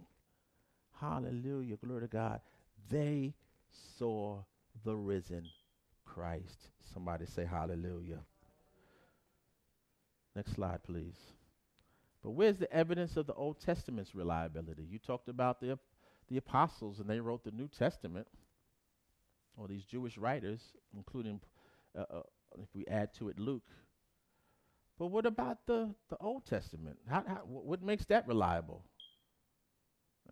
Hallelujah. 0.99 1.77
Glory 1.77 2.01
to 2.01 2.07
God. 2.07 2.41
They 2.89 3.33
saw 3.97 4.39
the 4.83 4.95
risen 4.95 5.45
Christ. 6.05 6.69
Somebody 6.93 7.25
say 7.25 7.45
hallelujah. 7.45 8.19
Next 10.35 10.53
slide, 10.53 10.83
please. 10.83 11.17
But 12.23 12.31
where's 12.31 12.57
the 12.57 12.71
evidence 12.73 13.17
of 13.17 13.27
the 13.27 13.33
Old 13.33 13.59
Testament's 13.59 14.15
reliability? 14.15 14.83
You 14.89 14.97
talked 14.97 15.29
about 15.29 15.61
the, 15.61 15.77
the 16.27 16.37
apostles, 16.37 16.99
and 16.99 17.09
they 17.09 17.19
wrote 17.19 17.43
the 17.43 17.51
New 17.51 17.67
Testament, 17.67 18.27
or 19.57 19.67
these 19.67 19.83
Jewish 19.85 20.17
writers, 20.17 20.61
including, 20.95 21.39
uh, 21.97 22.03
uh, 22.09 22.21
if 22.61 22.67
we 22.73 22.85
add 22.87 23.13
to 23.15 23.29
it, 23.29 23.39
Luke. 23.39 23.63
But 24.97 25.07
what 25.07 25.25
about 25.25 25.65
the, 25.65 25.93
the 26.09 26.17
Old 26.21 26.45
Testament? 26.45 26.97
How, 27.09 27.23
how, 27.27 27.41
what 27.45 27.83
makes 27.83 28.05
that 28.05 28.27
reliable? 28.27 28.83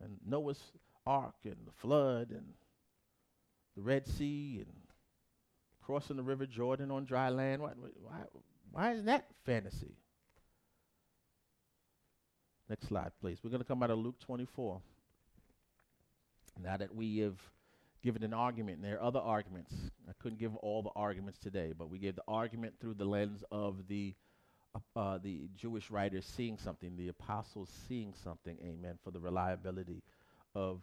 And 0.02 0.18
Noah's 0.26 0.62
Ark 1.06 1.36
and 1.44 1.58
the 1.66 1.72
flood 1.82 2.30
and 2.32 2.46
the 3.76 3.82
Red 3.82 4.08
Sea 4.08 4.64
and 4.66 4.74
crossing 5.82 6.16
the 6.16 6.24
River 6.24 6.46
Jordan 6.46 6.92
on 6.92 7.06
dry 7.06 7.30
land. 7.30 7.62
Why, 7.62 7.72
why, 8.02 8.20
why 8.72 8.94
is 8.94 9.04
that 9.06 9.26
fantasy? 9.46 9.98
Next 12.70 12.88
slide, 12.88 13.12
please. 13.20 13.40
We're 13.44 13.50
going 13.50 13.62
to 13.62 13.68
come 13.68 13.84
out 13.84 13.92
of 13.92 14.00
Luke 14.00 14.20
24. 14.20 14.82
Now 16.62 16.78
that 16.78 16.96
we 16.96 17.18
have 17.20 17.38
given 18.04 18.24
an 18.24 18.34
argument, 18.34 18.78
and 18.78 18.86
there 18.86 18.97
are 18.97 19.04
other 19.04 19.20
arguments. 19.20 19.74
I 20.10 20.12
couldn't 20.22 20.39
give 20.39 20.56
all 20.58 20.82
the 20.82 20.91
arguments 20.95 21.39
today, 21.39 21.74
but 21.78 21.89
we 21.89 21.99
gave 21.99 22.16
the 22.16 22.24
argument 22.28 22.76
through 22.80 22.95
the 22.95 23.06
lens 23.06 23.43
of 23.51 23.88
the 23.88 24.14
uh, 24.76 24.99
uh, 24.99 25.18
the 25.22 25.49
Jewish 25.56 25.89
writers 25.89 26.26
seeing 26.26 26.58
something, 26.58 26.97
the 26.97 27.08
apostles 27.08 27.70
seeing 27.88 28.14
something, 28.24 28.58
amen, 28.64 28.97
for 29.04 29.12
the 29.12 29.20
reliability 29.20 30.04
of 30.56 30.82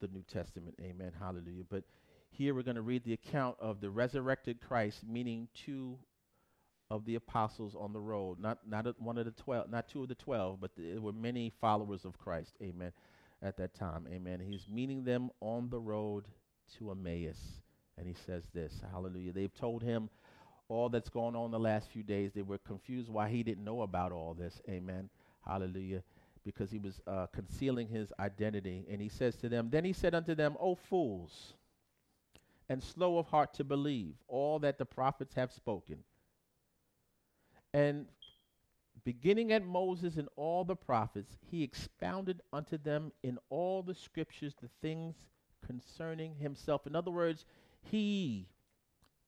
the 0.00 0.08
New 0.08 0.22
Testament, 0.22 0.76
amen, 0.80 1.12
hallelujah. 1.18 1.64
But 1.68 1.84
here 2.30 2.54
we're 2.54 2.62
going 2.62 2.76
to 2.76 2.82
read 2.82 3.04
the 3.04 3.12
account 3.12 3.56
of 3.60 3.80
the 3.80 3.90
resurrected 3.90 4.60
Christ, 4.60 5.04
meaning 5.06 5.48
two 5.54 5.98
of 6.90 7.04
the 7.06 7.14
apostles 7.14 7.74
on 7.78 7.92
the 7.92 8.00
road. 8.00 8.38
Not 8.40 8.58
not 8.68 8.86
one 9.00 9.18
of 9.18 9.24
the 9.24 9.30
twelve, 9.32 9.70
not 9.70 9.88
two 9.88 10.02
of 10.02 10.08
the 10.08 10.14
twelve, 10.14 10.60
but 10.60 10.70
there 10.76 11.00
were 11.00 11.12
many 11.12 11.52
followers 11.60 12.04
of 12.04 12.18
Christ. 12.18 12.54
Amen. 12.62 12.92
At 13.42 13.56
that 13.58 13.74
time, 13.74 14.06
Amen. 14.10 14.40
He's 14.40 14.66
meeting 14.68 15.04
them 15.04 15.30
on 15.40 15.68
the 15.68 15.78
road 15.78 16.24
to 16.78 16.90
Emmaus, 16.90 17.38
and 17.98 18.06
he 18.06 18.14
says 18.26 18.44
this, 18.52 18.80
Hallelujah. 18.92 19.32
They've 19.32 19.54
told 19.54 19.82
him 19.82 20.08
all 20.68 20.88
that's 20.88 21.08
going 21.08 21.36
on 21.36 21.50
the 21.50 21.58
last 21.58 21.90
few 21.90 22.02
days. 22.02 22.32
They 22.32 22.42
were 22.42 22.58
confused 22.58 23.08
why 23.08 23.28
he 23.28 23.42
didn't 23.42 23.64
know 23.64 23.82
about 23.82 24.12
all 24.12 24.34
this. 24.34 24.60
Amen. 24.68 25.10
Hallelujah. 25.46 26.02
Because 26.44 26.70
he 26.70 26.78
was 26.78 27.00
uh, 27.06 27.26
concealing 27.32 27.88
his 27.88 28.12
identity. 28.18 28.84
And 28.90 29.00
he 29.00 29.08
says 29.08 29.36
to 29.36 29.48
them, 29.48 29.68
Then 29.70 29.84
he 29.84 29.92
said 29.92 30.14
unto 30.14 30.34
them, 30.34 30.56
O 30.60 30.74
fools, 30.74 31.54
and 32.68 32.82
slow 32.82 33.18
of 33.18 33.26
heart 33.26 33.54
to 33.54 33.64
believe 33.64 34.14
all 34.26 34.58
that 34.60 34.78
the 34.78 34.86
prophets 34.86 35.34
have 35.34 35.52
spoken. 35.52 35.98
And 37.72 38.06
beginning 39.04 39.52
at 39.52 39.64
Moses 39.64 40.16
and 40.16 40.28
all 40.36 40.64
the 40.64 40.76
prophets, 40.76 41.36
he 41.50 41.62
expounded 41.62 42.40
unto 42.52 42.78
them 42.78 43.12
in 43.22 43.38
all 43.50 43.82
the 43.82 43.94
scriptures 43.94 44.54
the 44.60 44.68
things 44.80 45.16
concerning 45.66 46.36
himself. 46.36 46.86
In 46.86 46.96
other 46.96 47.10
words, 47.10 47.44
he 47.82 48.46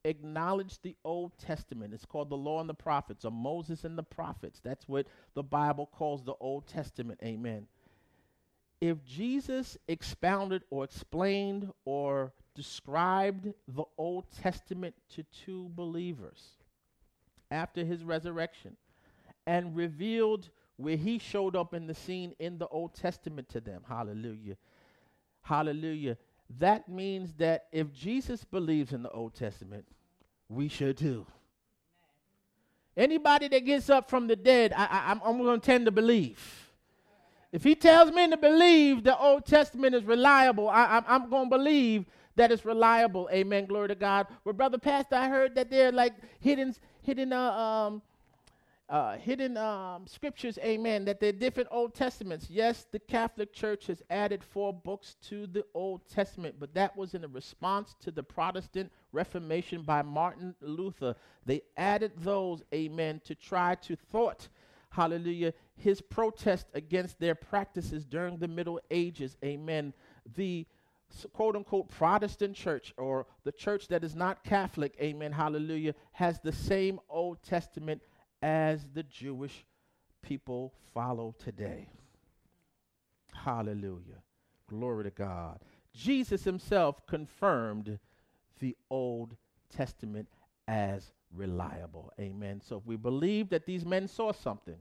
acknowledged 0.05 0.83
the 0.83 0.97
Old 1.05 1.33
Testament. 1.39 1.93
It's 1.93 2.05
called 2.05 2.31
the 2.31 2.37
Law 2.37 2.61
and 2.61 2.69
the 2.69 2.75
Prophets, 2.75 3.25
or 3.25 3.33
Moses 3.33 3.85
and 3.85 3.99
the 3.99 4.03
Prophets. 4.03 4.61
That's 4.63 4.89
what 4.89 5.07
the 5.35 5.43
Bible 5.43 5.87
calls 5.87 6.25
the 6.25 6.35
Old 6.41 6.67
Testament. 6.67 7.21
Amen. 7.23 7.67
If 8.81 9.05
Jesus 9.05 9.79
expounded 9.89 10.63
or 10.71 10.85
explained 10.85 11.71
or 11.85 12.33
described 12.55 13.53
the 13.69 13.85
Old 13.99 14.25
Testament 14.43 14.95
to 15.15 15.25
two 15.45 15.71
believers 15.75 16.43
after 17.51 17.85
his 17.85 18.05
resurrection 18.05 18.77
and 19.47 19.77
revealed 19.77 20.51
where 20.77 20.97
he 20.97 21.19
showed 21.19 21.57
up 21.57 21.73
in 21.73 21.87
the 21.87 21.95
scene 21.95 22.35
in 22.39 22.59
the 22.59 22.69
Old 22.69 22.95
Testament 22.95 23.49
to 23.51 23.61
them. 23.61 23.83
Hallelujah. 23.89 24.57
Hallelujah. 25.47 26.17
That 26.59 26.89
means 26.89 27.33
that 27.35 27.67
if 27.71 27.93
Jesus 27.93 28.43
believes 28.43 28.93
in 28.93 29.05
the 29.05 29.11
Old 29.11 29.33
Testament, 29.33 29.85
we 30.49 30.67
should 30.67 30.97
too. 30.97 31.25
Anybody 32.97 33.47
that 33.47 33.65
gets 33.65 33.89
up 33.89 34.11
from 34.11 34.27
the 34.27 34.35
dead, 34.35 34.73
I, 34.77 35.13
am 35.13 35.21
going 35.21 35.61
to 35.61 35.65
tend 35.65 35.85
to 35.85 35.93
believe. 35.93 36.67
If 37.53 37.63
he 37.63 37.77
tells 37.77 38.11
me 38.11 38.29
to 38.29 38.37
believe 38.37 39.05
the 39.05 39.17
Old 39.17 39.47
Testament 39.47 39.95
is 39.95 40.03
reliable, 40.03 40.69
I, 40.69 41.01
am 41.07 41.31
going 41.31 41.49
to 41.49 41.57
believe 41.57 42.07
that 42.35 42.51
it's 42.51 42.65
reliable. 42.65 43.29
Amen. 43.33 43.67
Glory 43.67 43.87
to 43.89 43.95
God. 43.95 44.27
Well, 44.45 44.53
brother 44.53 44.79
pastor, 44.79 45.15
I 45.15 45.29
heard 45.29 45.55
that 45.55 45.71
there 45.71 45.91
are 45.91 45.93
like 45.93 46.15
hidden 46.41 46.75
hidden 47.03 47.33
uh, 47.33 47.53
um 47.53 48.03
uh, 48.89 49.17
hidden 49.17 49.57
um, 49.57 50.07
scriptures, 50.07 50.59
amen, 50.63 51.05
that 51.05 51.19
they're 51.19 51.33
different 51.33 51.69
Old 51.73 51.95
Testaments. 51.95 52.49
Yes, 52.49 52.87
the 52.93 53.01
Catholic 53.01 53.53
Church 53.53 53.89
has 53.89 54.01
added 54.11 54.45
four 54.45 54.73
books 54.73 55.17
to 55.29 55.47
the 55.49 55.65
Old 55.75 56.03
Testament, 56.09 56.57
but 56.61 56.75
that 56.75 56.97
was 56.97 57.15
in 57.15 57.25
a 57.25 57.29
response 57.29 57.97
to 58.01 58.13
the 58.13 58.23
Protestant 58.23 58.93
Reformation 59.13 59.83
by 59.83 60.03
Martin 60.03 60.55
Luther. 60.61 61.17
They 61.45 61.63
added 61.77 62.13
those, 62.19 62.63
amen, 62.73 63.23
to 63.25 63.35
try 63.35 63.75
to 63.75 63.97
thwart, 63.97 64.49
hallelujah, 64.91 65.53
his 65.75 66.01
protest 66.01 66.67
against 66.73 67.19
their 67.19 67.35
practices 67.35 68.05
during 68.05 68.39
the 68.39 68.49
Middle 68.49 68.81
Ages, 68.91 69.37
amen. 69.45 69.95
The 70.37 70.65
quote 71.33 71.57
unquote 71.57 71.89
Protestant 71.89 72.55
church 72.55 72.93
or 72.97 73.27
the 73.45 73.53
church 73.53 73.89
that 73.89 74.05
is 74.05 74.15
not 74.15 74.45
Catholic, 74.45 74.95
amen, 75.01 75.33
hallelujah, 75.33 75.95
has 76.13 76.41
the 76.41 76.53
same 76.53 77.01
Old 77.09 77.43
Testament 77.43 78.03
as 78.47 78.87
the 78.95 79.03
Jewish 79.03 79.67
people 80.23 80.73
follow 80.95 81.35
today. 81.37 81.89
Hallelujah. 83.35 84.23
Glory 84.71 85.03
to 85.03 85.11
God. 85.11 85.59
Jesus 85.93 86.45
himself 86.45 87.05
confirmed 87.09 87.99
the 88.61 88.77
Old 88.89 89.35
Testament 89.77 90.29
as 90.69 91.11
reliable. 91.35 92.13
Amen. 92.21 92.61
So 92.65 92.77
if 92.77 92.87
we 92.87 92.95
believe 92.95 93.49
that 93.49 93.67
these 93.67 93.85
men 93.85 94.07
saw 94.07 94.31
something 94.31 94.79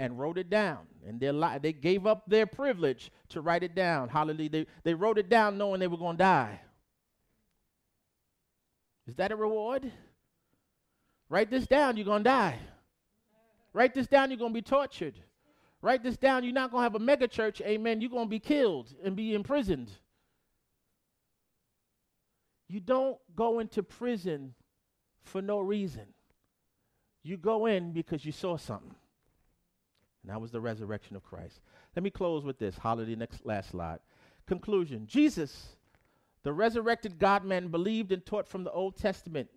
and 0.00 0.18
wrote 0.18 0.36
it 0.36 0.50
down, 0.50 0.80
and 1.06 1.22
li- 1.22 1.58
they 1.62 1.72
gave 1.72 2.08
up 2.08 2.24
their 2.26 2.46
privilege 2.46 3.12
to 3.28 3.40
write 3.40 3.62
it 3.62 3.76
down. 3.76 4.08
Hallelujah. 4.08 4.50
They, 4.50 4.66
they 4.82 4.94
wrote 4.94 5.18
it 5.18 5.28
down 5.28 5.56
knowing 5.56 5.78
they 5.78 5.86
were 5.86 5.96
going 5.96 6.16
to 6.16 6.24
die. 6.24 6.60
Is 9.06 9.14
that 9.14 9.30
a 9.30 9.36
reward? 9.36 9.92
Write 11.28 11.48
this 11.48 11.68
down, 11.68 11.96
you're 11.96 12.04
going 12.04 12.24
to 12.24 12.28
die. 12.28 12.58
Write 13.74 13.92
this 13.92 14.06
down, 14.06 14.30
you're 14.30 14.38
going 14.38 14.52
to 14.52 14.58
be 14.58 14.62
tortured. 14.62 15.18
Write 15.82 16.02
this 16.02 16.16
down, 16.16 16.44
you're 16.44 16.54
not 16.54 16.70
going 16.70 16.80
to 16.80 16.84
have 16.84 16.94
a 16.94 16.98
mega 16.98 17.28
church, 17.28 17.60
amen. 17.60 18.00
You're 18.00 18.08
going 18.08 18.26
to 18.26 18.30
be 18.30 18.38
killed 18.38 18.94
and 19.04 19.14
be 19.14 19.34
imprisoned. 19.34 19.90
You 22.68 22.80
don't 22.80 23.18
go 23.36 23.58
into 23.58 23.82
prison 23.82 24.54
for 25.22 25.42
no 25.42 25.60
reason. 25.60 26.06
You 27.22 27.36
go 27.36 27.66
in 27.66 27.92
because 27.92 28.24
you 28.24 28.32
saw 28.32 28.56
something. 28.56 28.94
And 30.22 30.32
that 30.32 30.40
was 30.40 30.52
the 30.52 30.60
resurrection 30.60 31.16
of 31.16 31.22
Christ. 31.22 31.60
Let 31.94 32.02
me 32.02 32.10
close 32.10 32.44
with 32.44 32.58
this. 32.58 32.78
Holiday, 32.78 33.14
next 33.14 33.44
last 33.44 33.70
slide. 33.70 33.98
Conclusion 34.46 35.06
Jesus, 35.06 35.76
the 36.42 36.52
resurrected 36.52 37.18
God 37.18 37.44
man, 37.44 37.68
believed 37.68 38.12
and 38.12 38.24
taught 38.24 38.48
from 38.48 38.64
the 38.64 38.72
Old 38.72 38.96
Testament. 38.96 39.50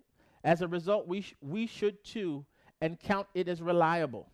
As 0.44 0.60
a 0.60 0.68
result, 0.68 1.06
we, 1.06 1.22
sh- 1.22 1.34
we 1.40 1.66
should 1.66 2.04
too 2.04 2.44
and 2.80 2.98
count 2.98 3.26
it 3.34 3.48
as 3.48 3.60
reliable. 3.60 4.28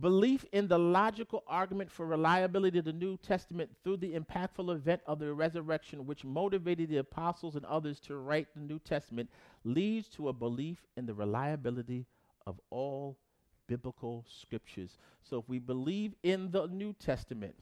Belief 0.00 0.46
in 0.52 0.68
the 0.68 0.78
logical 0.78 1.44
argument 1.46 1.90
for 1.90 2.06
reliability 2.06 2.78
of 2.78 2.86
the 2.86 2.94
New 2.94 3.18
Testament 3.18 3.70
through 3.84 3.98
the 3.98 4.14
impactful 4.14 4.74
event 4.74 5.02
of 5.06 5.18
the 5.18 5.34
resurrection, 5.34 6.06
which 6.06 6.24
motivated 6.24 6.88
the 6.88 6.96
apostles 6.96 7.56
and 7.56 7.64
others 7.66 8.00
to 8.00 8.16
write 8.16 8.48
the 8.54 8.60
New 8.60 8.78
Testament, 8.78 9.28
leads 9.64 10.08
to 10.08 10.28
a 10.28 10.32
belief 10.32 10.78
in 10.96 11.04
the 11.04 11.12
reliability 11.12 12.06
of 12.46 12.58
all 12.70 13.18
biblical 13.66 14.24
scriptures. 14.28 14.96
So 15.22 15.38
if 15.40 15.48
we 15.48 15.58
believe 15.58 16.14
in 16.22 16.50
the 16.50 16.68
New 16.68 16.94
Testament, 16.94 17.54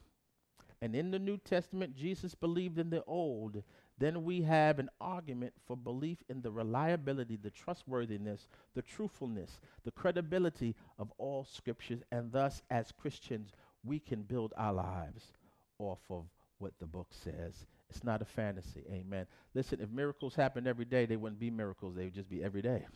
and 0.81 0.95
in 0.95 1.11
the 1.11 1.18
New 1.18 1.37
Testament 1.37 1.97
Jesus 1.97 2.35
believed 2.37 2.79
in 2.79 2.91
the 2.91 3.03
Old, 3.05 3.62
then 4.01 4.24
we 4.24 4.40
have 4.42 4.78
an 4.78 4.88
argument 5.01 5.53
for 5.66 5.76
belief 5.76 6.18
in 6.30 6.40
the 6.40 6.51
reliability, 6.51 7.36
the 7.36 7.51
trustworthiness, 7.51 8.48
the 8.74 8.82
truthfulness, 8.82 9.61
the 9.84 9.90
credibility 9.90 10.74
of 10.98 11.12
all 11.18 11.44
scriptures, 11.44 12.01
and 12.11 12.32
thus, 12.32 12.62
as 12.70 12.92
Christians, 12.92 13.53
we 13.84 13.98
can 14.01 14.22
build 14.22 14.55
our 14.57 14.72
lives 14.72 15.32
off 15.78 16.01
of 16.09 16.24
what 16.59 16.72
the 16.78 16.86
book 16.86 17.09
says. 17.11 17.66
It's 17.90 18.03
not 18.03 18.22
a 18.22 18.24
fantasy, 18.24 18.84
amen. 18.90 19.26
Listen, 19.55 19.80
if 19.80 19.90
miracles 19.90 20.34
happened 20.34 20.66
every 20.66 20.86
day, 20.86 21.05
they 21.05 21.16
wouldn't 21.16 21.40
be 21.40 21.51
miracles, 21.51 21.94
they 21.94 22.05
would 22.05 22.14
just 22.14 22.30
be 22.30 22.42
every 22.42 22.62
day. 22.62 22.86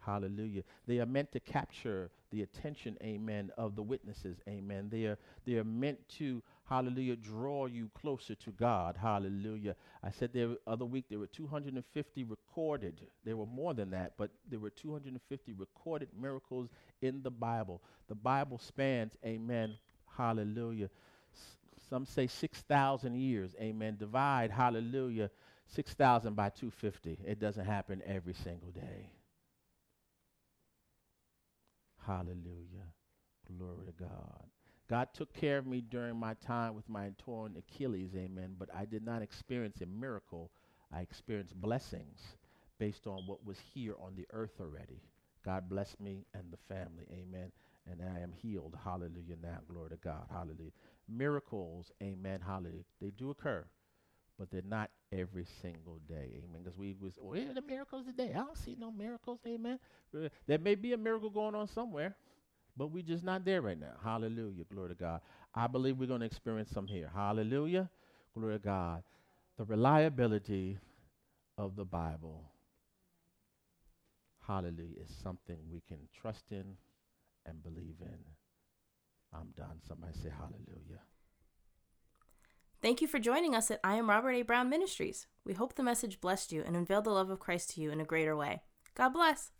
Hallelujah. 0.00 0.62
They 0.86 0.98
are 0.98 1.06
meant 1.06 1.30
to 1.32 1.40
capture 1.40 2.10
the 2.30 2.42
attention, 2.42 2.96
amen, 3.02 3.50
of 3.56 3.76
the 3.76 3.82
witnesses, 3.82 4.38
amen. 4.48 4.88
They 4.90 5.04
are, 5.04 5.18
they 5.46 5.54
are 5.54 5.64
meant 5.64 5.98
to, 6.18 6.42
hallelujah, 6.70 7.16
draw 7.16 7.66
you 7.66 7.90
closer 8.00 8.36
to 8.36 8.50
God, 8.52 8.96
hallelujah. 8.96 9.74
I 10.04 10.12
said 10.12 10.32
the 10.32 10.56
other 10.68 10.84
week 10.84 11.06
there 11.10 11.18
were 11.18 11.26
250 11.26 12.24
recorded. 12.24 13.00
There 13.24 13.36
were 13.36 13.46
more 13.46 13.74
than 13.74 13.90
that, 13.90 14.12
but 14.16 14.30
there 14.48 14.60
were 14.60 14.70
250 14.70 15.52
recorded 15.54 16.08
miracles 16.18 16.68
in 17.02 17.22
the 17.22 17.30
Bible. 17.30 17.82
The 18.08 18.14
Bible 18.14 18.58
spans, 18.58 19.12
amen, 19.26 19.74
hallelujah. 20.16 20.90
Some 21.88 22.06
say 22.06 22.28
6,000 22.28 23.16
years, 23.16 23.52
amen. 23.60 23.96
Divide, 23.98 24.52
hallelujah, 24.52 25.28
6,000 25.66 26.36
by 26.36 26.50
250. 26.50 27.18
It 27.26 27.40
doesn't 27.40 27.66
happen 27.66 28.00
every 28.06 28.34
single 28.34 28.70
day. 28.70 29.10
Hallelujah. 32.06 32.86
Glory 33.48 33.86
to 33.86 33.92
God. 33.92 34.49
God 34.90 35.08
took 35.14 35.32
care 35.32 35.58
of 35.58 35.68
me 35.68 35.80
during 35.80 36.16
my 36.16 36.34
time 36.34 36.74
with 36.74 36.88
my 36.88 37.12
torn 37.16 37.54
Achilles, 37.56 38.10
amen. 38.16 38.56
But 38.58 38.70
I 38.74 38.84
did 38.84 39.04
not 39.04 39.22
experience 39.22 39.80
a 39.80 39.86
miracle. 39.86 40.50
I 40.92 41.00
experienced 41.00 41.54
blessings 41.54 42.18
based 42.80 43.06
on 43.06 43.22
what 43.28 43.46
was 43.46 43.58
here 43.72 43.94
on 44.02 44.16
the 44.16 44.26
earth 44.32 44.60
already. 44.60 45.00
God 45.44 45.68
bless 45.68 45.94
me 46.00 46.26
and 46.34 46.42
the 46.50 46.74
family, 46.74 47.06
amen. 47.12 47.52
And 47.88 48.00
I 48.02 48.20
am 48.20 48.32
healed. 48.32 48.76
Hallelujah. 48.84 49.36
Now, 49.40 49.58
glory 49.72 49.90
to 49.90 49.96
God. 49.96 50.24
Hallelujah. 50.28 50.72
Miracles, 51.08 51.92
amen. 52.02 52.40
Hallelujah. 52.44 52.82
They 53.00 53.10
do 53.10 53.30
occur, 53.30 53.64
but 54.40 54.50
they're 54.50 54.62
not 54.68 54.90
every 55.12 55.46
single 55.62 56.00
day, 56.08 56.42
amen. 56.44 56.62
Because 56.64 56.76
we 56.76 56.96
was, 57.00 57.14
where 57.20 57.54
the 57.54 57.62
miracles 57.62 58.06
today? 58.06 58.32
I 58.34 58.38
don't 58.38 58.58
see 58.58 58.76
no 58.76 58.90
miracles, 58.90 59.38
amen. 59.46 59.78
There 60.48 60.58
may 60.58 60.74
be 60.74 60.94
a 60.94 60.98
miracle 60.98 61.30
going 61.30 61.54
on 61.54 61.68
somewhere, 61.68 62.16
but 62.80 62.92
we're 62.92 63.02
just 63.02 63.22
not 63.22 63.44
there 63.44 63.60
right 63.60 63.78
now. 63.78 63.92
Hallelujah. 64.02 64.64
Glory 64.72 64.88
to 64.88 64.94
God. 64.94 65.20
I 65.54 65.66
believe 65.66 65.98
we're 65.98 66.06
going 66.06 66.20
to 66.20 66.26
experience 66.26 66.70
some 66.70 66.86
here. 66.86 67.10
Hallelujah. 67.14 67.90
Glory 68.34 68.54
to 68.54 68.58
God. 68.58 69.02
The 69.58 69.66
reliability 69.66 70.78
of 71.58 71.76
the 71.76 71.84
Bible, 71.84 72.50
hallelujah, 74.46 75.02
is 75.04 75.14
something 75.22 75.58
we 75.70 75.82
can 75.86 75.98
trust 76.18 76.52
in 76.52 76.78
and 77.44 77.62
believe 77.62 77.96
in. 78.00 78.18
I'm 79.34 79.48
done. 79.58 79.82
Somebody 79.86 80.14
say 80.14 80.30
hallelujah. 80.30 81.02
Thank 82.80 83.02
you 83.02 83.08
for 83.08 83.18
joining 83.18 83.54
us 83.54 83.70
at 83.70 83.80
I 83.84 83.96
Am 83.96 84.08
Robert 84.08 84.30
A. 84.30 84.40
Brown 84.40 84.70
Ministries. 84.70 85.26
We 85.44 85.52
hope 85.52 85.74
the 85.74 85.82
message 85.82 86.18
blessed 86.18 86.50
you 86.50 86.62
and 86.66 86.74
unveiled 86.74 87.04
the 87.04 87.10
love 87.10 87.28
of 87.28 87.40
Christ 87.40 87.74
to 87.74 87.82
you 87.82 87.90
in 87.90 88.00
a 88.00 88.06
greater 88.06 88.34
way. 88.34 88.62
God 88.94 89.10
bless. 89.10 89.50